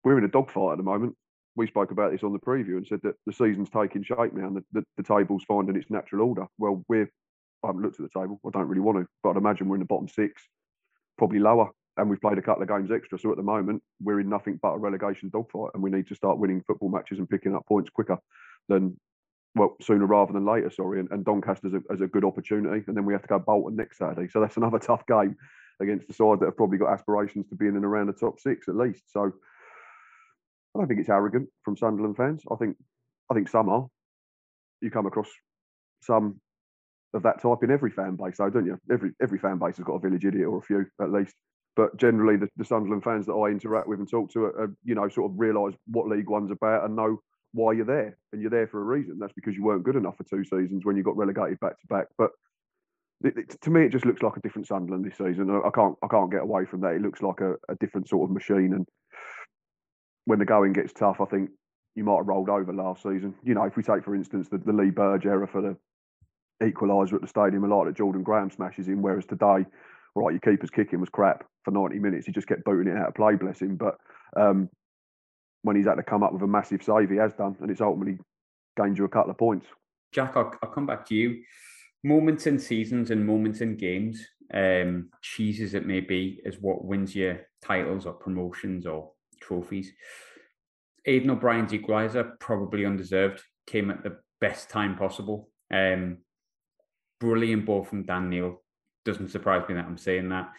we're 0.03 0.17
in 0.17 0.25
a 0.25 0.29
dogfight 0.29 0.73
at 0.73 0.77
the 0.77 0.83
moment. 0.83 1.15
We 1.55 1.67
spoke 1.67 1.91
about 1.91 2.11
this 2.11 2.23
on 2.23 2.33
the 2.33 2.39
preview 2.39 2.77
and 2.77 2.87
said 2.87 3.01
that 3.03 3.15
the 3.25 3.31
season's 3.31 3.69
taking 3.69 4.03
shape 4.03 4.33
now 4.33 4.47
and 4.47 4.57
the, 4.57 4.63
the, 4.73 4.83
the 4.97 5.03
table's 5.03 5.43
finding 5.47 5.75
its 5.75 5.89
natural 5.89 6.27
order. 6.27 6.47
Well, 6.57 6.83
we're, 6.89 7.09
I 7.63 7.67
haven't 7.67 7.81
looked 7.81 7.99
at 7.99 8.09
the 8.11 8.19
table. 8.19 8.39
I 8.45 8.49
don't 8.49 8.67
really 8.67 8.81
want 8.81 8.99
to, 8.99 9.07
but 9.23 9.31
I'd 9.31 9.37
imagine 9.37 9.67
we're 9.67 9.75
in 9.75 9.81
the 9.81 9.85
bottom 9.85 10.07
six, 10.07 10.41
probably 11.17 11.39
lower. 11.39 11.69
And 11.97 12.09
we've 12.09 12.21
played 12.21 12.37
a 12.37 12.41
couple 12.41 12.63
of 12.63 12.69
games 12.69 12.89
extra. 12.89 13.19
So 13.19 13.31
at 13.31 13.37
the 13.37 13.43
moment, 13.43 13.83
we're 14.01 14.21
in 14.21 14.29
nothing 14.29 14.57
but 14.61 14.69
a 14.69 14.77
relegation 14.77 15.29
dogfight 15.29 15.71
and 15.73 15.83
we 15.83 15.89
need 15.89 16.07
to 16.07 16.15
start 16.15 16.37
winning 16.37 16.63
football 16.65 16.89
matches 16.89 17.19
and 17.19 17.29
picking 17.29 17.53
up 17.53 17.65
points 17.67 17.89
quicker 17.89 18.17
than 18.69 18.97
well, 19.55 19.75
sooner 19.81 20.05
rather 20.05 20.31
than 20.31 20.45
later, 20.45 20.69
sorry, 20.69 21.01
and, 21.01 21.11
and 21.11 21.25
Doncaster 21.25 21.67
as 21.67 21.73
a, 21.73 21.81
as 21.91 22.01
a 22.01 22.07
good 22.07 22.23
opportunity. 22.23 22.83
And 22.87 22.95
then 22.95 23.05
we 23.05 23.13
have 23.13 23.21
to 23.23 23.27
go 23.27 23.39
Bolton 23.39 23.75
next 23.75 23.97
Saturday. 23.97 24.29
So 24.29 24.39
that's 24.39 24.57
another 24.57 24.79
tough 24.79 25.05
game 25.05 25.35
against 25.81 26.07
the 26.07 26.13
side 26.13 26.39
that 26.39 26.45
have 26.45 26.57
probably 26.57 26.77
got 26.77 26.93
aspirations 26.93 27.47
to 27.49 27.55
be 27.55 27.67
in 27.67 27.75
and 27.75 27.85
around 27.85 28.07
the 28.07 28.13
top 28.13 28.39
six 28.39 28.69
at 28.69 28.75
least. 28.75 29.03
So 29.11 29.31
I 30.75 30.79
don't 30.79 30.87
think 30.87 30.99
it's 30.99 31.09
arrogant 31.09 31.49
from 31.63 31.75
Sunderland 31.75 32.15
fans. 32.15 32.43
I 32.49 32.55
think 32.55 32.77
I 33.29 33.33
think 33.33 33.49
some 33.49 33.69
are. 33.69 33.87
You 34.81 34.89
come 34.89 35.05
across 35.05 35.29
some 36.01 36.39
of 37.13 37.23
that 37.23 37.41
type 37.41 37.63
in 37.63 37.71
every 37.71 37.91
fan 37.91 38.15
base, 38.15 38.37
though, 38.37 38.49
don't 38.49 38.65
you? 38.65 38.77
Every 38.91 39.11
every 39.21 39.39
fan 39.39 39.57
base 39.57 39.77
has 39.77 39.85
got 39.85 39.95
a 39.95 39.99
village 39.99 40.25
idiot 40.25 40.47
or 40.47 40.59
a 40.59 40.61
few 40.61 40.85
at 41.01 41.11
least. 41.11 41.35
But 41.75 41.95
generally, 41.97 42.37
the, 42.37 42.49
the 42.57 42.65
Sunderland 42.65 43.03
fans 43.03 43.25
that 43.27 43.33
I 43.33 43.49
interact 43.49 43.87
with 43.87 43.99
and 43.99 44.09
talk 44.09 44.29
to, 44.31 44.43
are, 44.45 44.61
are, 44.61 44.75
you 44.83 44.93
know, 44.93 45.07
sort 45.07 45.31
of 45.31 45.39
realise 45.39 45.73
what 45.87 46.07
League 46.07 46.29
One's 46.29 46.51
about 46.51 46.83
and 46.83 46.95
know 46.95 47.21
why 47.53 47.73
you're 47.73 47.85
there, 47.85 48.17
and 48.31 48.41
you're 48.41 48.51
there 48.51 48.67
for 48.67 48.81
a 48.81 48.83
reason. 48.83 49.17
That's 49.19 49.33
because 49.33 49.55
you 49.55 49.63
weren't 49.63 49.83
good 49.83 49.95
enough 49.95 50.17
for 50.17 50.23
two 50.23 50.43
seasons 50.43 50.85
when 50.85 50.97
you 50.97 51.03
got 51.03 51.17
relegated 51.17 51.59
back 51.59 51.79
to 51.79 51.87
back. 51.87 52.07
But 52.17 52.31
it, 53.23 53.37
it, 53.37 53.61
to 53.61 53.69
me, 53.69 53.85
it 53.85 53.91
just 53.91 54.05
looks 54.05 54.21
like 54.21 54.37
a 54.37 54.41
different 54.41 54.67
Sunderland 54.67 55.05
this 55.05 55.17
season. 55.17 55.49
I 55.49 55.69
can't 55.69 55.95
I 56.03 56.07
can't 56.07 56.31
get 56.31 56.41
away 56.41 56.65
from 56.65 56.81
that. 56.81 56.95
It 56.95 57.01
looks 57.01 57.21
like 57.21 57.39
a, 57.41 57.53
a 57.69 57.75
different 57.79 58.09
sort 58.09 58.29
of 58.29 58.33
machine. 58.33 58.73
And 58.73 58.87
when 60.25 60.39
the 60.39 60.45
going 60.45 60.73
gets 60.73 60.93
tough, 60.93 61.21
I 61.21 61.25
think 61.25 61.49
you 61.95 62.03
might 62.03 62.17
have 62.17 62.27
rolled 62.27 62.49
over 62.49 62.73
last 62.73 63.03
season. 63.03 63.35
You 63.43 63.53
know, 63.53 63.63
if 63.63 63.75
we 63.75 63.83
take 63.83 64.03
for 64.03 64.15
instance 64.15 64.47
the, 64.49 64.57
the 64.57 64.73
Lee 64.73 64.89
Burge 64.89 65.25
era 65.25 65.47
for 65.47 65.61
the 65.61 65.77
equaliser 66.61 67.13
at 67.13 67.21
the 67.21 67.27
stadium, 67.27 67.63
a 67.63 67.67
lot 67.67 67.85
that 67.85 67.97
Jordan 67.97 68.23
Graham 68.23 68.49
smashes 68.49 68.87
in, 68.87 69.01
whereas 69.01 69.25
today, 69.25 69.65
all 70.15 70.23
right, 70.23 70.31
your 70.31 70.39
keeper's 70.39 70.69
kicking 70.69 70.99
was 70.99 71.09
crap 71.09 71.45
for 71.63 71.71
90 71.71 71.99
minutes. 71.99 72.25
He 72.25 72.31
just 72.31 72.47
kept 72.47 72.63
booting 72.63 72.91
it 72.91 72.97
out 72.97 73.09
of 73.09 73.15
play, 73.15 73.35
bless 73.35 73.61
him. 73.61 73.75
But 73.75 73.97
um, 74.35 74.69
when 75.63 75.75
he's 75.75 75.85
had 75.85 75.95
to 75.95 76.03
come 76.03 76.23
up 76.23 76.33
with 76.33 76.41
a 76.41 76.47
massive 76.47 76.83
save, 76.83 77.09
he 77.09 77.17
has 77.17 77.33
done, 77.33 77.55
and 77.61 77.69
it's 77.69 77.81
ultimately 77.81 78.17
gained 78.77 78.97
you 78.97 79.05
a 79.05 79.09
couple 79.09 79.31
of 79.31 79.37
points. 79.37 79.67
Jack, 80.11 80.35
I'll, 80.35 80.53
I'll 80.61 80.69
come 80.69 80.85
back 80.85 81.05
to 81.07 81.15
you. 81.15 81.43
Moments 82.03 82.47
in 82.47 82.59
seasons 82.59 83.11
and 83.11 83.25
moments 83.25 83.61
in 83.61 83.77
games, 83.77 84.25
um, 84.53 85.09
cheeses 85.21 85.73
it 85.73 85.85
may 85.85 85.99
be, 85.99 86.41
is 86.43 86.59
what 86.59 86.83
wins 86.83 87.15
you 87.15 87.39
titles 87.61 88.05
or 88.05 88.13
promotions 88.13 88.85
or 88.85 89.11
trophies. 89.39 89.91
Aiden 91.07 91.29
O'Brien's 91.29 91.71
equaliser, 91.71 92.39
probably 92.39 92.85
undeserved, 92.85 93.41
came 93.65 93.89
at 93.89 94.03
the 94.03 94.17
best 94.39 94.69
time 94.69 94.95
possible. 94.97 95.49
Um, 95.71 96.17
brilliant 97.21 97.65
ball 97.65 97.83
from 97.83 98.03
Dan 98.03 98.29
Neil. 98.29 98.61
Doesn't 99.05 99.29
surprise 99.29 99.63
me 99.69 99.75
that 99.75 99.85
I'm 99.85 99.97
saying 99.97 100.27
that. 100.29 100.51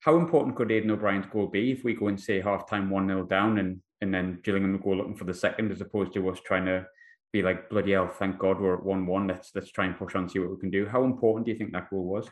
How 0.00 0.16
important 0.16 0.56
could 0.56 0.68
Aiden 0.68 0.90
O'Brien's 0.90 1.26
goal 1.26 1.48
be 1.48 1.72
if 1.72 1.84
we 1.84 1.94
go 1.94 2.08
and 2.08 2.20
say 2.20 2.40
half 2.40 2.68
time 2.68 2.88
1 2.88 3.08
0 3.08 3.24
down 3.24 3.58
and 3.58 3.80
and 4.00 4.12
then 4.12 4.40
Gillingham 4.42 4.78
go 4.78 4.90
looking 4.90 5.14
for 5.14 5.24
the 5.24 5.34
second 5.34 5.72
as 5.72 5.80
opposed 5.80 6.12
to 6.14 6.28
us 6.28 6.38
trying 6.44 6.66
to 6.66 6.86
be 7.32 7.42
like 7.42 7.68
bloody 7.68 7.92
hell, 7.92 8.08
thank 8.08 8.38
God 8.38 8.60
we're 8.60 8.74
at 8.74 8.84
one 8.84 9.06
one. 9.06 9.26
Let's 9.26 9.50
let's 9.54 9.70
try 9.70 9.86
and 9.86 9.98
push 9.98 10.14
on, 10.14 10.22
and 10.22 10.30
see 10.30 10.38
what 10.38 10.50
we 10.50 10.56
can 10.56 10.70
do. 10.70 10.86
How 10.86 11.04
important 11.04 11.46
do 11.46 11.52
you 11.52 11.58
think 11.58 11.72
that 11.72 11.90
goal 11.90 12.04
was? 12.04 12.28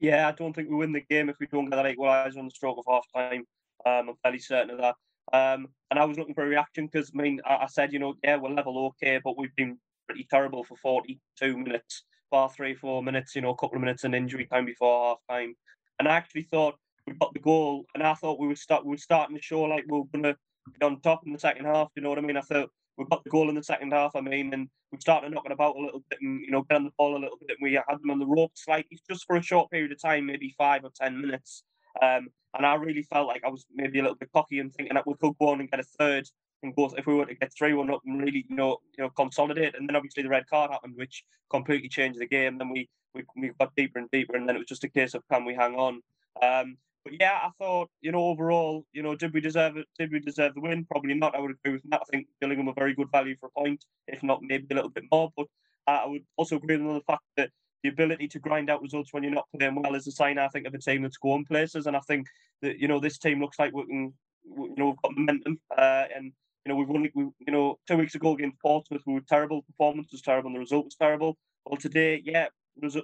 Yeah, 0.00 0.28
I 0.28 0.32
don't 0.32 0.52
think 0.52 0.68
we 0.68 0.76
win 0.76 0.92
the 0.92 1.02
game 1.02 1.28
if 1.28 1.36
we 1.38 1.46
don't 1.46 1.70
get 1.70 1.76
that 1.76 1.96
equaliser 1.96 2.38
on 2.38 2.46
the 2.46 2.50
stroke 2.50 2.78
of 2.78 2.84
half 2.88 3.06
time. 3.14 3.46
Um, 3.86 4.08
I'm 4.08 4.16
fairly 4.22 4.40
certain 4.40 4.70
of 4.70 4.78
that. 4.78 4.96
Um, 5.32 5.68
and 5.90 6.00
I 6.00 6.04
was 6.04 6.18
looking 6.18 6.34
for 6.34 6.44
a 6.44 6.48
reaction 6.48 6.86
because 6.86 7.12
I 7.14 7.22
mean 7.22 7.40
I, 7.46 7.58
I, 7.58 7.66
said 7.66 7.92
you 7.92 8.00
know 8.00 8.14
yeah 8.24 8.36
we're 8.36 8.50
level 8.50 8.86
okay, 8.86 9.20
but 9.22 9.38
we've 9.38 9.54
been 9.54 9.78
pretty 10.08 10.26
terrible 10.28 10.64
for 10.64 10.76
42 10.78 11.56
minutes, 11.56 12.02
bar 12.32 12.48
three 12.48 12.74
four 12.74 13.02
minutes, 13.04 13.36
you 13.36 13.42
know 13.42 13.50
a 13.50 13.56
couple 13.56 13.76
of 13.76 13.82
minutes 13.82 14.02
in 14.02 14.14
injury 14.14 14.46
time 14.46 14.64
before 14.64 15.10
half 15.10 15.18
time. 15.30 15.54
And 16.00 16.08
I 16.08 16.12
actually 16.16 16.48
thought 16.50 16.74
we 17.06 17.12
got 17.12 17.32
the 17.34 17.40
goal, 17.40 17.84
and 17.94 18.02
I 18.02 18.14
thought 18.14 18.40
we 18.40 18.48
would 18.48 18.58
start 18.58 18.84
we 18.84 18.90
were 18.90 18.96
starting 18.96 19.36
to 19.36 19.42
show 19.42 19.62
like 19.62 19.84
we 19.88 19.98
were 19.98 20.06
gonna 20.12 20.34
be 20.80 20.84
on 20.84 21.00
top 21.00 21.20
in 21.26 21.32
the 21.32 21.38
second 21.38 21.66
half. 21.66 21.90
You 21.94 22.02
know 22.02 22.08
what 22.08 22.18
I 22.18 22.22
mean? 22.22 22.36
I 22.36 22.40
thought 22.40 22.70
we 22.96 23.04
got 23.04 23.22
the 23.22 23.30
goal 23.30 23.48
in 23.48 23.54
the 23.54 23.62
second 23.62 23.92
half. 23.92 24.16
I 24.16 24.20
mean, 24.20 24.52
and 24.52 24.68
we 24.90 24.98
started 24.98 25.32
knocking 25.32 25.52
about 25.52 25.76
a 25.76 25.80
little 25.80 26.02
bit 26.10 26.18
and 26.20 26.40
you 26.40 26.50
know 26.50 26.62
get 26.62 26.76
on 26.76 26.84
the 26.84 26.90
ball 26.98 27.16
a 27.16 27.22
little 27.22 27.38
bit. 27.38 27.50
And 27.50 27.62
we 27.62 27.74
had 27.74 27.84
them 27.88 28.10
on 28.10 28.18
the 28.18 28.26
ropes 28.26 28.64
slightly 28.64 28.98
just 29.08 29.26
for 29.26 29.36
a 29.36 29.42
short 29.42 29.70
period 29.70 29.92
of 29.92 30.00
time, 30.00 30.26
maybe 30.26 30.54
five 30.58 30.84
or 30.84 30.90
ten 30.94 31.20
minutes. 31.20 31.62
Um, 32.00 32.28
and 32.54 32.66
I 32.66 32.74
really 32.74 33.02
felt 33.02 33.28
like 33.28 33.42
I 33.44 33.50
was 33.50 33.66
maybe 33.74 33.98
a 33.98 34.02
little 34.02 34.16
bit 34.16 34.30
cocky 34.32 34.58
and 34.58 34.72
thinking 34.74 34.94
that 34.94 35.06
we 35.06 35.14
could 35.20 35.34
go 35.38 35.48
on 35.48 35.60
and 35.60 35.70
get 35.70 35.80
a 35.80 35.84
third 35.98 36.26
and 36.62 36.74
go 36.76 36.92
if 36.96 37.06
we 37.06 37.14
were 37.14 37.26
to 37.26 37.34
get 37.34 37.52
three 37.56 37.72
up 37.72 38.00
and 38.04 38.22
really 38.22 38.44
you 38.48 38.56
know 38.56 38.78
you 38.96 39.04
know 39.04 39.10
consolidate. 39.10 39.74
And 39.76 39.88
then 39.88 39.96
obviously 39.96 40.22
the 40.22 40.28
red 40.28 40.46
card 40.48 40.70
happened, 40.70 40.94
which 40.96 41.24
completely 41.50 41.88
changed 41.88 42.18
the 42.18 42.26
game. 42.26 42.58
Then 42.58 42.70
we 42.70 42.88
we, 43.14 43.24
we 43.36 43.50
got 43.58 43.74
deeper 43.76 43.98
and 43.98 44.10
deeper, 44.10 44.36
and 44.36 44.48
then 44.48 44.56
it 44.56 44.60
was 44.60 44.68
just 44.68 44.84
a 44.84 44.88
case 44.88 45.14
of 45.14 45.22
can 45.30 45.44
we 45.44 45.54
hang 45.54 45.74
on. 45.74 46.00
Um, 46.42 46.76
but 47.04 47.14
yeah, 47.18 47.40
I 47.42 47.50
thought, 47.58 47.90
you 48.00 48.12
know, 48.12 48.24
overall, 48.26 48.86
you 48.92 49.02
know, 49.02 49.16
did 49.16 49.34
we 49.34 49.40
deserve 49.40 49.76
it? 49.76 49.86
Did 49.98 50.12
we 50.12 50.20
deserve 50.20 50.54
the 50.54 50.60
win? 50.60 50.84
Probably 50.84 51.14
not. 51.14 51.34
I 51.34 51.40
would 51.40 51.50
agree 51.50 51.72
with 51.72 51.82
that. 51.90 52.02
I 52.02 52.04
think 52.10 52.28
Gillingham 52.40 52.66
were 52.66 52.74
very 52.74 52.94
good 52.94 53.10
value 53.10 53.36
for 53.40 53.46
a 53.46 53.60
point, 53.60 53.84
if 54.06 54.22
not 54.22 54.40
maybe 54.42 54.66
a 54.70 54.74
little 54.74 54.90
bit 54.90 55.04
more. 55.10 55.32
But 55.36 55.46
I 55.86 56.06
would 56.06 56.22
also 56.36 56.56
agree 56.56 56.76
with 56.76 56.94
the 56.94 57.12
fact 57.12 57.24
that 57.36 57.50
the 57.82 57.88
ability 57.88 58.28
to 58.28 58.38
grind 58.38 58.70
out 58.70 58.82
results 58.82 59.12
when 59.12 59.24
you're 59.24 59.32
not 59.32 59.48
playing 59.56 59.74
well 59.74 59.96
is 59.96 60.06
a 60.06 60.12
sign, 60.12 60.38
I 60.38 60.48
think, 60.48 60.66
of 60.66 60.74
a 60.74 60.78
team 60.78 61.02
that's 61.02 61.16
going 61.16 61.44
places. 61.44 61.86
And 61.86 61.96
I 61.96 62.00
think 62.00 62.26
that 62.62 62.78
you 62.78 62.86
know 62.86 63.00
this 63.00 63.18
team 63.18 63.40
looks 63.40 63.58
like 63.58 63.72
we 63.74 63.84
can, 63.86 64.12
you 64.44 64.74
know, 64.76 64.90
we've 64.90 65.02
got 65.02 65.16
momentum, 65.16 65.60
uh, 65.76 66.04
and 66.14 66.32
you 66.64 66.72
know 66.72 66.76
we've 66.76 66.90
only, 66.90 67.10
we, 67.14 67.24
you 67.40 67.52
know, 67.52 67.78
two 67.88 67.96
weeks 67.96 68.14
ago 68.14 68.34
against 68.34 68.60
Portsmouth, 68.60 69.02
we 69.06 69.14
were 69.14 69.24
terrible. 69.28 69.62
Performance 69.62 70.08
was 70.12 70.22
terrible, 70.22 70.48
and 70.48 70.56
the 70.56 70.60
result 70.60 70.86
was 70.86 70.96
terrible. 70.96 71.36
Well, 71.64 71.76
today, 71.76 72.22
yeah, 72.24 72.48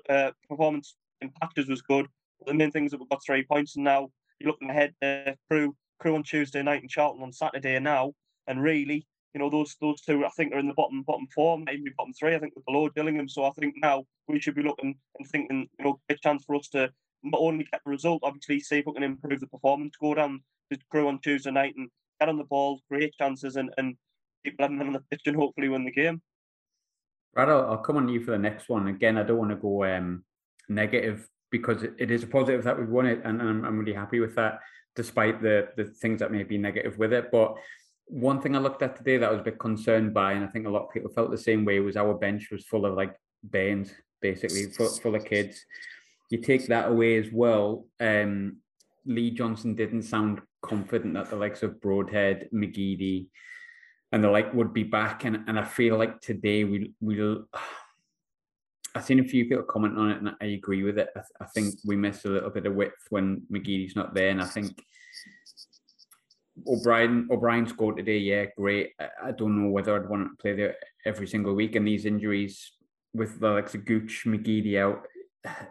uh, 0.08 0.30
performance 0.48 0.96
in 1.20 1.30
patches 1.40 1.68
was 1.68 1.82
good 1.82 2.06
the 2.46 2.54
main 2.54 2.70
thing 2.70 2.84
is 2.84 2.92
that 2.92 3.00
we've 3.00 3.08
got 3.08 3.24
three 3.24 3.42
points, 3.44 3.76
and 3.76 3.84
now 3.84 4.10
you're 4.38 4.50
looking 4.50 4.70
ahead 4.70 4.94
uh, 5.02 5.32
Crewe 5.50 5.74
Crewe 5.98 6.14
on 6.14 6.22
Tuesday 6.22 6.62
night 6.62 6.82
and 6.82 6.90
Charlton 6.90 7.22
on 7.22 7.32
Saturday 7.32 7.78
now, 7.80 8.12
and 8.46 8.62
really, 8.62 9.06
you 9.34 9.40
know, 9.40 9.50
those 9.50 9.76
those 9.80 10.00
two 10.00 10.24
I 10.24 10.30
think 10.30 10.52
are 10.52 10.58
in 10.58 10.68
the 10.68 10.74
bottom 10.74 11.02
bottom 11.02 11.26
four, 11.34 11.58
maybe 11.58 11.92
bottom 11.96 12.12
three. 12.12 12.34
I 12.34 12.38
think 12.38 12.54
we're 12.54 12.72
below 12.72 12.88
Gillingham, 12.90 13.28
so 13.28 13.44
I 13.44 13.50
think 13.58 13.74
now 13.82 14.04
we 14.28 14.40
should 14.40 14.54
be 14.54 14.62
looking 14.62 14.96
and 15.18 15.28
thinking, 15.28 15.68
you 15.78 15.84
know, 15.84 16.00
a 16.08 16.14
chance 16.14 16.44
for 16.44 16.56
us 16.56 16.68
to 16.68 16.90
not 17.22 17.40
only 17.40 17.66
get 17.70 17.80
the 17.84 17.90
result, 17.90 18.20
obviously, 18.22 18.60
see 18.60 18.78
if 18.78 18.86
we 18.86 18.92
can 18.92 19.02
improve 19.02 19.40
the 19.40 19.46
performance, 19.48 19.96
go 20.00 20.14
down 20.14 20.40
to 20.72 20.78
Crewe 20.90 21.08
on 21.08 21.18
Tuesday 21.20 21.50
night 21.50 21.74
and 21.76 21.88
get 22.20 22.28
on 22.28 22.38
the 22.38 22.44
ball, 22.44 22.80
create 22.88 23.14
chances, 23.18 23.56
and 23.56 23.72
and 23.78 23.96
keep 24.44 24.56
letting 24.58 24.78
them 24.78 24.88
on 24.88 24.92
the 24.94 25.04
pitch 25.10 25.22
and 25.26 25.36
hopefully 25.36 25.68
win 25.68 25.84
the 25.84 25.90
game. 25.90 26.20
Right, 27.34 27.48
I'll, 27.48 27.70
I'll 27.70 27.78
come 27.78 27.96
on 27.96 28.08
you 28.08 28.20
for 28.20 28.32
the 28.32 28.38
next 28.38 28.68
one. 28.68 28.88
Again, 28.88 29.16
I 29.18 29.22
don't 29.22 29.38
want 29.38 29.50
to 29.50 29.56
go 29.56 29.84
um, 29.84 30.24
negative 30.68 31.28
because 31.50 31.82
it 31.82 32.10
is 32.10 32.22
a 32.22 32.26
positive 32.26 32.64
that 32.64 32.78
we've 32.78 32.88
won 32.88 33.06
it, 33.06 33.20
and 33.24 33.40
I'm, 33.40 33.64
I'm 33.64 33.78
really 33.78 33.92
happy 33.92 34.20
with 34.20 34.34
that, 34.36 34.60
despite 34.96 35.42
the 35.42 35.68
the 35.76 35.84
things 35.84 36.20
that 36.20 36.32
may 36.32 36.42
be 36.42 36.58
negative 36.58 36.98
with 36.98 37.12
it. 37.12 37.30
But 37.30 37.54
one 38.06 38.40
thing 38.40 38.56
I 38.56 38.58
looked 38.58 38.82
at 38.82 38.96
today 38.96 39.18
that 39.18 39.28
I 39.28 39.32
was 39.32 39.40
a 39.40 39.44
bit 39.44 39.58
concerned 39.58 40.14
by, 40.14 40.32
and 40.32 40.44
I 40.44 40.48
think 40.48 40.66
a 40.66 40.70
lot 40.70 40.84
of 40.84 40.92
people 40.92 41.10
felt 41.10 41.30
the 41.30 41.38
same 41.38 41.64
way, 41.64 41.78
was 41.80 41.96
our 41.96 42.14
bench 42.14 42.48
was 42.50 42.64
full 42.64 42.86
of 42.86 42.94
like 42.94 43.14
banes, 43.48 43.92
basically 44.20 44.64
full, 44.64 44.88
full 44.88 45.14
of 45.14 45.24
kids. 45.24 45.64
You 46.30 46.38
take 46.38 46.66
that 46.66 46.88
away 46.88 47.16
as 47.18 47.30
well. 47.32 47.86
Um, 48.00 48.58
Lee 49.06 49.30
Johnson 49.30 49.74
didn't 49.74 50.02
sound 50.02 50.40
confident 50.62 51.14
that 51.14 51.30
the 51.30 51.36
likes 51.36 51.62
of 51.62 51.80
Broadhead, 51.80 52.48
McGeady, 52.52 53.28
and 54.12 54.24
the 54.24 54.30
like 54.30 54.52
would 54.54 54.72
be 54.72 54.84
back, 54.84 55.24
and 55.24 55.44
and 55.46 55.58
I 55.58 55.64
feel 55.64 55.96
like 55.96 56.20
today 56.20 56.64
we 56.64 56.92
we'll 57.00 57.44
I've 58.94 59.04
seen 59.04 59.20
a 59.20 59.24
few 59.24 59.44
people 59.44 59.64
comment 59.64 59.98
on 59.98 60.10
it, 60.10 60.18
and 60.18 60.34
I 60.40 60.46
agree 60.46 60.82
with 60.82 60.98
it. 60.98 61.08
I, 61.16 61.20
I 61.40 61.46
think 61.46 61.74
we 61.84 61.96
missed 61.96 62.24
a 62.24 62.30
little 62.30 62.50
bit 62.50 62.66
of 62.66 62.74
width 62.74 63.06
when 63.10 63.42
McGeady's 63.52 63.96
not 63.96 64.14
there, 64.14 64.30
and 64.30 64.42
I 64.42 64.46
think 64.46 64.82
O'Brien 66.66 67.28
O'Brien 67.30 67.66
scored 67.66 67.98
today. 67.98 68.18
Yeah, 68.18 68.46
great. 68.56 68.92
I, 68.98 69.08
I, 69.26 69.32
don't 69.32 69.62
know 69.62 69.70
whether 69.70 69.94
I'd 69.94 70.08
want 70.08 70.28
to 70.28 70.42
play 70.42 70.54
there 70.54 70.76
every 71.04 71.26
single 71.26 71.54
week, 71.54 71.76
and 71.76 71.86
these 71.86 72.06
injuries 72.06 72.72
with 73.14 73.40
the 73.40 73.50
likes 73.50 73.74
of 73.74 73.84
Gooch, 73.84 74.24
McGeady 74.26 74.78
out, 74.78 75.06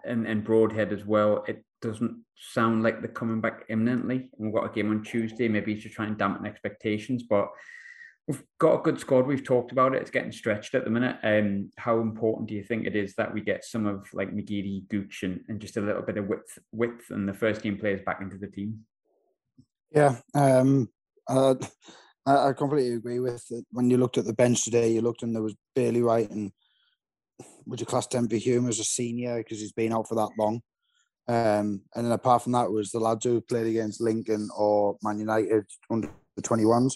and 0.06 0.28
and 0.28 0.44
Broadhead 0.44 0.94
as 0.94 1.06
well. 1.06 1.44
It 1.48 1.64
doesn't 1.82 2.24
sound 2.36 2.84
like 2.84 3.02
they're 3.02 3.10
coming 3.10 3.42
back 3.42 3.66
imminently. 3.70 4.30
We've 4.38 4.54
got 4.54 4.66
a 4.66 4.74
game 4.74 4.92
on 4.92 5.04
Tuesday. 5.04 5.48
Maybe 5.48 5.80
to 5.80 5.90
try 5.90 6.06
and 6.06 6.18
dampen 6.18 6.46
expectations, 6.46 7.24
but 7.24 7.50
We've 8.28 8.44
got 8.60 8.80
a 8.80 8.84
good 8.84 9.00
squad. 9.00 9.26
We've 9.26 9.44
talked 9.44 9.72
about 9.72 9.96
it. 9.96 10.02
It's 10.02 10.12
getting 10.12 10.34
stretched 10.34 10.76
at 10.76 10.84
the 10.84 10.90
minute. 10.90 11.16
Um, 11.24 11.72
how 11.78 12.02
important 12.02 12.50
do 12.50 12.56
you 12.56 12.64
think 12.64 12.86
it 12.86 12.96
is 12.96 13.16
that 13.16 13.34
we 13.34 13.40
get 13.40 13.64
some 13.64 13.86
of 13.86 14.06
like 14.14 14.34
McGeady, 14.34 14.86
Gooch, 14.90 15.24
and, 15.24 15.40
and 15.48 15.62
just 15.62 15.78
a 15.78 15.82
little 15.82 16.02
bit 16.02 16.18
of 16.18 16.28
width, 16.28 16.60
width, 16.74 17.10
and 17.10 17.28
the 17.28 17.34
first 17.34 17.62
team 17.62 17.78
players 17.78 18.02
back 18.06 18.20
into 18.22 18.38
the 18.38 18.48
team? 18.48 18.82
Yeah, 19.92 20.18
um, 20.34 20.90
uh, 21.30 21.56
I, 22.26 22.52
completely 22.52 22.96
agree 22.96 23.22
with 23.22 23.46
it. 23.50 23.66
When 23.72 23.90
you 23.90 23.96
looked 23.96 24.18
at 24.18 24.26
the 24.26 24.34
bench 24.34 24.66
today, 24.66 24.92
you 24.92 25.00
looked 25.00 25.24
and 25.24 25.34
there 25.34 25.42
was 25.42 25.56
Bailey 25.74 26.02
Wright 26.02 26.30
and 26.30 26.52
would 27.68 27.80
you 27.80 27.86
class 27.86 28.08
Denver 28.08 28.38
Hume 28.38 28.68
as 28.70 28.80
a 28.80 28.84
senior 28.84 29.38
because 29.38 29.60
he's 29.60 29.74
been 29.74 29.94
out 29.94 30.08
for 30.08 30.16
that 30.16 30.30
long. 30.40 30.62
Um, 31.28 31.82
and 31.94 32.06
then 32.06 32.12
apart 32.12 32.44
from 32.44 32.54
that, 32.54 32.72
was 32.72 32.92
the 32.92 33.00
lads 33.00 33.26
who 33.26 33.42
played 33.42 33.68
against 33.68 34.00
Lincoln 34.00 34.50
or 34.56 34.98
Man 35.04 35.20
United 35.20 35.66
under 35.90 36.10
the 36.36 36.42
21s. 36.42 36.94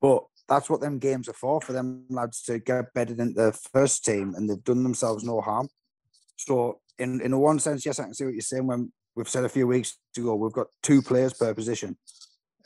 But 0.00 0.24
that's 0.48 0.68
what 0.68 0.80
them 0.80 0.98
games 0.98 1.28
are 1.28 1.34
for, 1.34 1.60
for 1.60 1.72
them 1.72 2.04
lads 2.10 2.42
to 2.42 2.58
get 2.58 2.92
better 2.92 3.14
than 3.14 3.34
the 3.34 3.58
first 3.72 4.04
team, 4.04 4.34
and 4.36 4.48
they've 4.48 4.62
done 4.62 4.82
themselves 4.82 5.24
no 5.24 5.40
harm. 5.40 5.68
So, 6.36 6.80
in 6.98 7.20
in 7.22 7.38
one 7.38 7.58
sense, 7.58 7.86
yes, 7.86 7.98
I 7.98 8.04
can 8.04 8.14
see 8.14 8.24
what 8.24 8.34
you're 8.34 8.42
saying. 8.42 8.66
When 8.66 8.92
we've 9.16 9.28
said 9.28 9.44
a 9.44 9.48
few 9.48 9.66
weeks 9.66 9.96
ago, 10.16 10.34
we've 10.34 10.52
got 10.52 10.66
two 10.82 11.00
players 11.00 11.32
per 11.32 11.54
position, 11.54 11.96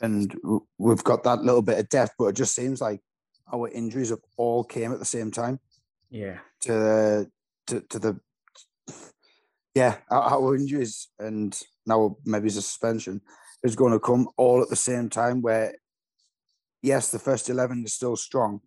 and 0.01 0.35
we've 0.77 1.03
got 1.03 1.23
that 1.23 1.43
little 1.43 1.61
bit 1.61 1.79
of 1.79 1.87
depth. 1.87 2.15
But 2.19 2.25
it 2.25 2.35
just 2.35 2.55
seems 2.55 2.81
like 2.81 2.99
our 3.53 3.69
injuries 3.69 4.09
have 4.09 4.19
all 4.35 4.65
came 4.65 4.91
at 4.91 4.99
the 4.99 5.05
same 5.05 5.31
time. 5.31 5.59
Yeah. 6.09 6.39
To 6.61 6.71
the 6.71 7.31
to, 7.67 7.81
to 7.81 7.99
the 7.99 8.19
yeah, 9.75 9.97
our 10.09 10.55
injuries 10.55 11.09
and 11.19 11.57
now 11.85 12.17
maybe 12.25 12.47
a 12.47 12.51
suspension 12.51 13.21
is 13.63 13.75
going 13.75 13.93
to 13.93 13.99
come 13.99 14.27
all 14.35 14.61
at 14.61 14.69
the 14.69 14.75
same 14.75 15.09
time. 15.09 15.41
Where 15.41 15.75
yes, 16.81 17.11
the 17.11 17.19
first 17.19 17.49
eleven 17.49 17.83
is 17.85 17.93
still 17.93 18.15
strong, 18.15 18.61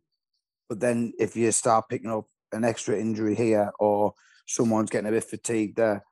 but 0.68 0.80
then 0.80 1.12
if 1.18 1.36
you 1.36 1.50
start 1.52 1.88
picking 1.88 2.10
up 2.10 2.26
an 2.52 2.64
extra 2.64 2.98
injury 2.98 3.34
here 3.34 3.72
or 3.78 4.12
someone's 4.46 4.90
getting 4.90 5.08
a 5.08 5.12
bit 5.12 5.24
fatigued 5.24 5.76
there, 5.76 6.04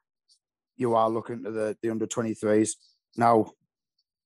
you 0.76 0.94
are 0.94 1.10
looking 1.10 1.44
to 1.44 1.50
the, 1.50 1.76
the 1.82 1.90
under 1.90 2.06
23s. 2.06 2.70
Now, 3.16 3.52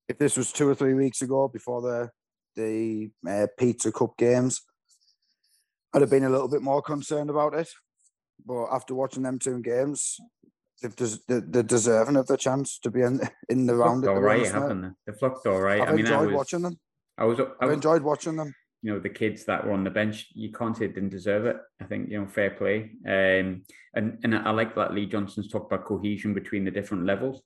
if 0.09 0.19
this 0.19 0.37
was 0.37 0.53
two 0.53 0.69
or 0.69 0.75
three 0.75 0.95
weeks 0.95 1.23
ago 1.23 1.49
before 1.49 1.83
the 1.83 2.11
the 2.57 3.11
uh, 3.29 3.49
Pizza 3.59 3.91
Cup 3.91 4.17
games, 4.17 4.63
I'd 5.95 6.01
have 6.01 6.11
been 6.11 6.25
a 6.25 6.31
little 6.31 6.49
bit 6.49 6.63
more 6.63 6.83
concerned 6.83 7.31
about 7.31 7.55
it. 7.55 7.69
But 8.45 8.67
after 8.67 8.95
watching 8.95 9.23
them 9.23 9.39
two 9.39 9.61
games, 9.63 10.19
they've 10.83 10.95
des- 10.97 11.19
they're 11.29 11.63
deserving 11.63 12.17
of 12.17 12.27
the 12.27 12.37
chance 12.37 12.79
to 12.81 12.91
be 12.91 13.01
in 13.03 13.21
in 13.49 13.67
the 13.67 13.77
round. 13.77 14.07
All 14.07 14.21
right, 14.21 14.45
haven't 14.47 14.83
they? 14.83 14.89
They've 15.07 15.23
looked 15.23 15.47
all 15.47 15.61
right. 15.61 15.81
I've 15.81 15.89
I 15.89 15.93
mean, 15.93 16.01
enjoyed 16.01 16.19
I 16.19 16.27
was, 16.27 16.35
watching 16.35 16.63
them. 16.63 16.77
I 17.17 17.25
was, 17.25 17.41
I 17.41 17.45
I've 17.61 17.71
enjoyed 17.71 18.03
watching 18.03 18.37
them. 18.37 18.53
you 18.83 18.93
know, 18.93 18.99
the 18.99 19.09
kids 19.09 19.45
that 19.45 19.65
were 19.65 19.73
on 19.73 19.85
the 19.85 19.91
bench. 19.91 20.27
You 20.35 20.51
can't 20.53 20.77
say 20.77 20.89
they 20.89 20.95
didn't 20.95 21.11
deserve 21.11 21.47
it. 21.47 21.57
I 21.81 21.85
think 21.85 22.11
you 22.11 22.21
know, 22.21 22.27
fair 22.27 22.51
play. 22.51 22.91
Um, 23.07 23.63
and 23.95 24.19
and 24.25 24.35
I 24.35 24.51
like 24.51 24.75
that 24.75 24.93
Lee 24.93 25.07
Johnson's 25.07 25.49
talked 25.49 25.73
about 25.73 25.87
cohesion 25.87 26.35
between 26.35 26.65
the 26.65 26.71
different 26.73 27.07
levels. 27.07 27.41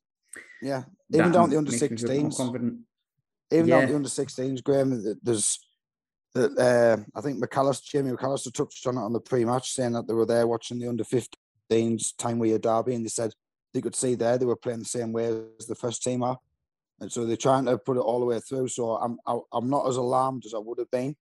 Yeah, 0.62 0.84
even 1.12 1.26
That 1.26 1.34
down 1.34 1.50
the 1.50 1.58
under 1.58 1.70
makes 1.70 1.82
me 1.82 1.96
feel 1.96 2.22
more 2.22 2.30
16s. 2.30 2.78
even 3.52 3.68
Yeah. 3.68 3.80
down 3.80 3.88
the 3.90 3.96
under 3.96 4.08
16s, 4.08 4.62
Graham, 4.64 5.16
there's 5.22 5.58
that 6.34 6.58
uh, 6.58 7.02
I 7.16 7.20
think 7.20 7.42
McAllister, 7.42 7.84
Jamie 7.84 8.12
McAllister 8.12 8.52
touched 8.52 8.86
on 8.86 8.96
it 8.96 9.00
on 9.00 9.12
the 9.12 9.20
pre-match, 9.20 9.72
saying 9.72 9.92
that 9.92 10.06
they 10.06 10.14
were 10.14 10.26
there 10.26 10.46
watching 10.46 10.78
the 10.78 10.88
under 10.88 11.04
15s 11.04 12.16
time 12.16 12.38
with 12.38 12.60
derby, 12.62 12.94
and 12.94 13.04
they 13.04 13.08
said 13.08 13.32
they 13.74 13.80
could 13.80 13.96
see 13.96 14.14
there 14.14 14.38
they 14.38 14.46
were 14.46 14.56
playing 14.56 14.80
the 14.80 14.84
same 14.84 15.12
way 15.12 15.26
as 15.58 15.66
the 15.66 15.74
first 15.74 16.02
team 16.02 16.22
are, 16.22 16.38
and 17.00 17.10
so 17.10 17.24
they're 17.24 17.36
trying 17.36 17.64
to 17.66 17.78
put 17.78 17.96
it 17.96 18.00
all 18.00 18.20
the 18.20 18.26
way 18.26 18.40
through. 18.40 18.68
So 18.68 18.96
I'm 18.96 19.18
I- 19.26 19.40
I'm 19.52 19.68
not 19.70 19.88
as 19.88 19.96
alarmed 19.96 20.44
as 20.46 20.54
I 20.54 20.58
would 20.58 20.78
have 20.78 20.90
been, 20.90 21.16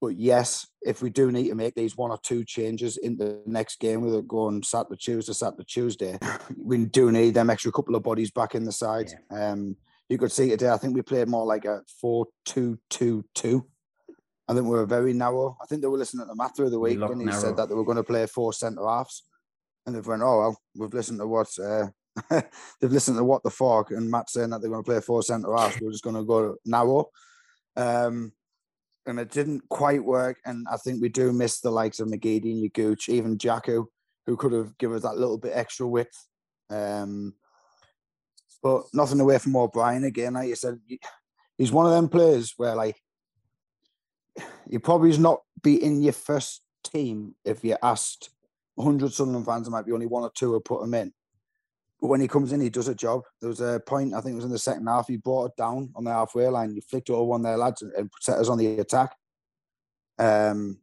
but 0.00 0.16
yes, 0.16 0.66
if 0.82 1.02
we 1.02 1.10
do 1.10 1.32
need 1.32 1.48
to 1.48 1.54
make 1.54 1.74
these 1.74 1.96
one 1.96 2.10
or 2.10 2.18
two 2.22 2.44
changes 2.44 2.96
in 2.96 3.16
the 3.16 3.40
next 3.46 3.80
game, 3.80 4.02
with 4.02 4.14
it 4.14 4.28
going 4.28 4.62
Saturday 4.62 4.96
Tuesday, 4.96 5.32
Saturday 5.32 5.64
Tuesday, 5.64 6.18
we 6.56 6.84
do 6.84 7.10
need 7.10 7.34
them 7.34 7.50
extra 7.50 7.72
couple 7.72 7.94
of 7.96 8.02
bodies 8.02 8.30
back 8.30 8.54
in 8.54 8.64
the 8.64 8.72
side. 8.72 9.10
Um, 9.30 9.76
you 10.08 10.18
could 10.18 10.30
see 10.30 10.50
today. 10.50 10.68
I 10.70 10.76
think 10.76 10.94
we 10.94 11.02
played 11.02 11.28
more 11.28 11.44
like 11.44 11.64
a 11.64 11.82
four-two-two-two. 12.00 13.66
I 14.48 14.54
think 14.54 14.64
we 14.64 14.70
were 14.76 14.86
very 14.86 15.12
narrow. 15.12 15.56
I 15.60 15.66
think 15.66 15.82
they 15.82 15.88
were 15.88 15.98
listening 15.98 16.26
to 16.28 16.34
Matt 16.34 16.56
through 16.56 16.70
the 16.70 16.78
We 16.78 16.96
week 16.96 17.08
when 17.08 17.20
he 17.20 17.26
narrow. 17.26 17.40
said 17.40 17.56
that 17.56 17.68
they 17.68 17.74
were 17.74 17.84
going 17.84 17.96
to 17.96 18.04
play 18.04 18.26
four 18.26 18.52
centre 18.52 18.86
halves, 18.86 19.24
and 19.84 19.94
they've 19.94 20.06
went, 20.06 20.22
"Oh 20.22 20.38
well, 20.38 20.60
we've 20.76 20.94
listened 20.94 21.18
to 21.20 21.26
what 21.26 21.48
uh, 21.58 21.88
they've 22.80 22.92
listened 22.92 23.16
to 23.16 23.24
what 23.24 23.42
the 23.42 23.50
fork 23.50 23.90
and 23.90 24.10
Matt 24.10 24.30
saying 24.30 24.50
that 24.50 24.60
they're 24.60 24.70
going 24.70 24.84
to 24.84 24.90
play 24.90 25.00
four 25.00 25.22
centre 25.22 25.54
halves. 25.54 25.80
We're 25.80 25.90
just 25.90 26.04
going 26.04 26.16
to 26.16 26.24
go 26.24 26.56
narrow." 26.64 27.10
Um, 27.76 28.32
and 29.06 29.20
it 29.20 29.30
didn't 29.30 29.68
quite 29.68 30.04
work. 30.04 30.38
And 30.44 30.66
I 30.70 30.76
think 30.76 31.00
we 31.00 31.08
do 31.08 31.32
miss 31.32 31.60
the 31.60 31.70
likes 31.70 32.00
of 32.00 32.08
McGeady 32.08 32.52
and 32.52 32.70
Yaguch, 32.70 33.08
even 33.08 33.38
Jacko, 33.38 33.88
who 34.26 34.36
could 34.36 34.52
have 34.52 34.76
given 34.78 34.96
us 34.96 35.02
that 35.04 35.16
little 35.16 35.38
bit 35.38 35.52
extra 35.54 35.86
width. 35.86 36.26
Um, 36.70 37.34
but 38.62 38.82
nothing 38.92 39.20
away 39.20 39.38
from 39.38 39.56
O'Brien 39.56 40.04
again. 40.04 40.34
Like 40.34 40.48
you 40.48 40.56
said, 40.56 40.80
he's 41.56 41.70
one 41.70 41.86
of 41.86 41.92
them 41.92 42.08
players 42.08 42.54
where 42.56 42.74
like 42.74 42.96
you 44.68 44.80
probably 44.80 45.16
not 45.18 45.40
be 45.62 45.82
in 45.82 46.02
your 46.02 46.12
first 46.12 46.62
team 46.84 47.34
if 47.44 47.64
you 47.64 47.76
asked 47.82 48.30
100 48.76 49.12
Sunderland 49.12 49.46
fans, 49.46 49.66
there 49.66 49.72
might 49.72 49.86
be 49.86 49.92
only 49.92 50.06
one 50.06 50.22
or 50.22 50.30
two 50.34 50.52
who 50.52 50.60
put 50.60 50.82
him 50.82 50.94
in. 50.94 51.12
But 52.00 52.08
when 52.08 52.20
he 52.20 52.28
comes 52.28 52.52
in, 52.52 52.60
he 52.60 52.68
does 52.68 52.88
a 52.88 52.94
job. 52.94 53.22
There 53.40 53.48
was 53.48 53.60
a 53.60 53.80
point, 53.86 54.12
I 54.12 54.20
think 54.20 54.34
it 54.34 54.36
was 54.36 54.44
in 54.44 54.50
the 54.50 54.58
second 54.58 54.86
half, 54.86 55.08
he 55.08 55.16
brought 55.16 55.46
it 55.46 55.56
down 55.56 55.90
on 55.96 56.04
the 56.04 56.12
halfway 56.12 56.46
line. 56.48 56.74
He 56.74 56.80
flicked 56.80 57.08
it 57.08 57.14
over 57.14 57.24
one 57.24 57.42
their 57.42 57.56
lads 57.56 57.82
and, 57.82 58.10
set 58.20 58.38
us 58.38 58.48
on 58.48 58.58
the 58.58 58.78
attack. 58.78 59.14
Um, 60.18 60.78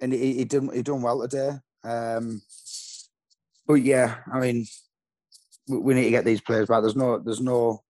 and 0.00 0.12
he, 0.12 0.34
he 0.34 0.44
did 0.44 0.62
he 0.74 0.82
done 0.82 1.02
well 1.02 1.20
today. 1.26 1.52
Um, 1.84 2.42
but 3.66 3.74
yeah, 3.74 4.16
I 4.32 4.40
mean, 4.40 4.66
we, 5.68 5.78
we 5.78 5.94
need 5.94 6.04
to 6.04 6.10
get 6.10 6.24
these 6.24 6.40
players 6.40 6.68
back. 6.68 6.82
There's 6.82 6.96
no, 6.96 7.18
there's 7.18 7.40
no, 7.40 7.82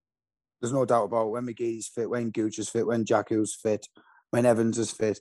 there's 0.61 0.73
no 0.73 0.85
doubt 0.85 1.07
about 1.07 1.31
when 1.31 1.47
McGee's 1.47 1.89
fit, 1.89 2.09
when 2.09 2.31
Gooch 2.31 2.61
is 2.61 2.69
fit, 2.69 2.87
when 2.87 3.05
Jacko's 3.05 3.55
fit, 3.55 3.89
when 4.33 4.45
Evans 4.47 4.79
is 4.79 4.91
fit. 4.91 5.21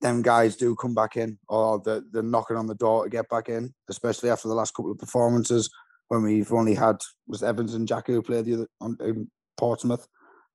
Them 0.00 0.22
guys 0.22 0.56
do 0.56 0.74
come 0.76 0.94
back 0.94 1.16
in, 1.16 1.38
or 1.48 1.80
they're, 1.84 2.02
they're 2.10 2.22
knocking 2.22 2.56
on 2.56 2.66
the 2.66 2.74
door 2.74 3.04
to 3.04 3.10
get 3.10 3.28
back 3.28 3.48
in, 3.48 3.74
especially 3.88 4.30
after 4.30 4.48
the 4.48 4.54
last 4.54 4.74
couple 4.74 4.92
of 4.92 4.98
performances 4.98 5.70
when 6.08 6.22
we've 6.22 6.52
only 6.52 6.74
had 6.74 6.96
was 7.26 7.42
Evans 7.42 7.74
and 7.74 7.86
Jacko 7.86 8.12
who 8.14 8.22
played 8.22 8.44
the 8.46 8.54
other 8.54 8.66
on 8.80 8.96
in 9.00 9.30
Portsmouth, 9.56 10.06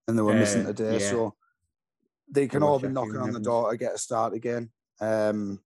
and 0.08 0.18
they 0.18 0.22
were 0.22 0.34
missing 0.34 0.64
Uh, 0.66 0.74
today. 0.74 1.00
yeah. 1.00 1.10
So 1.10 1.36
they 2.30 2.48
can 2.48 2.64
all 2.64 2.80
be 2.80 2.88
knocking 2.88 3.18
on 3.18 3.32
the 3.32 3.40
door 3.40 3.72
to 3.72 3.78
get 3.78 3.94
a 3.94 3.98
start 3.98 4.34
again. 4.34 4.72
Um, 5.00 5.60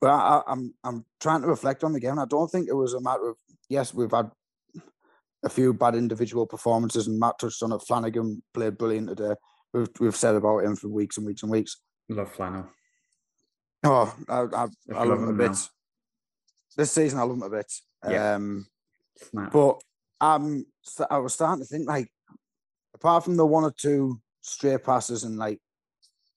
but 0.00 0.10
I, 0.10 0.18
I, 0.18 0.42
I'm 0.48 0.74
I'm 0.84 1.04
trying 1.20 1.42
to 1.42 1.48
reflect 1.48 1.84
on 1.84 1.92
the 1.92 2.00
game. 2.00 2.18
I 2.18 2.26
don't 2.26 2.50
think 2.50 2.68
it 2.68 2.74
was 2.74 2.94
a 2.94 3.00
matter 3.00 3.28
of 3.28 3.36
yes, 3.68 3.94
we've 3.94 4.10
had 4.10 4.30
a 5.44 5.48
few 5.48 5.72
bad 5.72 5.94
individual 5.94 6.46
performances, 6.46 7.06
and 7.06 7.18
Matt 7.18 7.38
touched 7.38 7.62
on 7.62 7.72
it. 7.72 7.78
Flanagan 7.86 8.42
played 8.52 8.76
brilliant 8.76 9.08
today. 9.08 9.34
We've 9.72 9.88
we've 10.00 10.16
said 10.16 10.34
about 10.34 10.64
him 10.64 10.76
for 10.76 10.88
weeks 10.88 11.18
and 11.18 11.26
weeks 11.26 11.42
and 11.42 11.52
weeks. 11.52 11.76
Love 12.08 12.32
flannel. 12.32 12.68
Oh, 13.84 14.14
I 14.28 14.40
I, 14.40 14.66
I 14.94 15.04
love 15.04 15.20
him 15.20 15.28
a 15.28 15.32
bit. 15.32 15.52
now. 15.52 15.58
This 16.76 16.92
season, 16.92 17.18
I 17.18 17.22
love 17.22 17.36
him 17.36 17.42
a 17.42 17.50
bit. 17.50 17.72
Yeah. 18.08 18.34
Um, 18.34 18.66
but 19.52 19.80
um, 20.20 20.64
so 20.82 21.06
I 21.10 21.18
was 21.18 21.34
starting 21.34 21.64
to 21.64 21.68
think 21.68 21.88
like, 21.88 22.08
apart 22.94 23.24
from 23.24 23.36
the 23.36 23.46
one 23.46 23.64
or 23.64 23.74
two 23.76 24.20
stray 24.40 24.78
passes 24.78 25.24
and 25.24 25.36
like, 25.36 25.58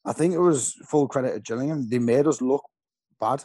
I 0.04 0.13
think 0.13 0.34
it 0.34 0.39
was 0.39 0.74
full 0.88 1.08
credit 1.08 1.34
to 1.34 1.39
Gillingham. 1.39 1.89
They 1.89 2.00
made 2.00 2.28
us 2.28 2.41
look 2.41 2.63
bad. 3.20 3.44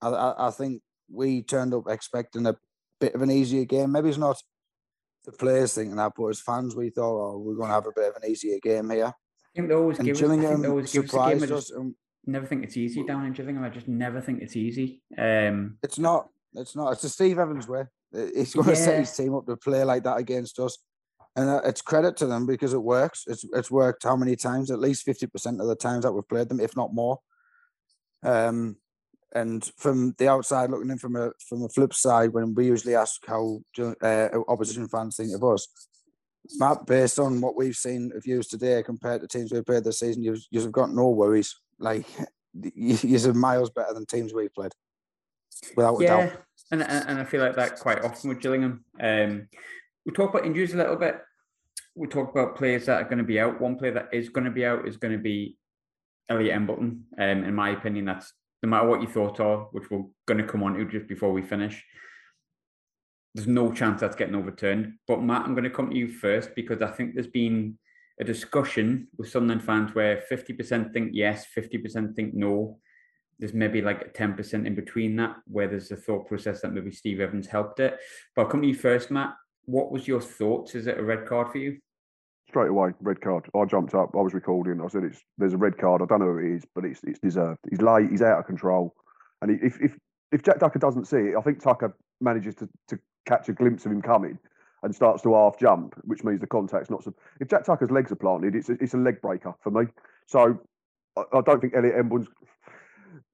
I, 0.00 0.08
I, 0.08 0.48
I 0.48 0.50
think 0.50 0.82
we 1.10 1.42
turned 1.42 1.74
up 1.74 1.84
expecting 1.88 2.46
a 2.46 2.56
bit 3.00 3.14
of 3.14 3.22
an 3.22 3.30
easier 3.30 3.64
game. 3.64 3.92
Maybe 3.92 4.10
it's 4.10 4.18
not 4.18 4.40
the 5.30 5.36
players 5.36 5.74
thinking 5.74 5.96
that, 5.96 6.12
but 6.16 6.26
as 6.26 6.40
fans, 6.40 6.74
we 6.74 6.90
thought, 6.90 7.32
oh, 7.34 7.38
we're 7.38 7.54
going 7.54 7.68
to 7.68 7.74
have 7.74 7.86
a 7.86 7.92
bit 7.94 8.08
of 8.08 8.22
an 8.22 8.30
easier 8.30 8.58
game 8.62 8.88
here. 8.90 9.06
I 9.06 9.50
think 9.54 9.68
they 9.68 9.74
always 9.74 9.98
And 9.98 10.06
give. 10.06 10.16
us- 10.16 10.20
Gillingham 10.20 10.62
they 10.62 10.68
always 10.68 10.92
give 10.92 11.04
us 11.04 11.12
a 11.12 11.16
game. 11.16 11.22
I 11.22 11.32
surprised 11.38 11.52
us. 11.52 11.70
And 11.70 11.94
never 12.26 12.46
think 12.46 12.64
it's 12.64 12.76
easy 12.76 13.04
down 13.04 13.24
in 13.26 13.32
Gillingham. 13.32 13.64
I 13.64 13.68
just 13.68 13.88
never 13.88 14.20
think 14.20 14.40
it's 14.42 14.56
easy. 14.56 15.02
Um, 15.16 15.78
it's 15.82 15.98
not. 15.98 16.28
It's 16.54 16.74
not. 16.74 16.92
It's 16.92 17.04
a 17.04 17.08
Steve 17.10 17.38
Evans 17.38 17.68
way. 17.68 17.84
He's 18.12 18.54
going 18.54 18.68
to 18.68 18.76
set 18.76 19.00
his 19.00 19.14
team 19.14 19.34
up 19.34 19.46
to 19.46 19.56
play 19.56 19.84
like 19.84 20.04
that 20.04 20.16
against 20.16 20.58
us, 20.58 20.78
and 21.36 21.48
uh, 21.50 21.60
it's 21.64 21.82
credit 21.82 22.16
to 22.18 22.26
them 22.26 22.46
because 22.46 22.72
it 22.72 22.82
works. 22.82 23.24
It's 23.26 23.44
it's 23.52 23.70
worked 23.70 24.04
how 24.04 24.16
many 24.16 24.34
times? 24.34 24.70
At 24.70 24.78
least 24.78 25.04
fifty 25.04 25.26
percent 25.26 25.60
of 25.60 25.66
the 25.66 25.76
times 25.76 26.04
that 26.04 26.12
we've 26.12 26.26
played 26.26 26.48
them, 26.48 26.58
if 26.60 26.74
not 26.74 26.94
more. 26.94 27.18
Um, 28.22 28.76
and 29.34 29.70
from 29.76 30.14
the 30.18 30.28
outside 30.28 30.70
looking 30.70 30.90
in, 30.90 30.98
from 30.98 31.16
a 31.16 31.30
from 31.48 31.62
a 31.62 31.68
flip 31.68 31.92
side, 31.92 32.32
when 32.32 32.54
we 32.54 32.66
usually 32.66 32.94
ask 32.94 33.20
how 33.26 33.60
uh, 33.78 34.28
opposition 34.48 34.88
fans 34.88 35.16
think 35.16 35.34
of 35.34 35.44
us, 35.44 35.68
Matt, 36.56 36.86
based 36.86 37.18
on 37.18 37.40
what 37.40 37.56
we've 37.56 37.76
seen 37.76 38.10
of 38.16 38.26
you 38.26 38.42
today 38.42 38.82
compared 38.82 39.20
to 39.20 39.28
teams 39.28 39.52
we've 39.52 39.66
played 39.66 39.84
this 39.84 40.00
season, 40.00 40.22
you've 40.22 40.44
you've 40.50 40.72
got 40.72 40.90
no 40.90 41.10
worries. 41.10 41.54
Like 41.78 42.06
you, 42.54 42.98
you're 43.02 43.34
miles 43.34 43.70
better 43.70 43.92
than 43.92 44.06
teams 44.06 44.32
we've 44.32 44.54
played, 44.54 44.72
without 45.76 46.00
doubt. 46.00 46.06
yeah, 46.06 46.36
and, 46.72 46.82
and 46.82 47.08
and 47.08 47.18
I 47.18 47.24
feel 47.24 47.42
like 47.42 47.56
that 47.56 47.78
quite 47.78 48.02
often 48.04 48.30
with 48.30 48.40
Gillingham. 48.40 48.84
Um, 49.00 49.48
we 50.06 50.12
talk 50.12 50.30
about 50.30 50.46
injuries 50.46 50.72
a 50.72 50.78
little 50.78 50.96
bit. 50.96 51.20
We 51.94 52.06
talk 52.06 52.30
about 52.30 52.56
players 52.56 52.86
that 52.86 53.02
are 53.02 53.08
going 53.08 53.18
to 53.18 53.24
be 53.24 53.40
out. 53.40 53.60
One 53.60 53.76
player 53.76 53.92
that 53.92 54.08
is 54.12 54.30
going 54.30 54.44
to 54.44 54.50
be 54.50 54.64
out 54.64 54.88
is 54.88 54.96
going 54.96 55.12
to 55.12 55.18
be 55.18 55.58
Elliot 56.30 56.54
Embleton. 56.54 57.04
Um, 57.18 57.44
in 57.44 57.54
my 57.54 57.70
opinion, 57.70 58.06
that's 58.06 58.32
no 58.62 58.68
matter 58.68 58.86
what 58.86 59.00
you 59.00 59.08
thought 59.08 59.40
are, 59.40 59.68
which 59.72 59.90
we're 59.90 60.04
going 60.26 60.38
to 60.38 60.50
come 60.50 60.62
on 60.62 60.74
to 60.74 60.84
just 60.84 61.06
before 61.06 61.32
we 61.32 61.42
finish. 61.42 61.84
There's 63.34 63.46
no 63.46 63.72
chance 63.72 64.00
that's 64.00 64.16
getting 64.16 64.34
overturned. 64.34 64.94
But 65.06 65.22
Matt, 65.22 65.44
I'm 65.44 65.54
going 65.54 65.64
to 65.64 65.70
come 65.70 65.90
to 65.90 65.96
you 65.96 66.08
first 66.08 66.54
because 66.54 66.82
I 66.82 66.90
think 66.90 67.14
there's 67.14 67.26
been 67.26 67.78
a 68.20 68.24
discussion 68.24 69.08
with 69.16 69.30
Sunderland 69.30 69.62
fans 69.62 69.94
where 69.94 70.22
50% 70.30 70.92
think 70.92 71.10
yes, 71.12 71.46
50% 71.56 72.16
think 72.16 72.34
no 72.34 72.78
there's 73.38 73.54
maybe 73.54 73.80
like 73.80 74.02
a 74.02 74.08
10% 74.08 74.66
in 74.66 74.74
between 74.74 75.16
that 75.16 75.36
where 75.46 75.68
there's 75.68 75.90
a 75.92 75.96
thought 75.96 76.26
process 76.26 76.60
that 76.60 76.72
maybe 76.72 76.90
Steve 76.90 77.20
Evans 77.20 77.46
helped 77.46 77.80
it. 77.80 77.98
But 78.34 78.42
I'll 78.42 78.48
come 78.48 78.62
to 78.62 78.68
you 78.68 78.74
first, 78.74 79.10
Matt. 79.10 79.34
What 79.64 79.92
was 79.92 80.08
your 80.08 80.20
thoughts? 80.20 80.74
Is 80.74 80.86
it 80.86 80.98
a 80.98 81.02
red 81.02 81.26
card 81.26 81.52
for 81.52 81.58
you? 81.58 81.78
Straight 82.48 82.70
away, 82.70 82.90
red 83.00 83.20
card. 83.20 83.44
I 83.54 83.64
jumped 83.66 83.94
up. 83.94 84.10
I 84.14 84.22
was 84.22 84.32
recording. 84.32 84.80
I 84.80 84.88
said, 84.88 85.04
"It's 85.04 85.22
there's 85.36 85.52
a 85.52 85.58
red 85.58 85.76
card. 85.76 86.00
I 86.00 86.06
don't 86.06 86.20
know 86.20 86.32
who 86.32 86.38
it 86.38 86.56
is, 86.56 86.64
but 86.74 86.84
it's 86.84 87.00
it's 87.04 87.18
deserved. 87.18 87.58
He's 87.68 87.82
late. 87.82 88.10
He's 88.10 88.22
out 88.22 88.38
of 88.38 88.46
control. 88.46 88.94
And 89.42 89.50
if 89.62 89.78
if 89.82 89.98
if 90.32 90.42
Jack 90.42 90.58
Tucker 90.58 90.78
doesn't 90.78 91.06
see 91.06 91.18
it, 91.18 91.36
I 91.36 91.42
think 91.42 91.62
Tucker 91.62 91.94
manages 92.22 92.54
to 92.56 92.68
to 92.88 92.98
catch 93.26 93.50
a 93.50 93.52
glimpse 93.52 93.84
of 93.84 93.92
him 93.92 94.00
coming 94.00 94.38
and 94.82 94.94
starts 94.94 95.22
to 95.24 95.34
half 95.34 95.58
jump, 95.58 95.94
which 96.04 96.24
means 96.24 96.40
the 96.40 96.46
contact's 96.46 96.88
not. 96.88 97.04
So 97.04 97.12
if 97.38 97.48
Jack 97.48 97.64
Tucker's 97.64 97.90
legs 97.90 98.12
are 98.12 98.16
planted, 98.16 98.54
it's 98.54 98.70
a, 98.70 98.82
it's 98.82 98.94
a 98.94 98.98
leg 98.98 99.20
breaker 99.20 99.52
for 99.60 99.70
me. 99.70 99.84
So 100.26 100.58
I, 101.16 101.24
I 101.34 101.40
don't 101.42 101.60
think 101.60 101.74
Elliot 101.74 101.96
Embleton's. 101.96 102.28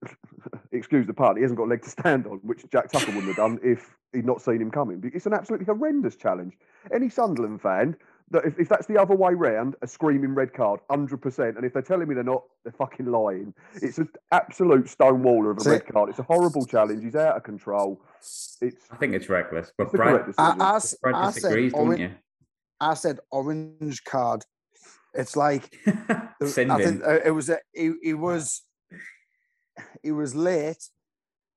excuse 0.71 1.07
the 1.07 1.13
pun, 1.13 1.35
he 1.35 1.41
hasn't 1.41 1.57
got 1.57 1.65
a 1.65 1.71
leg 1.71 1.81
to 1.81 1.89
stand 1.89 2.27
on, 2.27 2.39
which 2.43 2.63
Jack 2.71 2.91
Tucker 2.91 3.07
wouldn't 3.07 3.27
have 3.27 3.35
done 3.35 3.59
if 3.63 3.95
he'd 4.13 4.25
not 4.25 4.41
seen 4.41 4.61
him 4.61 4.71
coming. 4.71 5.01
It's 5.13 5.25
an 5.25 5.33
absolutely 5.33 5.65
horrendous 5.65 6.15
challenge. 6.15 6.53
Any 6.93 7.09
Sunderland 7.09 7.61
fan 7.61 7.95
that 8.31 8.43
if, 8.45 8.59
if 8.59 8.69
that's 8.69 8.87
the 8.87 8.97
other 8.99 9.15
way 9.15 9.33
round, 9.33 9.75
a 9.81 9.87
screaming 9.87 10.33
red 10.33 10.53
card, 10.53 10.79
hundred 10.89 11.21
percent. 11.21 11.57
And 11.57 11.65
if 11.65 11.73
they're 11.73 11.81
telling 11.81 12.07
me 12.07 12.15
they're 12.15 12.23
not, 12.23 12.43
they're 12.63 12.73
fucking 12.73 13.05
lying. 13.05 13.53
It's 13.81 13.97
an 13.99 14.09
absolute 14.31 14.85
stonewaller 14.85 15.51
of 15.51 15.57
a 15.57 15.61
See- 15.61 15.69
red 15.71 15.85
card. 15.87 16.09
It's 16.09 16.19
a 16.19 16.23
horrible 16.23 16.65
challenge. 16.65 17.03
He's 17.03 17.15
out 17.15 17.37
of 17.37 17.43
control. 17.43 18.01
It's 18.61 18.85
I 18.91 18.95
think 18.97 19.13
it's 19.13 19.29
reckless. 19.29 19.71
But 19.77 19.85
it's 19.87 19.93
Brad, 19.95 20.09
correct 20.09 20.25
decision. 20.37 20.61
I, 20.61 20.71
I 20.71 20.75
s- 20.77 20.95
Brad 21.01 21.15
I 21.15 21.31
disagrees, 21.31 21.71
said, 21.71 21.77
don't 21.77 21.87
oran- 21.87 21.99
you? 21.99 22.11
I 22.81 22.93
said 22.95 23.19
orange 23.31 24.03
card. 24.03 24.43
It's 25.13 25.35
like 25.37 25.73
Send 26.45 26.71
I 26.71 26.83
think 26.83 27.03
uh, 27.05 27.19
it 27.23 27.31
was 27.31 27.49
a, 27.49 27.59
he, 27.73 27.93
he 28.01 28.13
was 28.13 28.63
he 30.03 30.11
was 30.11 30.35
late, 30.35 30.83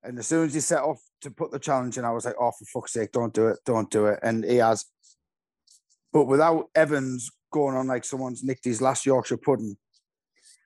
and 0.02 0.18
as 0.18 0.26
soon 0.26 0.46
as 0.46 0.54
he 0.54 0.60
set 0.60 0.82
off 0.82 1.00
to 1.22 1.30
put 1.30 1.50
the 1.50 1.58
challenge 1.58 1.98
in, 1.98 2.04
I 2.04 2.10
was 2.12 2.24
like, 2.24 2.34
"Oh, 2.38 2.52
for 2.52 2.64
fuck's 2.66 2.92
sake, 2.92 3.10
don't 3.12 3.32
do 3.34 3.48
it, 3.48 3.58
don't 3.64 3.90
do 3.90 4.06
it!" 4.06 4.20
And 4.22 4.44
he 4.44 4.56
has, 4.56 4.84
but 6.12 6.24
without 6.24 6.66
Evans 6.74 7.30
going 7.52 7.76
on 7.76 7.86
like 7.86 8.04
someone's 8.04 8.44
nicked 8.44 8.64
his 8.64 8.82
last 8.82 9.06
Yorkshire 9.06 9.36
pudding 9.36 9.76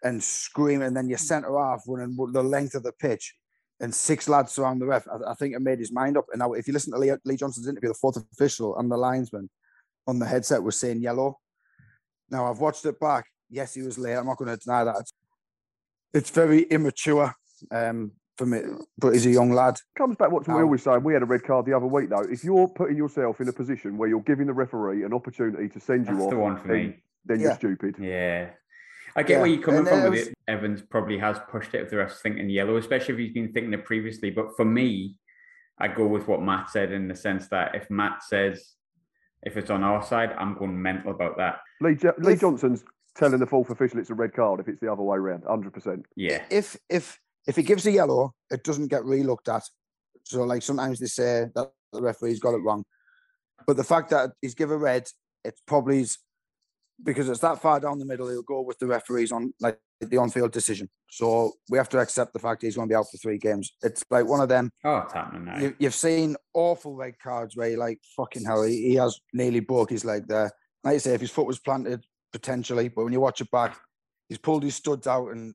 and 0.02 0.22
screaming, 0.22 0.86
and 0.86 0.96
then 0.96 1.08
your 1.08 1.18
centre 1.18 1.56
half 1.56 1.82
running 1.86 2.16
the 2.32 2.42
length 2.42 2.74
of 2.74 2.82
the 2.82 2.92
pitch. 2.92 3.34
And 3.80 3.92
six 3.92 4.28
lads 4.28 4.52
surround 4.52 4.80
the 4.80 4.86
ref. 4.86 5.08
I, 5.08 5.32
I 5.32 5.34
think 5.34 5.54
it 5.54 5.60
made 5.60 5.80
his 5.80 5.92
mind 5.92 6.16
up. 6.16 6.26
And 6.30 6.38
now, 6.38 6.52
if 6.52 6.68
you 6.68 6.72
listen 6.72 6.92
to 6.92 6.98
Lee, 6.98 7.12
Lee 7.24 7.36
Johnson's 7.36 7.66
interview, 7.66 7.88
the 7.88 7.94
fourth 7.94 8.16
official 8.32 8.78
and 8.78 8.90
the 8.90 8.96
linesman 8.96 9.50
on 10.06 10.18
the 10.18 10.26
headset 10.26 10.62
was 10.62 10.78
saying 10.78 11.00
yellow. 11.00 11.38
Now 12.30 12.48
I've 12.48 12.60
watched 12.60 12.84
it 12.86 12.98
back. 13.00 13.26
Yes, 13.50 13.74
he 13.74 13.82
was 13.82 13.98
late. 13.98 14.14
I'm 14.14 14.26
not 14.26 14.38
going 14.38 14.50
to 14.50 14.56
deny 14.56 14.84
that. 14.84 14.96
It's, 15.00 15.12
it's 16.14 16.30
very 16.30 16.62
immature 16.62 17.34
um, 17.70 18.12
for 18.42 18.46
me, 18.46 18.60
but 18.98 19.12
he's 19.12 19.26
a 19.26 19.30
young 19.30 19.52
lad. 19.52 19.76
comes 19.96 20.16
back 20.16 20.30
what 20.32 20.46
we 20.48 20.54
always 20.54 20.82
say. 20.82 20.96
We 20.98 21.12
had 21.12 21.22
a 21.22 21.26
red 21.26 21.44
card 21.44 21.64
the 21.66 21.74
other 21.74 21.86
week, 21.86 22.10
though. 22.10 22.22
If 22.22 22.42
you're 22.42 22.68
putting 22.68 22.96
yourself 22.96 23.40
in 23.40 23.48
a 23.48 23.52
position 23.52 23.96
where 23.96 24.08
you're 24.08 24.20
giving 24.22 24.46
the 24.46 24.52
referee 24.52 25.04
an 25.04 25.12
opportunity 25.14 25.68
to 25.68 25.80
send 25.80 26.08
you 26.08 26.18
off, 26.20 26.30
the 26.30 26.36
one 26.36 26.56
for 26.60 26.68
then, 26.68 26.76
me. 26.88 27.02
then 27.24 27.38
Yeah. 27.40 27.46
you're 27.46 27.54
stupid. 27.54 27.96
Yeah. 28.00 28.50
I 29.14 29.22
get 29.22 29.34
Yeah, 29.34 29.38
where 29.42 29.46
you're 29.50 29.62
coming 29.62 29.80
and 29.80 29.88
from 29.88 29.98
it 30.06 30.10
with 30.10 30.28
it. 30.28 30.34
Evans 30.48 30.82
probably 30.82 31.18
has 31.18 31.38
pushed 31.50 31.74
it 31.74 31.82
if 31.82 31.90
the 31.90 31.98
ref's 31.98 32.20
thinking 32.20 32.48
yellow, 32.50 32.76
especially 32.78 33.14
if 33.14 33.20
he's 33.20 33.32
been 33.32 33.52
thinking 33.52 33.72
it 33.74 33.84
previously. 33.84 34.30
But 34.30 34.56
for 34.56 34.64
me, 34.64 35.16
I 35.78 35.88
go 35.88 36.06
with 36.06 36.26
what 36.26 36.42
Matt 36.42 36.70
said 36.70 36.90
in 36.92 37.06
the 37.08 37.14
sense 37.14 37.48
that 37.48 37.74
if 37.74 37.88
Matt 37.90 38.22
says 38.24 38.74
if 39.44 39.56
it's 39.56 39.70
on 39.70 39.82
our 39.84 40.02
side, 40.02 40.32
I'm 40.38 40.54
going 40.56 40.80
mental 40.80 41.10
about 41.12 41.36
that. 41.36 41.58
Lee, 41.80 41.94
Jo- 41.94 42.14
Lee 42.18 42.32
If- 42.34 42.40
Johnson's 42.40 42.84
telling 43.14 43.38
the 43.40 43.46
fourth 43.46 43.68
official 43.70 43.98
it's 44.00 44.08
a 44.08 44.14
red 44.14 44.32
card 44.32 44.58
if 44.60 44.68
it's 44.68 44.80
the 44.80 44.90
other 44.90 45.02
way 45.02 45.18
around, 45.18 45.44
100%. 45.44 46.04
Yeah. 46.16 46.42
If 46.50 46.76
if 46.88 47.20
if 47.46 47.56
he 47.56 47.62
gives 47.62 47.86
a 47.86 47.90
yellow, 47.90 48.34
it 48.50 48.64
doesn't 48.64 48.88
get 48.88 49.04
re-looked 49.04 49.48
at. 49.48 49.62
So 50.24 50.44
like 50.44 50.62
sometimes 50.62 50.98
they 50.98 51.06
say 51.06 51.46
that 51.54 51.70
the 51.92 52.02
referee's 52.02 52.40
got 52.40 52.54
it 52.54 52.62
wrong, 52.62 52.84
but 53.66 53.76
the 53.76 53.84
fact 53.84 54.10
that 54.10 54.30
he's 54.40 54.54
given 54.54 54.78
red, 54.78 55.08
it's 55.44 55.60
probably 55.66 56.06
because 57.02 57.28
it's 57.28 57.40
that 57.40 57.60
far 57.60 57.80
down 57.80 57.98
the 57.98 58.04
middle. 58.04 58.28
He'll 58.28 58.42
go 58.42 58.60
with 58.60 58.78
the 58.78 58.86
referees 58.86 59.32
on 59.32 59.52
like 59.60 59.78
the 60.00 60.18
on-field 60.18 60.52
decision. 60.52 60.88
So 61.10 61.52
we 61.68 61.78
have 61.78 61.88
to 61.90 61.98
accept 61.98 62.32
the 62.32 62.38
fact 62.38 62.62
he's 62.62 62.76
going 62.76 62.88
to 62.88 62.92
be 62.92 62.96
out 62.96 63.10
for 63.10 63.18
three 63.18 63.38
games. 63.38 63.72
It's 63.82 64.04
like 64.10 64.26
one 64.26 64.40
of 64.40 64.48
them. 64.48 64.70
Oh, 64.84 64.98
it's 64.98 65.12
happening 65.12 65.44
now. 65.44 65.58
You, 65.58 65.74
you've 65.78 65.94
seen 65.94 66.36
awful 66.54 66.94
red 66.94 67.18
cards 67.18 67.56
where 67.56 67.70
you're 67.70 67.78
like, 67.78 67.98
fucking 68.16 68.44
hell, 68.44 68.62
he, 68.62 68.88
he 68.88 68.94
has 68.94 69.18
nearly 69.32 69.60
broke 69.60 69.90
his 69.90 70.04
leg 70.04 70.28
there. 70.28 70.50
Like 70.84 70.94
I 70.94 70.98
say, 70.98 71.14
if 71.14 71.20
his 71.20 71.30
foot 71.30 71.46
was 71.46 71.58
planted, 71.58 72.04
potentially, 72.32 72.88
but 72.88 73.04
when 73.04 73.12
you 73.12 73.20
watch 73.20 73.40
it 73.40 73.50
back, 73.50 73.76
he's 74.28 74.38
pulled 74.38 74.62
his 74.62 74.74
studs 74.74 75.06
out 75.06 75.28
and 75.28 75.54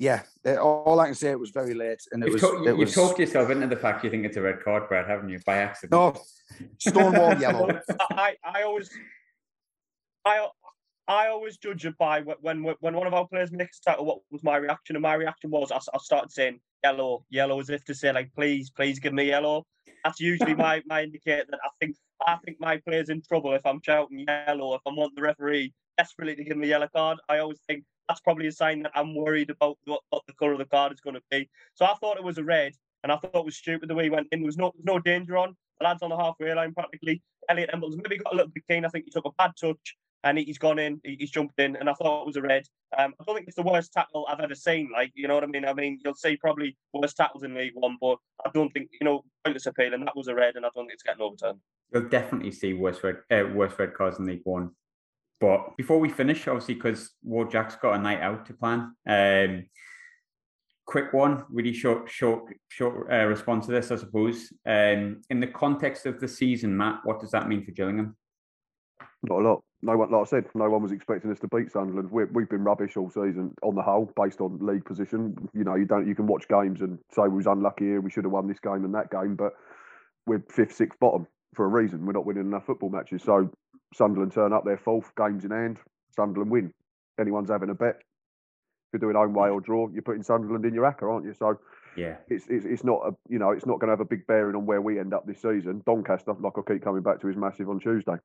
yeah, 0.00 0.22
all 0.62 0.98
I 0.98 1.04
can 1.06 1.14
say 1.14 1.30
it 1.30 1.38
was 1.38 1.50
very 1.50 1.74
late 1.74 2.00
and 2.10 2.22
it 2.22 2.26
You've, 2.26 2.32
was 2.34 2.40
talk- 2.42 2.60
it 2.60 2.68
you've 2.68 2.78
was 2.78 2.94
talked 2.94 3.18
yourself 3.18 3.50
into 3.50 3.66
the 3.66 3.76
fact 3.76 4.02
you 4.02 4.08
think 4.10 4.24
it's 4.24 4.38
a 4.38 4.40
red 4.40 4.64
card, 4.64 4.88
Brad, 4.88 5.06
haven't 5.06 5.28
you? 5.28 5.38
By 5.44 5.58
accident. 5.58 5.92
no 5.92 6.18
stonewall 6.78 7.38
yellow. 7.38 7.68
I, 8.10 8.34
I 8.42 8.62
always, 8.62 8.88
I, 10.24 10.46
I 11.06 11.28
always 11.28 11.58
judge 11.58 11.84
it 11.84 11.98
by 11.98 12.22
when 12.22 12.62
when 12.62 12.94
one 12.96 13.06
of 13.06 13.12
our 13.12 13.28
players 13.28 13.52
makes 13.52 13.78
a 13.80 13.90
tackle. 13.90 14.06
What 14.06 14.20
was 14.30 14.42
my 14.42 14.56
reaction? 14.56 14.96
And 14.96 15.02
my 15.02 15.14
reaction 15.14 15.50
was 15.50 15.70
I 15.70 15.98
started 15.98 16.32
saying 16.32 16.60
yellow, 16.82 17.26
yellow, 17.28 17.60
as 17.60 17.68
if 17.68 17.84
to 17.84 17.94
say 17.94 18.10
like, 18.10 18.32
please, 18.34 18.70
please 18.70 18.98
give 18.98 19.12
me 19.12 19.24
yellow. 19.24 19.66
That's 20.02 20.18
usually 20.18 20.54
my 20.54 20.82
my 20.86 21.02
indicator 21.02 21.44
that 21.50 21.60
I 21.62 21.68
think 21.78 21.96
I 22.26 22.36
think 22.42 22.56
my 22.58 22.78
player's 22.78 23.10
in 23.10 23.20
trouble 23.20 23.52
if 23.52 23.66
I'm 23.66 23.82
shouting 23.84 24.24
yellow. 24.26 24.74
If 24.76 24.80
I'm 24.86 24.96
wanting 24.96 25.16
the 25.16 25.22
referee 25.22 25.74
desperately 25.98 26.36
to 26.36 26.44
give 26.44 26.56
me 26.56 26.68
a 26.68 26.70
yellow 26.70 26.88
card, 26.88 27.18
I 27.28 27.40
always 27.40 27.60
think 27.68 27.84
that's 28.10 28.20
probably 28.20 28.48
a 28.48 28.52
sign 28.52 28.82
that 28.82 28.90
I'm 28.96 29.14
worried 29.14 29.50
about 29.50 29.78
what, 29.84 30.00
what 30.10 30.24
the 30.26 30.32
colour 30.32 30.52
of 30.52 30.58
the 30.58 30.64
card 30.64 30.92
is 30.92 31.00
going 31.00 31.14
to 31.14 31.22
be. 31.30 31.48
So 31.74 31.84
I 31.84 31.94
thought 32.00 32.16
it 32.16 32.24
was 32.24 32.38
a 32.38 32.44
red, 32.44 32.72
and 33.04 33.12
I 33.12 33.16
thought 33.16 33.36
it 33.36 33.44
was 33.44 33.56
stupid 33.56 33.88
the 33.88 33.94
way 33.94 34.04
he 34.04 34.10
went 34.10 34.26
in. 34.32 34.40
There 34.40 34.46
was 34.46 34.56
no 34.56 34.72
there 34.74 34.94
was 34.94 34.96
no 34.96 34.98
danger 34.98 35.36
on. 35.38 35.56
The 35.78 35.84
lad's 35.84 36.02
on 36.02 36.10
the 36.10 36.16
halfway 36.16 36.52
line 36.52 36.74
practically. 36.74 37.22
Elliot 37.48 37.70
Emble's 37.72 37.96
maybe 37.96 38.18
got 38.18 38.32
a 38.32 38.36
little 38.36 38.50
bit 38.50 38.64
keen. 38.68 38.84
I 38.84 38.88
think 38.88 39.04
he 39.04 39.12
took 39.12 39.26
a 39.26 39.30
bad 39.38 39.52
touch 39.60 39.96
and 40.24 40.36
he- 40.38 40.44
he's 40.44 40.58
gone 40.58 40.78
in, 40.78 41.00
he's 41.04 41.30
jumped 41.30 41.58
in, 41.58 41.76
and 41.76 41.88
I 41.88 41.94
thought 41.94 42.22
it 42.22 42.26
was 42.26 42.36
a 42.36 42.42
red. 42.42 42.64
Um, 42.98 43.14
I 43.18 43.24
don't 43.24 43.36
think 43.36 43.46
it's 43.46 43.56
the 43.56 43.62
worst 43.62 43.92
tackle 43.92 44.26
I've 44.28 44.40
ever 44.40 44.54
seen. 44.54 44.90
Like, 44.92 45.12
you 45.14 45.28
know 45.28 45.34
what 45.36 45.44
I 45.44 45.46
mean? 45.46 45.64
I 45.64 45.72
mean, 45.72 45.98
you'll 46.04 46.14
see 46.14 46.36
probably 46.36 46.76
worst 46.92 47.16
tackles 47.16 47.44
in 47.44 47.54
League 47.54 47.72
One, 47.74 47.96
but 48.00 48.18
I 48.44 48.50
don't 48.52 48.70
think, 48.70 48.90
you 49.00 49.04
know, 49.06 49.22
pointless 49.44 49.66
appeal, 49.66 49.94
and 49.94 50.06
that 50.06 50.16
was 50.16 50.28
a 50.28 50.34
red, 50.34 50.56
and 50.56 50.66
I 50.66 50.68
don't 50.74 50.84
think 50.84 50.94
it's 50.94 51.02
getting 51.02 51.22
overturned. 51.22 51.60
You'll 51.94 52.08
definitely 52.08 52.50
see 52.50 52.74
worse 52.74 53.02
red, 53.02 53.18
uh, 53.30 53.48
worse 53.54 53.78
red 53.78 53.94
cards 53.94 54.18
in 54.18 54.26
League 54.26 54.42
One. 54.44 54.72
But 55.40 55.76
before 55.76 55.98
we 55.98 56.10
finish, 56.10 56.46
obviously, 56.46 56.74
because 56.74 57.12
Ward 57.22 57.50
Jack's 57.50 57.76
got 57.76 57.94
a 57.94 57.98
night 57.98 58.20
out 58.20 58.44
to 58.46 58.54
plan. 58.54 58.94
Um, 59.08 59.66
quick 60.86 61.12
one, 61.12 61.44
really 61.48 61.72
short, 61.72 62.10
short, 62.10 62.52
short 62.68 63.10
uh, 63.10 63.24
response 63.24 63.66
to 63.66 63.72
this, 63.72 63.90
I 63.90 63.96
suppose. 63.96 64.52
Um, 64.66 65.22
in 65.30 65.40
the 65.40 65.46
context 65.46 66.04
of 66.04 66.20
the 66.20 66.28
season, 66.28 66.76
Matt, 66.76 67.00
what 67.04 67.20
does 67.20 67.30
that 67.30 67.48
mean 67.48 67.64
for 67.64 67.70
Gillingham? 67.70 68.16
Not 69.22 69.40
a 69.40 69.48
lot. 69.48 69.62
No 69.82 69.96
one, 69.96 70.10
like 70.10 70.20
I 70.20 70.24
said, 70.24 70.44
no 70.54 70.68
one 70.68 70.82
was 70.82 70.92
expecting 70.92 71.30
us 71.30 71.38
to 71.40 71.48
beat 71.48 71.72
Sunderland. 71.72 72.10
we 72.10 72.24
we've 72.24 72.48
been 72.48 72.64
rubbish 72.64 72.98
all 72.98 73.08
season 73.08 73.54
on 73.62 73.74
the 73.74 73.82
whole, 73.82 74.10
based 74.14 74.42
on 74.42 74.58
league 74.60 74.84
position. 74.84 75.34
You 75.54 75.64
know, 75.64 75.74
you 75.74 75.86
don't, 75.86 76.06
you 76.06 76.14
can 76.14 76.26
watch 76.26 76.48
games 76.48 76.82
and 76.82 76.98
say 77.14 77.22
we 77.22 77.36
was 77.36 77.46
unlucky 77.46 77.86
here, 77.86 78.00
we 78.02 78.10
should 78.10 78.24
have 78.24 78.32
won 78.32 78.46
this 78.46 78.60
game 78.60 78.84
and 78.84 78.94
that 78.94 79.10
game, 79.10 79.36
but 79.36 79.54
we're 80.26 80.42
fifth, 80.50 80.74
sixth, 80.74 80.98
bottom 81.00 81.26
for 81.54 81.64
a 81.64 81.68
reason. 81.68 82.04
We're 82.04 82.12
not 82.12 82.26
winning 82.26 82.44
enough 82.44 82.66
football 82.66 82.90
matches. 82.90 83.22
So 83.22 83.50
Sunderland 83.94 84.32
turn 84.32 84.52
up, 84.52 84.64
they're 84.64 84.78
fourth, 84.78 85.12
games 85.16 85.44
in 85.44 85.50
hand. 85.50 85.78
Sunderland 86.14 86.50
win. 86.50 86.72
Anyone's 87.18 87.50
having 87.50 87.70
a 87.70 87.74
bet. 87.74 87.96
If 87.96 89.00
you're 89.00 89.12
doing 89.12 89.16
home 89.16 89.34
way 89.34 89.50
or 89.50 89.60
draw, 89.60 89.88
you're 89.92 90.02
putting 90.02 90.22
Sunderland 90.22 90.64
in 90.64 90.74
your 90.74 90.90
acca, 90.90 91.10
aren't 91.10 91.26
you? 91.26 91.34
So 91.34 91.58
Yeah, 91.96 92.16
it's, 92.28 92.46
it's 92.48 92.64
it's 92.64 92.84
not 92.84 93.00
a 93.06 93.14
you 93.28 93.38
know 93.38 93.50
it's 93.50 93.66
not 93.66 93.78
going 93.78 93.88
to 93.88 93.92
have 93.92 94.00
a 94.00 94.04
big 94.04 94.26
bearing 94.26 94.56
on 94.56 94.66
where 94.66 94.80
we 94.80 94.98
end 94.98 95.14
up 95.14 95.26
this 95.26 95.42
season. 95.42 95.82
Doncaster, 95.86 96.34
like 96.40 96.54
I 96.56 96.72
keep 96.72 96.82
coming 96.82 97.02
back 97.02 97.20
to, 97.20 97.28
is 97.28 97.36
massive 97.36 97.68
on 97.68 97.80
Tuesday. 97.80 98.16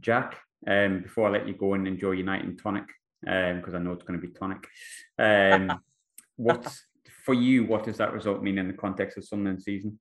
Jack. 0.00 0.36
Um, 0.64 1.00
before 1.00 1.26
I 1.26 1.32
let 1.32 1.48
you 1.48 1.54
go 1.54 1.74
and 1.74 1.88
enjoy 1.88 2.12
your 2.12 2.26
night 2.26 2.44
in 2.44 2.56
tonic, 2.56 2.84
because 3.20 3.74
I 3.74 3.78
know 3.78 3.92
it's 3.92 4.04
going 4.04 4.20
to 4.20 4.26
be 4.26 4.32
tonic. 4.32 4.64
Um, 5.18 5.80
what's 6.36 6.84
for 7.24 7.34
you? 7.34 7.64
What 7.64 7.84
does 7.84 7.98
that 7.98 8.12
result 8.12 8.42
mean 8.42 8.58
in 8.58 8.68
the 8.68 8.74
context 8.74 9.18
of 9.18 9.24
Sunderland 9.24 9.62
season? 9.62 9.98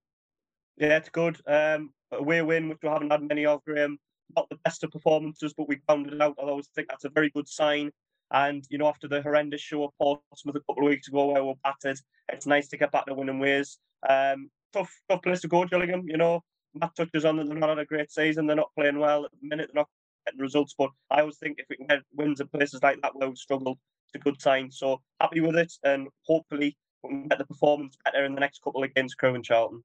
Yeah, 0.77 0.97
it's 0.97 1.09
good. 1.09 1.39
Um, 1.47 1.93
away 2.11 2.41
win, 2.41 2.69
which 2.69 2.79
we 2.81 2.89
haven't 2.89 3.11
had 3.11 3.23
many 3.23 3.45
of, 3.45 3.63
Graham. 3.65 3.97
Not 4.35 4.49
the 4.49 4.59
best 4.63 4.83
of 4.83 4.91
performances, 4.91 5.53
but 5.53 5.67
we 5.67 5.77
grounded 5.87 6.13
it 6.13 6.21
out. 6.21 6.35
I 6.39 6.43
always 6.43 6.69
think 6.75 6.87
that's 6.89 7.05
a 7.05 7.09
very 7.09 7.29
good 7.29 7.47
sign. 7.47 7.91
And, 8.31 8.65
you 8.69 8.77
know, 8.77 8.87
after 8.87 9.07
the 9.07 9.21
horrendous 9.21 9.61
show 9.61 9.83
at 9.83 9.89
Portsmouth 9.97 10.55
a 10.55 10.59
couple 10.61 10.83
of 10.83 10.89
weeks 10.89 11.07
ago 11.09 11.27
where 11.27 11.43
we 11.43 11.49
were 11.49 11.55
battered, 11.63 11.99
it's 12.31 12.45
nice 12.45 12.69
to 12.69 12.77
get 12.77 12.91
back 12.91 13.05
to 13.07 13.13
winning 13.13 13.39
ways. 13.39 13.77
Um, 14.07 14.49
tough, 14.71 14.91
tough 15.09 15.21
place 15.21 15.41
to 15.41 15.49
go, 15.49 15.65
Gillingham. 15.65 16.07
You 16.07 16.17
know, 16.17 16.41
Matt 16.73 16.95
touches 16.95 17.25
on 17.25 17.37
that 17.37 17.47
they're 17.47 17.57
not 17.57 17.69
had 17.69 17.79
a 17.79 17.85
great 17.85 18.11
season. 18.11 18.47
They're 18.47 18.55
not 18.55 18.73
playing 18.77 18.99
well 18.99 19.25
at 19.25 19.31
the 19.31 19.47
minute. 19.47 19.71
They're 19.73 19.81
not 19.81 19.89
getting 20.25 20.39
results. 20.39 20.73
But 20.77 20.91
I 21.09 21.21
always 21.21 21.37
think 21.39 21.59
if 21.59 21.65
we 21.69 21.75
can 21.75 21.87
get 21.87 21.99
wins 22.15 22.39
at 22.39 22.51
places 22.51 22.81
like 22.81 23.01
that 23.01 23.15
where 23.15 23.27
we've 23.27 23.37
struggled, 23.37 23.77
it's 24.07 24.15
a 24.15 24.23
good 24.23 24.41
sign. 24.41 24.71
So 24.71 25.01
happy 25.19 25.41
with 25.41 25.57
it. 25.57 25.73
And 25.83 26.07
hopefully 26.25 26.77
we 27.03 27.09
can 27.09 27.27
get 27.27 27.37
the 27.37 27.45
performance 27.45 27.97
better 28.05 28.23
in 28.23 28.33
the 28.33 28.39
next 28.39 28.61
couple 28.63 28.83
against 28.83 29.17
Crewe 29.17 29.35
and 29.35 29.43
Charlton. 29.43 29.83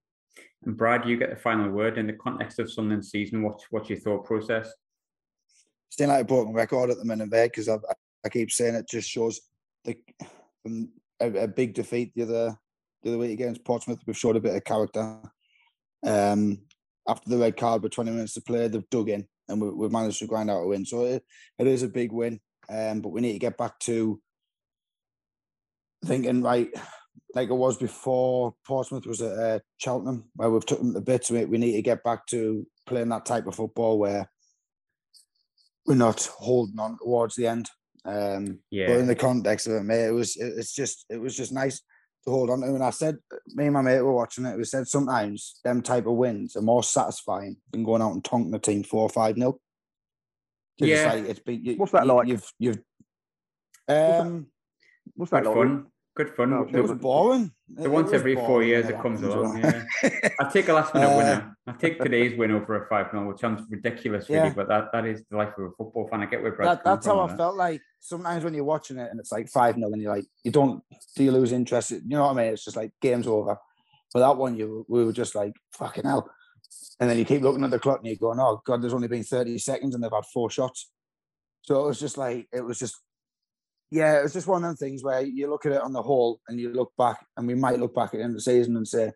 And 0.64 0.76
Brad, 0.76 1.06
you 1.06 1.16
get 1.16 1.30
the 1.30 1.36
final 1.36 1.70
word 1.70 1.98
in 1.98 2.06
the 2.06 2.12
context 2.12 2.58
of 2.58 2.70
Sunderland 2.70 3.04
season. 3.04 3.42
What's 3.42 3.64
what's 3.70 3.88
your 3.88 3.98
thought 3.98 4.24
process? 4.24 4.72
Still 5.90 6.08
like 6.08 6.22
a 6.22 6.24
broken 6.24 6.54
record 6.54 6.90
at 6.90 6.98
the 6.98 7.04
minute 7.04 7.30
there 7.30 7.46
because 7.46 7.68
I, 7.68 7.78
I 8.24 8.28
keep 8.28 8.50
saying 8.50 8.74
it 8.74 8.88
just 8.88 9.08
shows 9.08 9.40
the 9.84 9.96
a, 11.20 11.44
a 11.44 11.48
big 11.48 11.74
defeat 11.74 12.12
the 12.14 12.22
other 12.22 12.58
the 13.02 13.10
other 13.10 13.18
week 13.18 13.32
against 13.32 13.64
Portsmouth. 13.64 14.00
We've 14.06 14.16
showed 14.16 14.36
a 14.36 14.40
bit 14.40 14.56
of 14.56 14.64
character. 14.64 15.20
Um, 16.04 16.62
after 17.08 17.30
the 17.30 17.38
red 17.38 17.56
card 17.56 17.82
with 17.82 17.92
20 17.92 18.10
minutes 18.10 18.34
to 18.34 18.40
play, 18.40 18.66
they've 18.66 18.90
dug 18.90 19.08
in 19.08 19.26
and 19.48 19.60
we, 19.60 19.70
we've 19.70 19.92
managed 19.92 20.18
to 20.18 20.26
grind 20.26 20.50
out 20.50 20.62
a 20.62 20.66
win. 20.66 20.84
So 20.84 21.04
it, 21.04 21.24
it 21.58 21.66
is 21.66 21.82
a 21.82 21.88
big 21.88 22.12
win. 22.12 22.40
Um, 22.68 23.00
but 23.00 23.10
we 23.10 23.20
need 23.20 23.34
to 23.34 23.38
get 23.38 23.56
back 23.56 23.78
to 23.80 24.20
thinking 26.04 26.42
right 26.42 26.68
like 27.34 27.50
it 27.50 27.54
was 27.54 27.76
before 27.76 28.54
Portsmouth 28.66 29.06
was 29.06 29.20
at 29.20 29.38
uh, 29.38 29.58
Cheltenham, 29.78 30.24
where 30.34 30.50
we've 30.50 30.64
took 30.66 30.78
them 30.78 30.94
to 30.94 31.00
bits. 31.00 31.30
We, 31.30 31.44
we 31.44 31.58
need 31.58 31.72
to 31.72 31.82
get 31.82 32.02
back 32.02 32.26
to 32.28 32.66
playing 32.86 33.10
that 33.10 33.26
type 33.26 33.46
of 33.46 33.54
football 33.54 33.98
where 33.98 34.30
we're 35.86 35.94
not 35.94 36.24
holding 36.38 36.78
on 36.78 36.98
towards 36.98 37.36
the 37.36 37.46
end. 37.46 37.68
Um, 38.04 38.60
Yeah, 38.70 38.86
but 38.88 38.98
in 38.98 39.06
the 39.06 39.14
context 39.14 39.66
of 39.66 39.74
it, 39.74 39.82
mate, 39.82 40.06
it 40.06 40.12
was 40.12 40.36
it, 40.36 40.54
it's 40.56 40.72
just 40.72 41.04
it 41.10 41.20
was 41.20 41.36
just 41.36 41.52
nice 41.52 41.80
to 42.24 42.30
hold 42.30 42.50
on 42.50 42.60
to. 42.60 42.66
And 42.66 42.82
I 42.82 42.90
said, 42.90 43.18
me 43.54 43.64
and 43.64 43.74
my 43.74 43.82
mate 43.82 44.00
were 44.00 44.14
watching 44.14 44.44
it. 44.46 44.56
We 44.56 44.64
said 44.64 44.86
sometimes 44.86 45.60
them 45.64 45.82
type 45.82 46.06
of 46.06 46.14
wins 46.14 46.56
are 46.56 46.62
more 46.62 46.82
satisfying 46.82 47.56
than 47.72 47.84
going 47.84 48.02
out 48.02 48.12
and 48.12 48.22
tonking 48.22 48.52
the 48.52 48.58
team 48.58 48.82
four 48.82 49.02
or 49.02 49.08
five 49.08 49.36
nil. 49.36 49.60
Yeah. 50.78 50.96
It's 50.96 51.14
like, 51.14 51.30
it's 51.30 51.40
been, 51.40 51.64
you, 51.64 51.76
What's 51.76 51.92
that 51.92 52.06
you, 52.06 52.12
like? 52.12 52.28
You've 52.28 52.52
you've 52.58 52.78
um, 53.88 54.46
What's 55.14 55.30
that 55.30 55.44
Good 55.44 55.48
like? 55.48 55.68
fun. 55.68 55.86
Good 56.16 56.34
fun. 56.34 56.48
No, 56.50 56.66
it 56.72 56.80
was 56.80 56.92
boring. 56.92 57.52
the 57.68 57.90
once 57.90 58.10
every 58.14 58.34
four 58.36 58.62
years 58.62 58.88
it 58.88 58.98
comes 59.02 59.20
along. 59.22 59.58
Yeah. 59.58 59.84
I 60.40 60.48
take 60.50 60.66
a 60.68 60.72
last 60.72 60.94
minute 60.94 61.08
Uh, 61.12 61.16
winner. 61.18 61.56
I 61.66 61.72
take 61.72 62.00
today's 62.00 62.38
win 62.38 62.52
over 62.52 62.84
a 62.84 62.88
5 62.88 63.10
0, 63.10 63.28
which 63.28 63.40
sounds 63.40 63.62
ridiculous, 63.68 64.30
really, 64.30 64.46
Yeah. 64.48 64.54
but 64.54 64.66
that, 64.68 64.86
that 64.92 65.04
is 65.04 65.22
the 65.30 65.36
life 65.36 65.52
of 65.58 65.64
a 65.64 65.70
football 65.76 66.08
fan. 66.10 66.22
I 66.22 66.26
get 66.26 66.42
where 66.42 66.56
that, 66.62 66.82
that's 66.84 67.04
how 67.04 67.20
I 67.20 67.26
that. 67.26 67.36
felt 67.36 67.56
like 67.56 67.82
sometimes 68.00 68.44
when 68.44 68.54
you're 68.54 68.64
watching 68.64 68.96
it 68.98 69.10
and 69.10 69.20
it's 69.20 69.30
like 69.30 69.50
5 69.50 69.74
0 69.74 69.92
and 69.92 70.00
you're 70.00 70.16
like, 70.16 70.24
you 70.42 70.50
don't, 70.50 70.82
do 71.16 71.22
you 71.24 71.32
lose 71.32 71.52
interest? 71.52 71.90
You 71.90 72.00
know 72.06 72.24
what 72.24 72.38
I 72.38 72.42
mean? 72.44 72.52
It's 72.54 72.64
just 72.64 72.78
like 72.78 72.92
game's 73.02 73.26
over. 73.26 73.58
But 74.14 74.20
that 74.20 74.38
one, 74.38 74.56
you 74.56 74.86
we 74.88 75.04
were 75.04 75.12
just 75.12 75.34
like, 75.34 75.52
fucking 75.72 76.04
hell. 76.04 76.30
And 76.98 77.10
then 77.10 77.18
you 77.18 77.26
keep 77.26 77.42
looking 77.42 77.62
at 77.62 77.70
the 77.70 77.78
clock 77.78 77.98
and 77.98 78.06
you're 78.06 78.16
going, 78.16 78.40
oh, 78.40 78.62
God, 78.64 78.80
there's 78.80 78.94
only 78.94 79.08
been 79.08 79.22
30 79.22 79.58
seconds 79.58 79.94
and 79.94 80.02
they've 80.02 80.10
had 80.10 80.24
four 80.32 80.48
shots. 80.48 80.90
So 81.60 81.84
it 81.84 81.86
was 81.88 82.00
just 82.00 82.16
like, 82.16 82.46
it 82.54 82.62
was 82.64 82.78
just, 82.78 82.96
yeah, 83.90 84.18
it 84.18 84.22
was 84.22 84.32
just 84.32 84.46
one 84.46 84.64
of 84.64 84.68
them 84.68 84.76
things 84.76 85.02
where 85.02 85.20
you 85.20 85.48
look 85.48 85.66
at 85.66 85.72
it 85.72 85.80
on 85.80 85.92
the 85.92 86.02
whole 86.02 86.40
and 86.48 86.60
you 86.60 86.72
look 86.72 86.92
back, 86.98 87.24
and 87.36 87.46
we 87.46 87.54
might 87.54 87.78
look 87.78 87.94
back 87.94 88.12
at 88.12 88.18
the 88.18 88.22
end 88.22 88.32
of 88.32 88.36
the 88.36 88.40
season 88.40 88.76
and 88.76 88.86
say, 88.86 89.12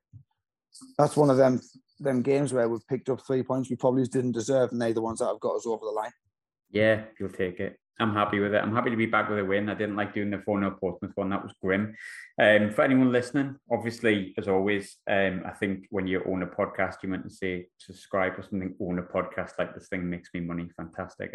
that's 0.97 1.17
one 1.17 1.31
of 1.31 1.37
them 1.37 1.61
them 2.01 2.23
games 2.23 2.53
where 2.53 2.69
we've 2.69 2.87
picked 2.87 3.11
up 3.11 3.21
three 3.27 3.43
points 3.43 3.69
we 3.69 3.77
probably 3.77 4.05
didn't 4.07 4.33
deserve, 4.33 4.73
and 4.73 4.81
they're 4.81 4.93
the 4.93 5.03
ones 5.03 5.19
that 5.19 5.27
have 5.27 5.41
got 5.41 5.57
us 5.57 5.67
over 5.67 5.85
the 5.85 5.91
line. 5.91 6.13
Yeah, 6.71 7.03
you'll 7.19 7.31
take 7.31 7.61
it. 7.61 7.79
I'm 8.01 8.15
happy 8.15 8.41
with 8.41 8.55
it. 8.55 8.63
I'm 8.63 8.75
happy 8.75 8.89
to 8.91 8.97
be 8.97 9.07
back 9.07 9.29
with 9.29 9.39
a 9.39 9.45
win. 9.45 9.69
I 9.69 9.75
didn't 9.75 9.97
like 9.97 10.15
doing 10.15 10.31
the 10.31 10.39
4 10.39 10.59
0 10.59 10.77
Portsmouth 10.81 11.13
one. 11.17 11.29
That 11.29 11.43
was 11.43 11.53
grim. 11.61 11.95
Um, 12.41 12.71
for 12.71 12.83
anyone 12.83 13.13
listening, 13.13 13.57
obviously, 13.71 14.33
as 14.39 14.49
always, 14.49 14.97
um, 15.09 15.43
I 15.45 15.51
think 15.51 15.87
when 15.91 16.07
you 16.07 16.23
own 16.27 16.43
a 16.43 16.47
podcast, 16.47 17.03
you 17.03 17.11
meant 17.11 17.25
to 17.25 17.31
say 17.31 17.67
subscribe 17.77 18.39
or 18.39 18.43
something, 18.43 18.75
own 18.81 18.99
a 18.99 19.03
podcast 19.03 19.53
like 19.59 19.75
this 19.75 19.89
thing 19.89 20.09
makes 20.09 20.31
me 20.33 20.41
money. 20.41 20.71
Fantastic. 20.79 21.35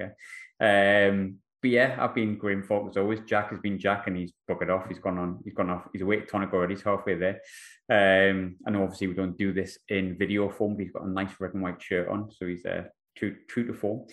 Eh? 0.60 1.08
Um, 1.10 1.38
but 1.62 1.72
yeah, 1.72 1.98
I've 2.00 2.14
been 2.14 2.38
grim 2.38 2.64
folk 2.64 2.90
as 2.90 2.98
always. 2.98 3.22
Jack 3.26 3.50
has 3.52 3.60
been 3.60 3.80
Jack 3.80 4.08
and 4.08 4.16
he's 4.16 4.34
buggered 4.50 4.70
off. 4.70 4.88
He's 4.88 5.00
gone 5.00 5.18
on, 5.18 5.40
he's 5.44 5.54
gone 5.54 5.70
off, 5.70 5.88
he's 5.94 6.02
awake 6.02 6.28
tonic 6.28 6.54
already, 6.54 6.76
he's 6.76 6.84
halfway 6.84 7.16
there. 7.16 7.42
Um, 7.90 8.58
and 8.66 8.78
obviously 8.78 9.08
we 9.08 9.14
don't 9.14 9.38
do 9.38 9.54
this 9.54 9.80
in 9.90 10.18
video 10.18 10.50
form, 10.50 10.76
but 10.76 10.84
he's 10.84 10.92
got 10.92 11.06
a 11.06 11.10
nice 11.10 11.32
red 11.40 11.54
and 11.54 11.64
white 11.64 11.82
shirt 11.82 12.08
on. 12.08 12.30
So 12.32 12.48
he's 12.48 12.66
uh, 12.66 12.84
true, 13.18 13.36
true 13.50 13.66
to 13.68 13.74
form. 13.74 14.06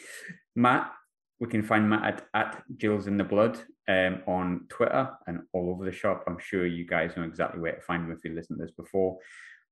Matt, 0.57 0.93
we 1.41 1.49
can 1.49 1.63
find 1.63 1.91
Matt 1.91 2.05
at, 2.05 2.27
at 2.35 2.63
Gills 2.79 3.07
in 3.07 3.17
the 3.17 3.25
Blood 3.25 3.59
um, 3.89 4.23
on 4.27 4.67
Twitter 4.69 5.11
and 5.27 5.41
all 5.53 5.71
over 5.71 5.85
the 5.85 5.93
shop. 5.93 6.25
I'm 6.27 6.39
sure 6.39 6.67
you 6.67 6.87
guys 6.87 7.17
know 7.17 7.25
exactly 7.25 7.61
where 7.61 7.75
to 7.75 7.81
find 7.81 8.05
him 8.05 8.13
if 8.13 8.25
you 8.25 8.35
listened 8.35 8.59
to 8.61 8.65
this 8.65 8.75
before. 8.75 9.19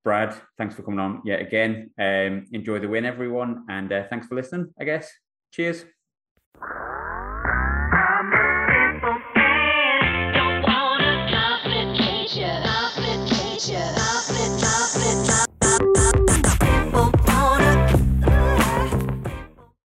Brad, 0.02 0.34
thanks 0.58 0.74
for 0.74 0.82
coming 0.82 1.00
on 1.00 1.22
yet 1.24 1.40
again. 1.40 1.90
Um, 1.98 2.46
enjoy 2.52 2.78
the 2.78 2.88
win, 2.88 3.04
everyone, 3.04 3.64
and 3.68 3.92
uh, 3.92 4.04
thanks 4.08 4.26
for 4.26 4.34
listening. 4.34 4.72
I 4.80 4.84
guess. 4.84 5.10
Cheers. 5.52 5.84